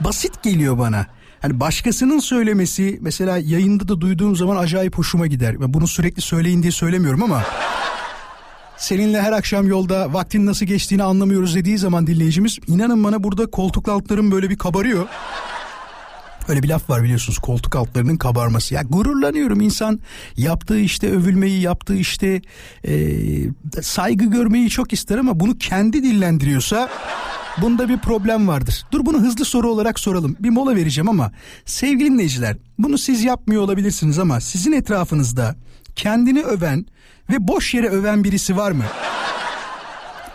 Basit 0.00 0.42
geliyor 0.42 0.78
bana. 0.78 1.06
Hani 1.42 1.60
başkasının 1.60 2.18
söylemesi 2.18 2.98
mesela 3.00 3.38
yayında 3.38 3.88
da 3.88 4.00
duyduğum 4.00 4.36
zaman 4.36 4.56
acayip 4.56 4.98
hoşuma 4.98 5.26
gider. 5.26 5.72
Bunu 5.74 5.88
sürekli 5.88 6.22
söyleyin 6.22 6.62
diye 6.62 6.72
söylemiyorum 6.72 7.22
ama 7.22 7.42
seninle 8.76 9.22
her 9.22 9.32
akşam 9.32 9.68
yolda 9.68 10.12
vaktin 10.12 10.46
nasıl 10.46 10.66
geçtiğini 10.66 11.02
anlamıyoruz 11.02 11.54
dediği 11.54 11.78
zaman 11.78 12.06
dinleyicimiz 12.06 12.58
inanın 12.66 13.04
bana 13.04 13.22
burada 13.22 13.46
koltuk 13.46 13.88
altlarım 13.88 14.32
böyle 14.32 14.50
bir 14.50 14.58
kabarıyor. 14.58 15.06
Öyle 16.48 16.62
bir 16.62 16.68
laf 16.68 16.90
var 16.90 17.02
biliyorsunuz 17.02 17.38
koltuk 17.38 17.76
altlarının 17.76 18.16
kabarması. 18.16 18.74
Ya 18.74 18.82
gururlanıyorum 18.82 19.60
insan 19.60 20.00
yaptığı 20.36 20.78
işte 20.78 21.10
övülmeyi 21.10 21.60
yaptığı 21.60 21.96
işte 21.96 22.42
e, 22.84 22.92
saygı 23.82 24.24
görmeyi 24.24 24.70
çok 24.70 24.92
ister 24.92 25.18
ama 25.18 25.40
bunu 25.40 25.58
kendi 25.58 26.02
dillendiriyorsa 26.02 26.88
bunda 27.58 27.88
bir 27.88 27.98
problem 27.98 28.48
vardır. 28.48 28.86
Dur 28.92 29.06
bunu 29.06 29.18
hızlı 29.20 29.44
soru 29.44 29.70
olarak 29.70 30.00
soralım. 30.00 30.36
Bir 30.40 30.50
mola 30.50 30.76
vereceğim 30.76 31.08
ama 31.08 31.32
sevgili 31.64 32.10
dinleyiciler 32.10 32.56
bunu 32.78 32.98
siz 32.98 33.24
yapmıyor 33.24 33.62
olabilirsiniz 33.62 34.18
ama 34.18 34.40
sizin 34.40 34.72
etrafınızda 34.72 35.56
kendini 35.96 36.42
öven 36.42 36.86
ve 37.30 37.48
boş 37.48 37.74
yere 37.74 37.88
öven 37.88 38.24
birisi 38.24 38.56
var 38.56 38.70
mı? 38.72 38.84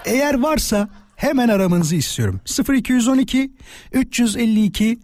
Eğer 0.06 0.34
varsa 0.34 0.90
hemen 1.26 1.50
aramanızı 1.50 1.96
istiyorum. 1.96 2.42
0212 2.70 3.52
352 3.92 5.00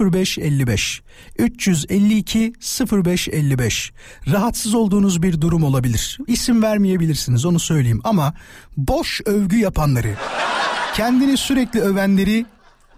0555 0.00 1.02
352 1.38 2.52
0555 2.92 3.92
Rahatsız 4.32 4.74
olduğunuz 4.74 5.22
bir 5.22 5.40
durum 5.40 5.62
olabilir. 5.62 6.18
İsim 6.26 6.62
vermeyebilirsiniz 6.62 7.44
onu 7.44 7.58
söyleyeyim 7.58 8.00
ama 8.04 8.34
boş 8.76 9.20
övgü 9.26 9.56
yapanları, 9.56 10.14
kendini 10.94 11.36
sürekli 11.36 11.80
övenleri 11.80 12.46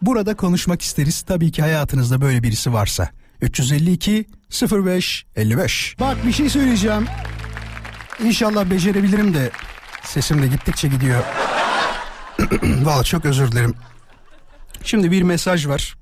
burada 0.02 0.34
konuşmak 0.34 0.82
isteriz. 0.82 1.22
Tabii 1.22 1.52
ki 1.52 1.62
hayatınızda 1.62 2.20
böyle 2.20 2.42
birisi 2.42 2.72
varsa. 2.72 3.10
352 3.40 4.24
05 4.72 5.24
55. 5.36 5.96
Bak 6.00 6.26
bir 6.26 6.32
şey 6.32 6.50
söyleyeceğim. 6.50 7.06
İnşallah 8.24 8.70
becerebilirim 8.70 9.34
de 9.34 9.50
sesim 10.04 10.42
de 10.42 10.46
gittikçe 10.46 10.88
gidiyor. 10.88 11.24
Valla 12.84 13.04
çok 13.04 13.24
özür 13.24 13.52
dilerim. 13.52 13.74
Şimdi 14.82 15.10
bir 15.10 15.22
mesaj 15.22 15.66
var. 15.66 15.94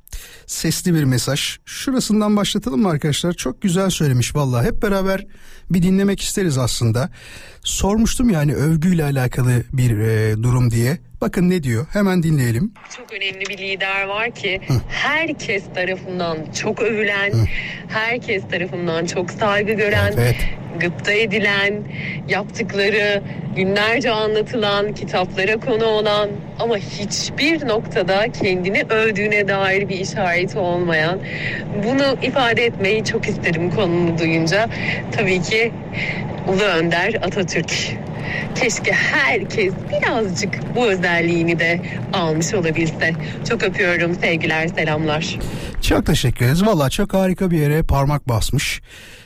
Sesli 0.47 0.95
bir 0.95 1.05
mesaj. 1.05 1.59
Şurasından 1.65 2.37
başlatalım 2.37 2.83
mı 2.83 2.89
arkadaşlar? 2.89 3.33
Çok 3.33 3.63
güzel 3.63 3.91
söylemiş 3.91 4.37
valla. 4.37 4.65
Hep 4.65 4.83
beraber 4.83 5.27
bir 5.71 5.83
dinlemek 5.83 6.21
isteriz 6.21 6.59
aslında. 6.59 7.11
Sormuştum 7.65 8.31
yani 8.31 8.55
övgüyle 8.55 9.05
alakalı 9.05 9.63
bir 9.73 9.99
e, 9.99 10.43
durum 10.43 10.71
diye. 10.71 10.99
Bakın 11.21 11.51
ne 11.51 11.63
diyor? 11.63 11.87
Hemen 11.93 12.23
dinleyelim. 12.23 12.73
Çok 12.97 13.13
önemli 13.13 13.41
bir 13.49 13.59
lider 13.59 14.05
var 14.05 14.31
ki 14.31 14.61
herkes 14.89 15.63
tarafından 15.75 16.39
çok 16.63 16.83
övülen, 16.83 17.33
herkes 17.89 18.43
tarafından 18.51 19.07
çok 19.07 19.31
saygı 19.31 19.73
gören, 19.73 20.13
Evet. 20.19 20.37
gıpta 20.81 21.13
edilen, 21.13 21.75
yaptıkları 22.29 23.23
günlerce 23.57 24.11
anlatılan, 24.11 24.95
kitaplara 24.95 25.61
konu 25.61 25.85
olan 25.85 26.31
ama 26.59 26.77
hiçbir 26.77 27.69
noktada 27.69 28.33
kendini 28.33 28.83
övdüğüne 28.83 29.49
dair 29.49 29.89
bir 29.89 29.99
işareti 30.01 30.59
olmayan. 30.59 31.19
Bunu 31.85 32.17
ifade 32.23 32.65
etmeyi 32.65 33.05
çok 33.05 33.29
isterim 33.29 33.71
konunu 33.71 34.19
duyunca. 34.19 34.69
Tabii 35.13 35.43
ki 35.43 35.73
Ulu 36.49 36.63
Önder 36.63 37.15
Atatürk. 37.15 37.73
Keşke 38.55 38.93
herkes 38.93 39.73
birazcık 39.91 40.77
bu 40.77 40.87
özelliğini 40.87 41.59
de 41.59 41.81
almış 42.13 42.55
olabilse. 42.55 43.13
Çok 43.49 43.63
öpüyorum. 43.63 44.15
Sevgiler, 44.15 44.69
selamlar. 44.69 45.39
Çok 45.83 46.07
teşekkür 46.07 46.45
ederiz. 46.45 46.67
Valla 46.67 46.91
çok 46.91 47.15
harika 47.15 47.51
bir 47.51 47.59
yere 47.59 47.83
parmak 47.83 48.29
basmış. 48.29 48.81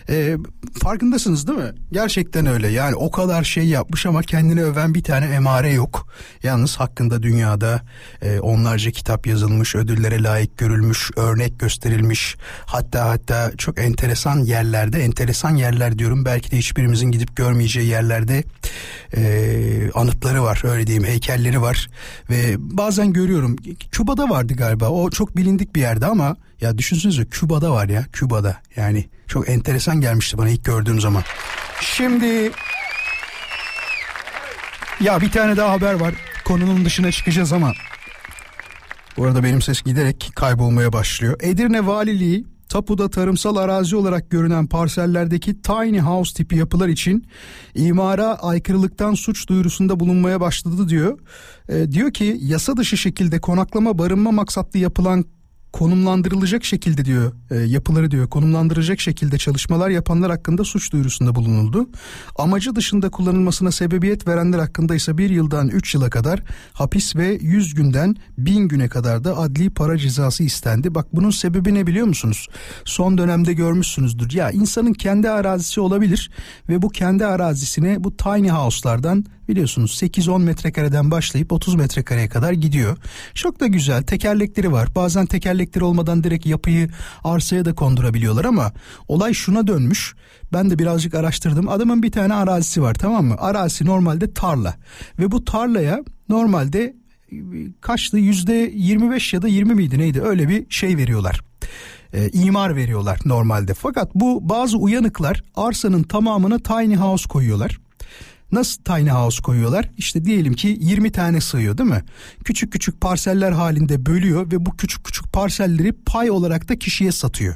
Ee, 0.08 0.36
farkındasınız 0.82 1.48
değil 1.48 1.58
mi? 1.58 1.72
Gerçekten 1.92 2.46
öyle. 2.46 2.68
Yani 2.68 2.94
o 2.94 3.10
kadar 3.10 3.44
şey 3.44 3.64
yapmış 3.64 4.06
ama 4.06 4.22
kendini 4.22 4.64
öven 4.64 4.94
bir 4.94 5.02
tane 5.02 5.26
emare 5.26 5.72
yok. 5.72 6.06
Yalnız 6.42 6.76
hakkında 6.76 7.22
dünyada 7.22 7.82
e, 8.22 8.40
onlarca 8.40 8.90
kitap 8.90 9.26
yazılmış, 9.26 9.74
ödüllere 9.74 10.22
layık 10.22 10.58
görülmüş, 10.58 11.10
örnek 11.16 11.60
gösterilmiş. 11.60 12.36
Hatta 12.66 13.08
hatta 13.08 13.52
çok 13.58 13.80
enteresan 13.80 14.38
yerlerde, 14.38 15.04
enteresan 15.04 15.56
yerler 15.56 15.98
diyorum. 15.98 16.24
Belki 16.24 16.50
de 16.50 16.56
hiçbirimizin 16.56 17.10
gidip 17.10 17.36
görmeyeceği 17.36 17.88
yerlerde 17.88 18.44
e, 19.16 19.90
anıtları 19.94 20.42
var. 20.42 20.62
Öyle 20.64 20.86
diyeyim, 20.86 21.04
heykelleri 21.04 21.62
var. 21.62 21.90
Ve 22.30 22.56
bazen 22.58 23.12
görüyorum. 23.12 23.56
Küba'da 23.92 24.30
vardı 24.30 24.54
galiba. 24.54 24.88
O 24.88 25.10
çok 25.10 25.36
bilindik 25.36 25.74
bir 25.74 25.80
yerde 25.80 26.06
ama 26.06 26.36
ya 26.60 26.78
düşünsenize 26.78 27.24
Küba'da 27.24 27.72
var 27.72 27.88
ya 27.88 28.06
Küba'da. 28.12 28.56
Yani 28.76 29.08
çok 29.26 29.48
enteresan 29.48 30.00
gelmişti 30.00 30.38
bana 30.38 30.48
ilk 30.48 30.64
gördüğüm 30.64 31.00
zaman. 31.00 31.22
Şimdi 31.80 32.50
ya 35.00 35.20
bir 35.20 35.30
tane 35.30 35.56
daha 35.56 35.72
haber 35.72 35.94
var. 35.94 36.14
Konunun 36.44 36.84
dışına 36.84 37.12
çıkacağız 37.12 37.52
ama 37.52 37.72
bu 39.16 39.24
arada 39.24 39.44
benim 39.44 39.62
ses 39.62 39.82
giderek 39.82 40.30
kaybolmaya 40.34 40.92
başlıyor. 40.92 41.36
Edirne 41.40 41.86
Valiliği 41.86 42.44
tapuda 42.68 43.10
tarımsal 43.10 43.56
arazi 43.56 43.96
olarak 43.96 44.30
görünen 44.30 44.66
parsellerdeki 44.66 45.62
tiny 45.62 46.00
house 46.00 46.34
tipi 46.34 46.56
yapılar 46.56 46.88
için 46.88 47.26
imara 47.74 48.34
aykırılıktan 48.34 49.14
suç 49.14 49.48
duyurusunda 49.48 50.00
bulunmaya 50.00 50.40
başladı 50.40 50.88
diyor. 50.88 51.18
E, 51.68 51.92
diyor 51.92 52.12
ki 52.12 52.36
yasa 52.40 52.76
dışı 52.76 52.96
şekilde 52.96 53.40
konaklama 53.40 53.98
barınma 53.98 54.32
maksatlı 54.32 54.78
yapılan 54.78 55.24
konumlandırılacak 55.78 56.64
şekilde 56.64 57.04
diyor 57.04 57.32
e, 57.50 57.56
yapıları 57.56 58.10
diyor 58.10 58.28
konumlandıracak 58.28 59.00
şekilde 59.00 59.38
çalışmalar 59.38 59.90
yapanlar 59.90 60.30
hakkında 60.30 60.64
suç 60.64 60.92
duyurusunda 60.92 61.34
bulunuldu. 61.34 61.88
Amacı 62.36 62.76
dışında 62.76 63.10
kullanılmasına 63.10 63.72
sebebiyet 63.72 64.28
verenler 64.28 64.58
hakkında 64.58 64.94
ise 64.94 65.18
bir 65.18 65.30
yıldan 65.30 65.68
3 65.68 65.94
yıla 65.94 66.10
kadar 66.10 66.42
hapis 66.72 67.16
ve 67.16 67.38
100 67.42 67.74
günden 67.74 68.16
1000 68.38 68.68
güne 68.68 68.88
kadar 68.88 69.24
da 69.24 69.38
adli 69.38 69.70
para 69.70 69.98
cezası 69.98 70.44
istendi. 70.44 70.94
Bak 70.94 71.06
bunun 71.12 71.30
sebebi 71.30 71.74
ne 71.74 71.86
biliyor 71.86 72.06
musunuz? 72.06 72.48
Son 72.84 73.18
dönemde 73.18 73.52
görmüşsünüzdür. 73.52 74.32
Ya 74.32 74.50
insanın 74.50 74.92
kendi 74.92 75.30
arazisi 75.30 75.80
olabilir 75.80 76.30
ve 76.68 76.82
bu 76.82 76.88
kendi 76.88 77.26
arazisine 77.26 78.04
bu 78.04 78.16
tiny 78.16 78.48
house'lardan 78.48 79.24
biliyorsunuz 79.48 80.02
8-10 80.02 80.42
metrekareden 80.42 81.10
başlayıp 81.10 81.52
30 81.52 81.74
metrekareye 81.74 82.28
kadar 82.28 82.52
gidiyor. 82.52 82.96
Çok 83.34 83.60
da 83.60 83.66
güzel 83.66 84.02
tekerlekleri 84.02 84.72
var. 84.72 84.88
Bazen 84.94 85.26
tekerlekleri 85.26 85.84
olmadan 85.84 86.24
direkt 86.24 86.46
yapıyı 86.46 86.88
arsaya 87.24 87.64
da 87.64 87.74
kondurabiliyorlar 87.74 88.44
ama 88.44 88.72
olay 89.08 89.34
şuna 89.34 89.66
dönmüş. 89.66 90.14
Ben 90.52 90.70
de 90.70 90.78
birazcık 90.78 91.14
araştırdım. 91.14 91.68
Adamın 91.68 92.02
bir 92.02 92.12
tane 92.12 92.34
arazisi 92.34 92.82
var 92.82 92.94
tamam 92.94 93.24
mı? 93.24 93.34
Arazisi 93.38 93.86
normalde 93.86 94.32
tarla 94.32 94.74
ve 95.18 95.30
bu 95.30 95.44
tarlaya 95.44 96.04
normalde 96.28 96.96
e, 97.32 97.36
kaçtı 97.80 98.18
yüzde 98.18 98.72
25 98.74 99.32
ya 99.32 99.42
da 99.42 99.48
20 99.48 99.74
miydi 99.74 99.98
neydi 99.98 100.22
öyle 100.22 100.48
bir 100.48 100.66
şey 100.70 100.96
veriyorlar 100.96 101.40
e, 102.12 102.28
imar 102.28 102.76
veriyorlar 102.76 103.18
normalde. 103.24 103.74
Fakat 103.74 104.14
bu 104.14 104.48
bazı 104.48 104.78
uyanıklar 104.78 105.42
arsanın 105.54 106.02
tamamına 106.02 106.58
tiny 106.58 106.96
house 106.96 107.28
koyuyorlar. 107.28 107.78
Nasıl 108.52 108.82
tiny 108.82 109.08
house 109.08 109.42
koyuyorlar? 109.42 109.90
İşte 109.98 110.24
diyelim 110.24 110.54
ki 110.54 110.78
20 110.80 111.12
tane 111.12 111.40
sığıyor 111.40 111.78
değil 111.78 111.90
mi? 111.90 112.04
Küçük 112.44 112.72
küçük 112.72 113.00
parseller 113.00 113.52
halinde 113.52 114.06
bölüyor 114.06 114.52
ve 114.52 114.66
bu 114.66 114.76
küçük 114.76 115.04
küçük 115.04 115.32
parselleri 115.32 115.92
pay 115.92 116.30
olarak 116.30 116.68
da 116.68 116.78
kişiye 116.78 117.12
satıyor. 117.12 117.54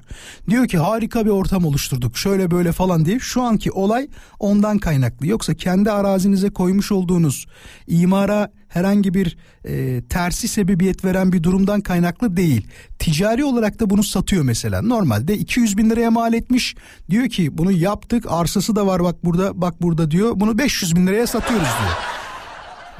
Diyor 0.51 0.69
ki 0.69 0.79
harika 0.79 1.25
bir 1.25 1.31
ortam 1.31 1.65
oluşturduk 1.65 2.19
şöyle 2.19 2.51
böyle 2.51 2.73
falan 2.73 3.05
diye. 3.05 3.19
Şu 3.19 3.43
anki 3.43 3.73
olay 3.73 4.09
ondan 4.39 4.79
kaynaklı. 4.79 5.27
Yoksa 5.27 5.55
kendi 5.55 5.91
arazinize 5.91 6.51
koymuş 6.51 6.93
olduğunuz 6.93 7.47
imara 7.87 8.53
herhangi 8.71 9.15
bir 9.15 9.37
e, 9.65 10.03
tersi 10.09 10.49
sebebiyet 10.49 11.05
veren 11.05 11.33
bir 11.33 11.43
durumdan 11.43 11.81
kaynaklı 11.81 12.37
değil. 12.37 12.67
Ticari 12.99 13.45
olarak 13.45 13.81
da 13.81 13.91
bunu 13.91 14.03
satıyor 14.03 14.45
mesela. 14.45 14.83
Normalde 14.83 15.39
200 15.39 15.79
bin 15.79 15.91
liraya 15.91 16.11
mal 16.11 16.35
etmiş. 16.35 16.77
Diyor 17.11 17.29
ki 17.29 17.59
bunu 17.59 17.73
yaptık 17.73 18.25
arsası 18.29 18.77
da 18.77 18.87
var 18.87 19.05
bak 19.05 19.25
burada 19.25 19.61
bak 19.61 19.83
burada 19.83 20.11
diyor. 20.11 20.33
Bunu 20.37 20.59
500 20.59 20.97
bin 20.97 21.07
liraya 21.07 21.27
satıyoruz 21.27 21.69
diyor. 21.81 21.97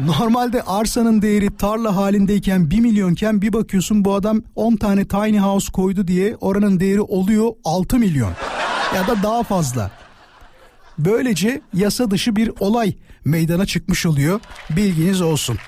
Normalde 0.07 0.63
arsanın 0.63 1.23
değeri 1.23 1.57
tarla 1.57 1.97
halindeyken 1.97 2.71
1 2.71 2.81
milyonken 2.81 3.43
bir 3.43 3.53
bakıyorsun 3.53 4.05
bu 4.05 4.15
adam 4.15 4.43
10 4.57 4.77
tane 4.77 5.09
tiny 5.09 5.39
house 5.39 5.73
koydu 5.73 6.09
diye 6.09 6.37
oranın 6.41 6.81
değeri 6.81 7.01
oluyor 7.01 7.53
6 7.65 7.99
milyon 7.99 8.33
ya 8.95 9.07
da 9.07 9.23
daha 9.23 9.43
fazla. 9.43 9.91
Böylece 10.99 11.61
yasa 11.75 12.11
dışı 12.11 12.37
bir 12.37 12.53
olay 12.61 12.95
meydana 13.25 13.67
çıkmış 13.67 14.07
oluyor. 14.07 14.41
Bilginiz 14.71 15.21
olsun. 15.21 15.59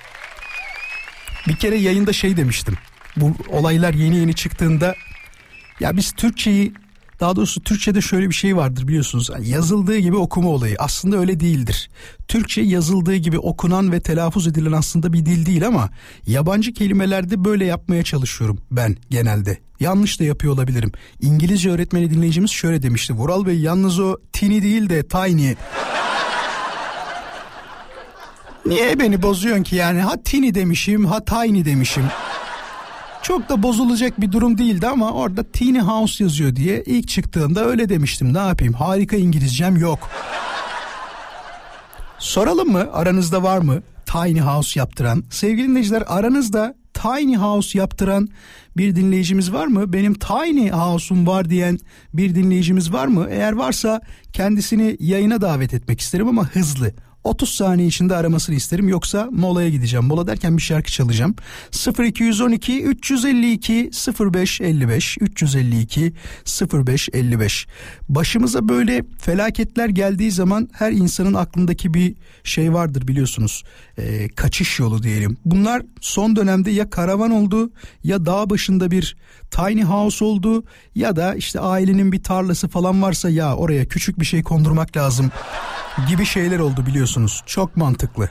Bir 1.47 1.55
kere 1.55 1.75
yayında 1.75 2.13
şey 2.13 2.37
demiştim. 2.37 2.77
Bu 3.17 3.35
olaylar 3.49 3.93
yeni 3.93 4.17
yeni 4.17 4.33
çıktığında 4.33 4.95
ya 5.79 5.97
biz 5.97 6.11
Türkçeyi 6.11 6.73
daha 7.19 7.35
doğrusu 7.35 7.61
Türkçe'de 7.61 8.01
şöyle 8.01 8.29
bir 8.29 8.33
şey 8.33 8.57
vardır 8.57 8.87
biliyorsunuz. 8.87 9.29
Yazıldığı 9.41 9.97
gibi 9.97 10.15
okuma 10.15 10.49
olayı. 10.49 10.75
Aslında 10.79 11.17
öyle 11.17 11.39
değildir. 11.39 11.89
Türkçe 12.27 12.61
yazıldığı 12.61 13.15
gibi 13.15 13.39
okunan 13.39 13.91
ve 13.91 13.99
telaffuz 13.99 14.47
edilen 14.47 14.71
aslında 14.71 15.13
bir 15.13 15.25
dil 15.25 15.45
değil 15.45 15.67
ama 15.67 15.89
yabancı 16.27 16.73
kelimelerde 16.73 17.45
böyle 17.45 17.65
yapmaya 17.65 18.03
çalışıyorum 18.03 18.59
ben 18.71 18.97
genelde. 19.09 19.57
Yanlış 19.79 20.19
da 20.19 20.23
yapıyor 20.23 20.53
olabilirim. 20.53 20.91
İngilizce 21.21 21.71
öğretmeni 21.71 22.11
dinleyicimiz 22.11 22.51
şöyle 22.51 22.81
demişti. 22.81 23.13
Vural 23.13 23.45
Bey 23.45 23.59
yalnız 23.59 23.99
o 23.99 24.17
tini 24.33 24.63
değil 24.63 24.89
de 24.89 25.07
tiny. 25.07 25.55
Niye 28.65 28.99
beni 28.99 29.21
bozuyorsun 29.21 29.63
ki 29.63 29.75
yani? 29.75 30.01
Ha 30.01 30.23
tini 30.25 30.55
demişim, 30.55 31.05
ha 31.05 31.25
tiny 31.25 31.65
demişim. 31.65 32.03
Çok 33.23 33.49
da 33.49 33.63
bozulacak 33.63 34.21
bir 34.21 34.31
durum 34.31 34.57
değildi 34.57 34.87
ama 34.87 35.11
orada 35.11 35.43
Teeny 35.43 35.79
House 35.79 36.23
yazıyor 36.23 36.55
diye 36.55 36.83
ilk 36.85 37.07
çıktığında 37.07 37.65
öyle 37.65 37.89
demiştim. 37.89 38.33
Ne 38.33 38.37
yapayım? 38.37 38.73
Harika 38.73 39.17
İngilizcem 39.17 39.77
yok. 39.77 40.09
Soralım 42.19 42.71
mı? 42.71 42.89
Aranızda 42.93 43.43
var 43.43 43.57
mı? 43.57 43.81
Tiny 44.05 44.39
House 44.39 44.79
yaptıran. 44.79 45.23
Sevgili 45.29 45.67
dinleyiciler 45.67 46.03
aranızda 46.07 46.75
Tiny 46.93 47.35
House 47.35 47.79
yaptıran 47.79 48.29
bir 48.77 48.95
dinleyicimiz 48.95 49.53
var 49.53 49.67
mı? 49.67 49.93
Benim 49.93 50.13
Tiny 50.13 50.69
House'um 50.69 51.27
var 51.27 51.49
diyen 51.49 51.79
bir 52.13 52.35
dinleyicimiz 52.35 52.93
var 52.93 53.07
mı? 53.07 53.27
Eğer 53.29 53.53
varsa 53.53 54.01
kendisini 54.33 54.97
yayına 54.99 55.41
davet 55.41 55.73
etmek 55.73 56.01
isterim 56.01 56.27
ama 56.27 56.47
hızlı. 56.49 56.93
30 57.23 57.49
saniye 57.49 57.87
içinde 57.87 58.15
aramasını 58.15 58.55
isterim 58.55 58.89
yoksa 58.89 59.29
molaya 59.31 59.69
gideceğim. 59.69 60.05
Mola 60.05 60.27
derken 60.27 60.57
bir 60.57 60.61
şarkı 60.61 60.91
çalacağım. 60.91 61.35
0212 61.99 62.83
352 62.83 63.91
0555 64.19 65.17
352 65.21 66.13
0555. 66.73 67.67
Başımıza 68.09 68.69
böyle 68.69 69.03
felaketler 69.19 69.89
geldiği 69.89 70.31
zaman 70.31 70.69
her 70.73 70.91
insanın 70.91 71.33
aklındaki 71.33 71.93
bir 71.93 72.15
şey 72.43 72.73
vardır 72.73 73.07
biliyorsunuz. 73.07 73.63
Ee, 73.97 74.29
kaçış 74.29 74.79
yolu 74.79 75.03
diyelim. 75.03 75.37
Bunlar 75.45 75.81
son 76.01 76.35
dönemde 76.35 76.71
ya 76.71 76.89
karavan 76.89 77.31
oldu 77.31 77.71
ya 78.03 78.25
dağ 78.25 78.49
başında 78.49 78.91
bir 78.91 79.17
tiny 79.51 79.83
house 79.83 80.25
oldu 80.25 80.63
ya 80.95 81.15
da 81.15 81.35
işte 81.35 81.59
ailenin 81.59 82.11
bir 82.11 82.23
tarlası 82.23 82.67
falan 82.67 83.01
varsa 83.01 83.29
ya 83.29 83.55
oraya 83.55 83.85
küçük 83.85 84.19
bir 84.19 84.25
şey 84.25 84.43
kondurmak 84.43 84.97
lazım 84.97 85.31
gibi 86.09 86.25
şeyler 86.25 86.59
oldu 86.59 86.85
biliyorsunuz. 86.85 87.43
Çok 87.45 87.77
mantıklı. 87.77 88.29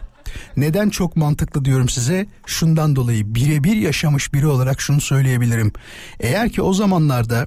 Neden 0.57 0.91
çok 0.91 1.17
mantıklı 1.17 1.65
diyorum 1.65 1.89
size? 1.89 2.27
Şundan 2.47 2.97
dolayı 2.97 3.35
birebir 3.35 3.77
yaşamış 3.77 4.35
biri 4.35 4.47
olarak 4.47 4.81
şunu 4.81 5.01
söyleyebilirim. 5.01 5.73
Eğer 6.21 6.49
ki 6.51 6.63
o 6.63 6.73
zamanlarda 6.73 7.47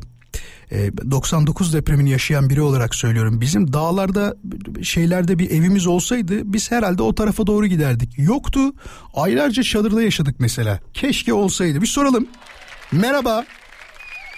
99 1.11 1.73
depremini 1.73 2.09
yaşayan 2.09 2.49
biri 2.49 2.61
olarak 2.61 2.95
söylüyorum. 2.95 3.41
Bizim 3.41 3.73
dağlarda 3.73 4.35
şeylerde 4.83 5.39
bir 5.39 5.51
evimiz 5.51 5.87
olsaydı 5.87 6.53
biz 6.53 6.71
herhalde 6.71 7.03
o 7.03 7.15
tarafa 7.15 7.47
doğru 7.47 7.67
giderdik. 7.67 8.09
Yoktu. 8.17 8.59
Aylarca 9.13 9.63
çadırda 9.63 10.01
yaşadık 10.01 10.35
mesela. 10.39 10.79
Keşke 10.93 11.33
olsaydı. 11.33 11.81
Bir 11.81 11.87
soralım. 11.87 12.27
Merhaba. 12.91 13.45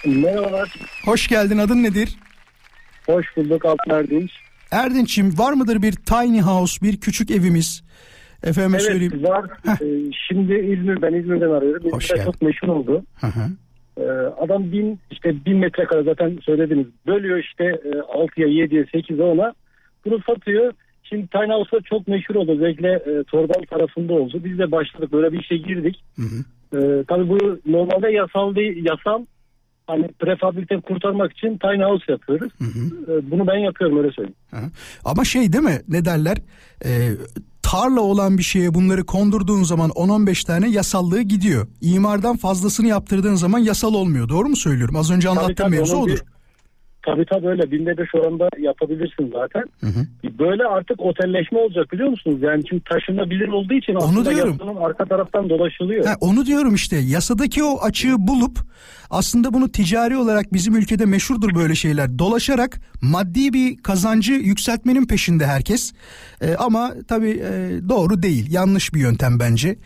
Merhabalar. 0.06 0.74
Hoş 1.04 1.28
geldin. 1.28 1.58
Adın 1.58 1.82
nedir? 1.82 2.16
Hoş 3.06 3.26
bulduk 3.36 3.64
Altın 3.64 3.90
Erdinç. 3.90 4.30
Erdinç'im 4.72 5.38
var 5.38 5.52
mıdır 5.52 5.82
bir 5.82 5.92
tiny 5.92 6.40
house, 6.40 6.86
bir 6.86 7.00
küçük 7.00 7.30
evimiz? 7.30 7.82
Efendim 8.42 8.70
evet 8.74 8.82
söyleyeyim. 8.82 9.22
var. 9.24 9.44
Ee, 9.68 10.10
şimdi 10.28 10.54
İzmir, 10.54 11.02
ben 11.02 11.14
İzmir'den 11.14 11.50
arıyorum. 11.50 11.92
Hoş 11.92 12.04
İzmir'de 12.04 12.18
geldin. 12.18 12.32
çok 12.32 12.42
meşhur 12.42 12.68
oldu. 12.68 13.02
Hı 13.20 13.26
hı. 13.26 13.50
Ee, 14.00 14.02
adam 14.44 14.72
bin, 14.72 14.98
işte 15.10 15.44
bin 15.46 15.56
metrekare 15.56 16.02
zaten 16.02 16.38
söylediniz. 16.42 16.86
Bölüyor 17.06 17.38
işte 17.38 17.64
e, 17.64 17.88
6'ya, 17.88 18.46
7'ye, 18.48 18.82
8'e 18.82 19.22
ona. 19.22 19.52
Bunu 20.04 20.18
satıyor. 20.26 20.72
Şimdi 21.02 21.26
Tiny 21.26 21.52
House'da 21.52 21.80
çok 21.80 22.08
meşhur 22.08 22.34
oldu. 22.34 22.52
Özellikle 22.52 22.92
e, 22.92 23.24
Torbalı 23.24 23.66
tarafında 23.70 24.12
oldu. 24.12 24.40
Biz 24.44 24.58
de 24.58 24.70
başladık. 24.72 25.12
Böyle 25.12 25.32
bir 25.32 25.40
işe 25.40 25.56
girdik. 25.56 26.02
Hı 26.16 26.22
hı. 26.22 26.44
Ee, 26.76 27.04
tabii 27.08 27.28
bu 27.28 27.58
normalde 27.66 28.10
yasal 28.10 28.54
değil, 28.54 28.86
yasal 28.90 29.24
hani 29.88 30.08
prefabilite 30.08 30.80
kurtarmak 30.80 31.32
için 31.32 31.58
tiny 31.58 31.82
house 31.84 32.12
yapıyoruz. 32.12 32.52
Ee, 32.62 33.30
bunu 33.30 33.46
ben 33.46 33.58
yapıyorum 33.58 33.98
öyle 33.98 34.10
söyleyeyim. 34.12 34.36
Hı. 34.50 34.60
Ama 35.04 35.24
şey 35.24 35.52
değil 35.52 35.64
mi 35.64 35.80
ne 35.88 36.04
derler 36.04 36.36
Ee, 36.84 37.10
tarla 37.62 38.00
olan 38.00 38.38
bir 38.38 38.42
şeye 38.42 38.74
bunları 38.74 39.06
kondurduğun 39.06 39.62
zaman 39.62 39.90
10-15 39.90 40.46
tane 40.46 40.68
yasallığı 40.70 41.22
gidiyor. 41.22 41.66
İmardan 41.80 42.36
fazlasını 42.36 42.86
yaptırdığın 42.88 43.34
zaman 43.34 43.58
yasal 43.58 43.94
olmuyor 43.94 44.28
doğru 44.28 44.48
mu 44.48 44.56
söylüyorum? 44.56 44.96
Az 44.96 45.10
önce 45.10 45.28
anlattığım 45.28 45.54
tabii, 45.54 45.76
mevzu 45.76 45.96
onun 45.96 46.06
bir- 46.06 46.12
odur. 46.12 46.20
Tabii 47.12 47.24
tabii 47.26 47.46
öyle. 47.48 47.70
Binde 47.70 47.98
beş 47.98 48.14
oranda 48.14 48.48
yapabilirsin 48.58 49.32
zaten. 49.32 49.64
Böyle 50.38 50.64
artık 50.64 51.00
otelleşme 51.00 51.58
olacak 51.58 51.92
biliyor 51.92 52.08
musunuz? 52.08 52.38
Yani 52.42 52.62
çünkü 52.70 52.84
taşınabilir 52.84 53.48
olduğu 53.48 53.74
için 53.74 53.94
aslında 53.94 54.30
diyorum. 54.30 54.56
yasanın 54.60 54.80
arka 54.80 55.04
taraftan 55.04 55.48
dolaşılıyor. 55.50 56.06
Ha, 56.06 56.14
onu 56.20 56.46
diyorum 56.46 56.74
işte 56.74 56.96
yasadaki 56.96 57.64
o 57.64 57.78
açığı 57.82 58.14
bulup 58.18 58.58
aslında 59.10 59.52
bunu 59.52 59.72
ticari 59.72 60.16
olarak 60.16 60.52
bizim 60.52 60.76
ülkede 60.76 61.04
meşhurdur 61.06 61.54
böyle 61.54 61.74
şeyler. 61.74 62.18
Dolaşarak 62.18 62.80
maddi 63.02 63.52
bir 63.52 63.76
kazancı 63.76 64.32
yükseltmenin 64.32 65.06
peşinde 65.06 65.46
herkes. 65.46 65.92
Ee, 66.42 66.54
ama 66.54 66.92
tabii 67.08 67.30
e, 67.30 67.50
doğru 67.88 68.22
değil 68.22 68.52
yanlış 68.52 68.94
bir 68.94 69.00
yöntem 69.00 69.40
bence. 69.40 69.76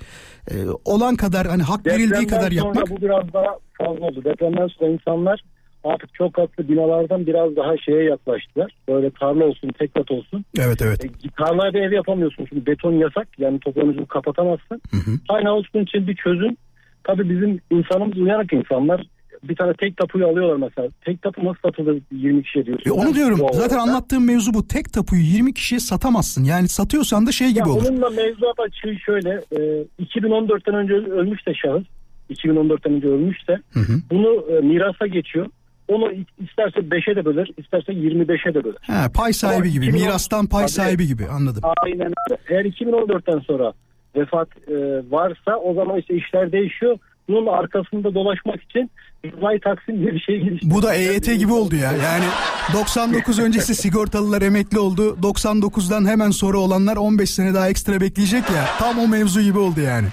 Ee, 0.50 0.54
olan 0.84 1.16
kadar 1.16 1.46
hani 1.46 1.62
hak 1.62 1.86
verildiği 1.86 2.10
Depremden 2.10 2.28
kadar 2.28 2.50
sonra 2.50 2.54
yapmak. 2.54 2.90
bu 2.90 2.96
biraz 2.96 3.32
daha 3.32 3.56
fazla 3.78 4.06
oldu. 4.06 4.24
Depremden 4.24 4.66
sonra 4.66 4.90
insanlar 4.90 5.42
artık 5.84 6.14
çok 6.14 6.34
katlı 6.34 6.68
binalardan 6.68 7.26
biraz 7.26 7.56
daha 7.56 7.76
şeye 7.76 8.02
yaklaştılar. 8.02 8.72
Böyle 8.88 9.10
tarla 9.10 9.44
olsun, 9.44 9.70
tek 9.78 9.94
kat 9.94 10.10
olsun. 10.10 10.44
Evet 10.58 10.82
evet. 10.82 11.04
E, 11.04 11.08
tarlaya 11.38 11.74
bir 11.74 11.80
ev 11.80 11.92
yapamıyorsun 11.92 12.46
çünkü 12.48 12.66
beton 12.66 12.92
yasak. 12.92 13.28
Yani 13.38 13.60
toprağın 13.60 13.88
ucunu 13.88 14.06
kapatamazsın. 14.06 14.80
Tiny 15.28 15.44
house 15.46 15.68
bunun 15.74 15.84
için 15.84 16.06
bir 16.06 16.16
çözüm. 16.16 16.56
Tabii 17.04 17.30
bizim 17.30 17.60
insanımız 17.70 18.18
uyanık 18.18 18.52
insanlar. 18.52 19.06
Bir 19.42 19.56
tane 19.56 19.72
tek 19.74 19.96
tapuyu 19.96 20.26
alıyorlar 20.26 20.68
mesela. 20.68 20.88
Tek 21.04 21.22
tapu 21.22 21.44
nasıl 21.44 21.60
satılır 21.64 22.02
20 22.12 22.42
kişiye 22.42 22.66
diyorsun. 22.66 22.90
E 22.90 22.92
onu 22.92 23.14
diyorum. 23.14 23.38
Zaten 23.52 23.76
olarak. 23.76 23.88
anlattığım 23.88 24.26
mevzu 24.26 24.54
bu. 24.54 24.68
Tek 24.68 24.92
tapuyu 24.92 25.22
20 25.22 25.54
kişiye 25.54 25.80
satamazsın. 25.80 26.44
Yani 26.44 26.68
satıyorsan 26.68 27.26
da 27.26 27.32
şey 27.32 27.48
gibi 27.48 27.58
Ya 27.58 27.66
olur. 27.66 27.86
Onunla 27.90 28.10
mevzuat 28.10 28.60
açığı 28.60 28.96
şöyle. 29.06 29.30
E, 29.30 29.58
2014'ten 30.02 30.74
önce 30.74 30.92
ölmüş 30.94 31.46
de 31.46 31.54
şahıs. 31.54 31.84
2014'ten 32.30 32.92
önce 32.92 33.06
ölmüşse 33.08 33.58
bunu 34.10 34.44
e, 34.56 34.60
mirasa 34.60 35.06
geçiyor. 35.06 35.46
Onu 35.88 36.12
isterse 36.38 36.80
5'e 36.80 37.16
de 37.16 37.24
böler, 37.24 37.48
isterse 37.56 37.92
25'e 37.92 38.54
de 38.54 38.64
böler. 38.64 38.78
Ha, 38.86 39.08
pay 39.14 39.32
sahibi 39.32 39.70
gibi. 39.72 39.86
2010 39.86 40.06
Mirastan 40.06 40.46
pay 40.46 40.68
sahibi 40.68 41.06
gibi. 41.06 41.26
Anladım. 41.26 41.62
Aynen 41.84 42.06
öyle. 42.06 42.40
Eğer 42.48 42.64
2014'ten 42.64 43.38
sonra 43.38 43.72
vefat 44.16 44.48
e, 44.68 44.74
varsa 45.10 45.56
o 45.64 45.74
zaman 45.74 45.98
işte 45.98 46.14
işler 46.14 46.52
değişiyor. 46.52 46.98
Bunun 47.28 47.46
arkasında 47.46 48.14
dolaşmak 48.14 48.62
için 48.62 48.90
uzay 49.36 49.58
taksim 49.58 50.00
diye 50.00 50.14
bir 50.14 50.20
şey 50.20 50.40
gelişti. 50.40 50.70
Bu 50.70 50.82
da 50.82 50.94
EYT 50.94 51.38
gibi 51.38 51.52
oldu 51.52 51.76
ya. 51.76 51.92
Yani 51.92 52.24
99 52.74 53.38
öncesi 53.38 53.74
sigortalılar 53.74 54.42
emekli 54.42 54.78
oldu. 54.78 55.16
99'dan 55.22 56.08
hemen 56.08 56.30
sonra 56.30 56.58
olanlar 56.58 56.96
15 56.96 57.30
sene 57.30 57.54
daha 57.54 57.68
ekstra 57.68 58.00
bekleyecek 58.00 58.50
ya. 58.50 58.64
Tam 58.78 58.98
o 58.98 59.08
mevzu 59.08 59.40
gibi 59.40 59.58
oldu 59.58 59.80
yani. 59.80 60.06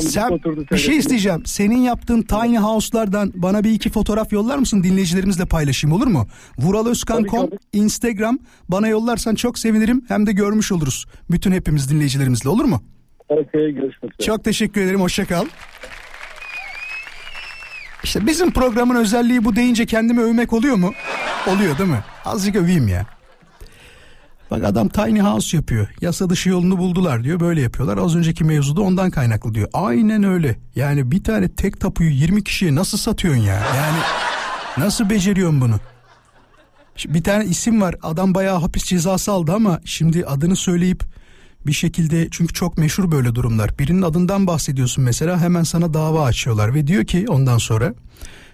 Sen 0.00 0.40
bir 0.70 0.76
şey 0.76 0.96
isteyeceğim. 0.96 1.42
Senin 1.46 1.78
yaptığın 1.80 2.22
tiny 2.22 2.56
house'lardan 2.58 3.32
bana 3.34 3.64
bir 3.64 3.70
iki 3.70 3.90
fotoğraf 3.90 4.32
yollar 4.32 4.58
mısın? 4.58 4.82
Dinleyicilerimizle 4.82 5.44
paylaşayım 5.44 5.96
olur 5.96 6.06
mu? 6.06 6.26
Vuralözkan.com 6.58 7.48
Instagram 7.72 8.38
bana 8.68 8.88
yollarsan 8.88 9.34
çok 9.34 9.58
sevinirim. 9.58 10.04
Hem 10.08 10.26
de 10.26 10.32
görmüş 10.32 10.72
oluruz. 10.72 11.06
Bütün 11.30 11.52
hepimiz 11.52 11.90
dinleyicilerimizle 11.90 12.48
olur 12.48 12.64
mu? 12.64 12.82
Okey 13.28 13.70
görüşmek 13.72 14.12
üzere. 14.14 14.26
Çok 14.26 14.44
teşekkür 14.44 14.80
ederim. 14.80 15.00
Hoşça 15.00 15.24
kal. 15.26 15.44
İşte 18.04 18.26
bizim 18.26 18.50
programın 18.50 18.94
özelliği 18.94 19.44
bu 19.44 19.56
deyince 19.56 19.86
kendimi 19.86 20.20
övmek 20.20 20.52
oluyor 20.52 20.76
mu? 20.76 20.92
Oluyor 21.46 21.78
değil 21.78 21.90
mi? 21.90 22.04
Azıcık 22.24 22.56
öveyim 22.56 22.88
ya. 22.88 23.06
Bak 24.50 24.64
adam 24.64 24.88
tiny 24.88 25.20
house 25.20 25.56
yapıyor. 25.56 25.88
Yasa 26.00 26.30
dışı 26.30 26.48
yolunu 26.48 26.78
buldular 26.78 27.24
diyor. 27.24 27.40
Böyle 27.40 27.60
yapıyorlar. 27.60 27.98
Az 27.98 28.16
önceki 28.16 28.44
mevzuda 28.44 28.80
ondan 28.80 29.10
kaynaklı 29.10 29.54
diyor. 29.54 29.68
Aynen 29.72 30.22
öyle. 30.22 30.58
Yani 30.76 31.10
bir 31.10 31.24
tane 31.24 31.48
tek 31.48 31.80
tapuyu 31.80 32.10
20 32.10 32.44
kişiye 32.44 32.74
nasıl 32.74 32.98
satıyorsun 32.98 33.42
ya? 33.42 33.54
Yani 33.54 33.98
nasıl 34.78 35.10
beceriyorsun 35.10 35.60
bunu? 35.60 35.74
Şimdi 36.96 37.14
Bir 37.18 37.22
tane 37.22 37.44
isim 37.44 37.80
var. 37.80 37.94
Adam 38.02 38.34
bayağı 38.34 38.60
hapis 38.60 38.84
cezası 38.84 39.32
aldı 39.32 39.52
ama 39.52 39.80
şimdi 39.84 40.26
adını 40.26 40.56
söyleyip 40.56 41.02
bir 41.66 41.72
şekilde 41.72 42.28
çünkü 42.30 42.54
çok 42.54 42.78
meşhur 42.78 43.12
böyle 43.12 43.34
durumlar. 43.34 43.78
Birinin 43.78 44.02
adından 44.02 44.46
bahsediyorsun 44.46 45.04
mesela 45.04 45.40
hemen 45.40 45.62
sana 45.62 45.94
dava 45.94 46.24
açıyorlar 46.24 46.74
ve 46.74 46.86
diyor 46.86 47.04
ki 47.04 47.26
ondan 47.28 47.58
sonra 47.58 47.94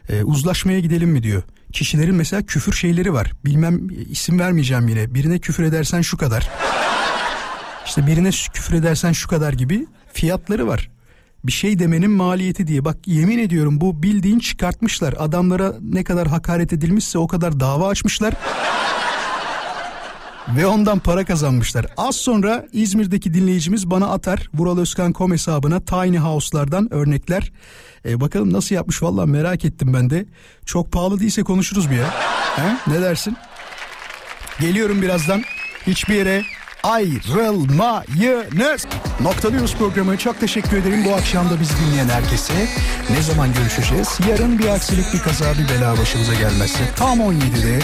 e, 0.08 0.22
uzlaşmaya 0.22 0.80
gidelim 0.80 1.10
mi 1.10 1.22
diyor. 1.22 1.42
Kişilerin 1.72 2.14
mesela 2.14 2.42
küfür 2.42 2.72
şeyleri 2.72 3.12
var. 3.12 3.32
Bilmem 3.44 3.88
isim 4.10 4.38
vermeyeceğim 4.38 4.88
yine. 4.88 5.14
Birine 5.14 5.38
küfür 5.38 5.64
edersen 5.64 6.00
şu 6.00 6.16
kadar. 6.16 6.50
İşte 7.86 8.06
birine 8.06 8.30
küfür 8.30 8.74
edersen 8.74 9.12
şu 9.12 9.28
kadar 9.28 9.52
gibi 9.52 9.86
fiyatları 10.12 10.66
var. 10.66 10.90
Bir 11.44 11.52
şey 11.52 11.78
demenin 11.78 12.10
maliyeti 12.10 12.66
diye. 12.66 12.84
Bak 12.84 12.96
yemin 13.06 13.38
ediyorum 13.38 13.80
bu 13.80 14.02
bildiğin 14.02 14.38
çıkartmışlar. 14.38 15.14
Adamlara 15.18 15.74
ne 15.80 16.04
kadar 16.04 16.28
hakaret 16.28 16.72
edilmişse 16.72 17.18
o 17.18 17.26
kadar 17.26 17.60
dava 17.60 17.88
açmışlar. 17.88 18.34
Ve 20.48 20.66
ondan 20.66 20.98
para 20.98 21.24
kazanmışlar. 21.24 21.86
Az 21.96 22.16
sonra 22.16 22.66
İzmir'deki 22.72 23.34
dinleyicimiz 23.34 23.90
bana 23.90 24.06
atar. 24.06 24.48
Vuralözkan.com 24.54 25.32
hesabına 25.32 25.80
tiny 25.80 26.18
house'lardan 26.18 26.94
örnekler. 26.94 27.52
Ee, 28.06 28.20
bakalım 28.20 28.52
nasıl 28.52 28.74
yapmış 28.74 29.02
valla 29.02 29.26
merak 29.26 29.64
ettim 29.64 29.94
ben 29.94 30.10
de. 30.10 30.26
Çok 30.66 30.92
pahalı 30.92 31.20
değilse 31.20 31.42
konuşuruz 31.42 31.90
bir 31.90 31.96
ya. 31.96 32.10
He? 32.56 32.92
Ne 32.92 33.02
dersin? 33.02 33.36
Geliyorum 34.60 35.02
birazdan. 35.02 35.42
Hiçbir 35.86 36.14
yere 36.14 36.42
ayrılmayınız. 36.82 38.86
Noktalıyoruz 39.20 39.76
programı. 39.76 40.18
Çok 40.18 40.40
teşekkür 40.40 40.76
ederim 40.76 41.04
bu 41.04 41.14
akşam 41.14 41.50
da 41.50 41.60
bizi 41.60 41.74
dinleyen 41.76 42.08
herkese. 42.08 42.68
Ne 43.10 43.22
zaman 43.22 43.52
görüşeceğiz? 43.52 44.18
Yarın 44.30 44.58
bir 44.58 44.68
aksilik 44.68 45.14
bir 45.14 45.18
kaza 45.18 45.52
bir 45.52 45.68
bela 45.68 45.98
başımıza 45.98 46.34
gelmezse 46.34 46.78
tam 46.96 47.18
17'de 47.18 47.78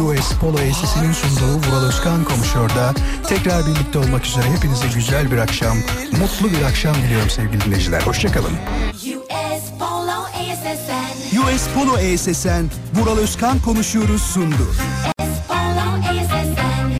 US 0.00 0.32
Polo 0.40 0.58
Agency'nin 0.58 1.12
sunduğu 1.12 1.66
Vural 1.66 1.82
Özkan 1.82 2.24
konuşuyorda 2.24 2.94
tekrar 3.28 3.66
birlikte 3.66 3.98
olmak 3.98 4.26
üzere 4.26 4.44
hepinize 4.56 4.86
güzel 4.94 5.32
bir 5.32 5.38
akşam, 5.38 5.76
mutlu 6.20 6.58
bir 6.58 6.62
akşam 6.62 6.94
diliyorum 6.94 7.30
sevgili 7.30 7.60
dinleyiciler. 7.60 8.02
Hoşçakalın. 8.02 8.52
US 8.92 9.64
Polo 9.78 10.22
ASSN. 10.22 11.38
US 11.38 11.68
Polo 11.74 11.98
ESSN 11.98 12.64
Vural 12.94 13.18
Özkan 13.18 13.58
konuşuyoruz 13.58 14.22
sundu. 14.22 14.68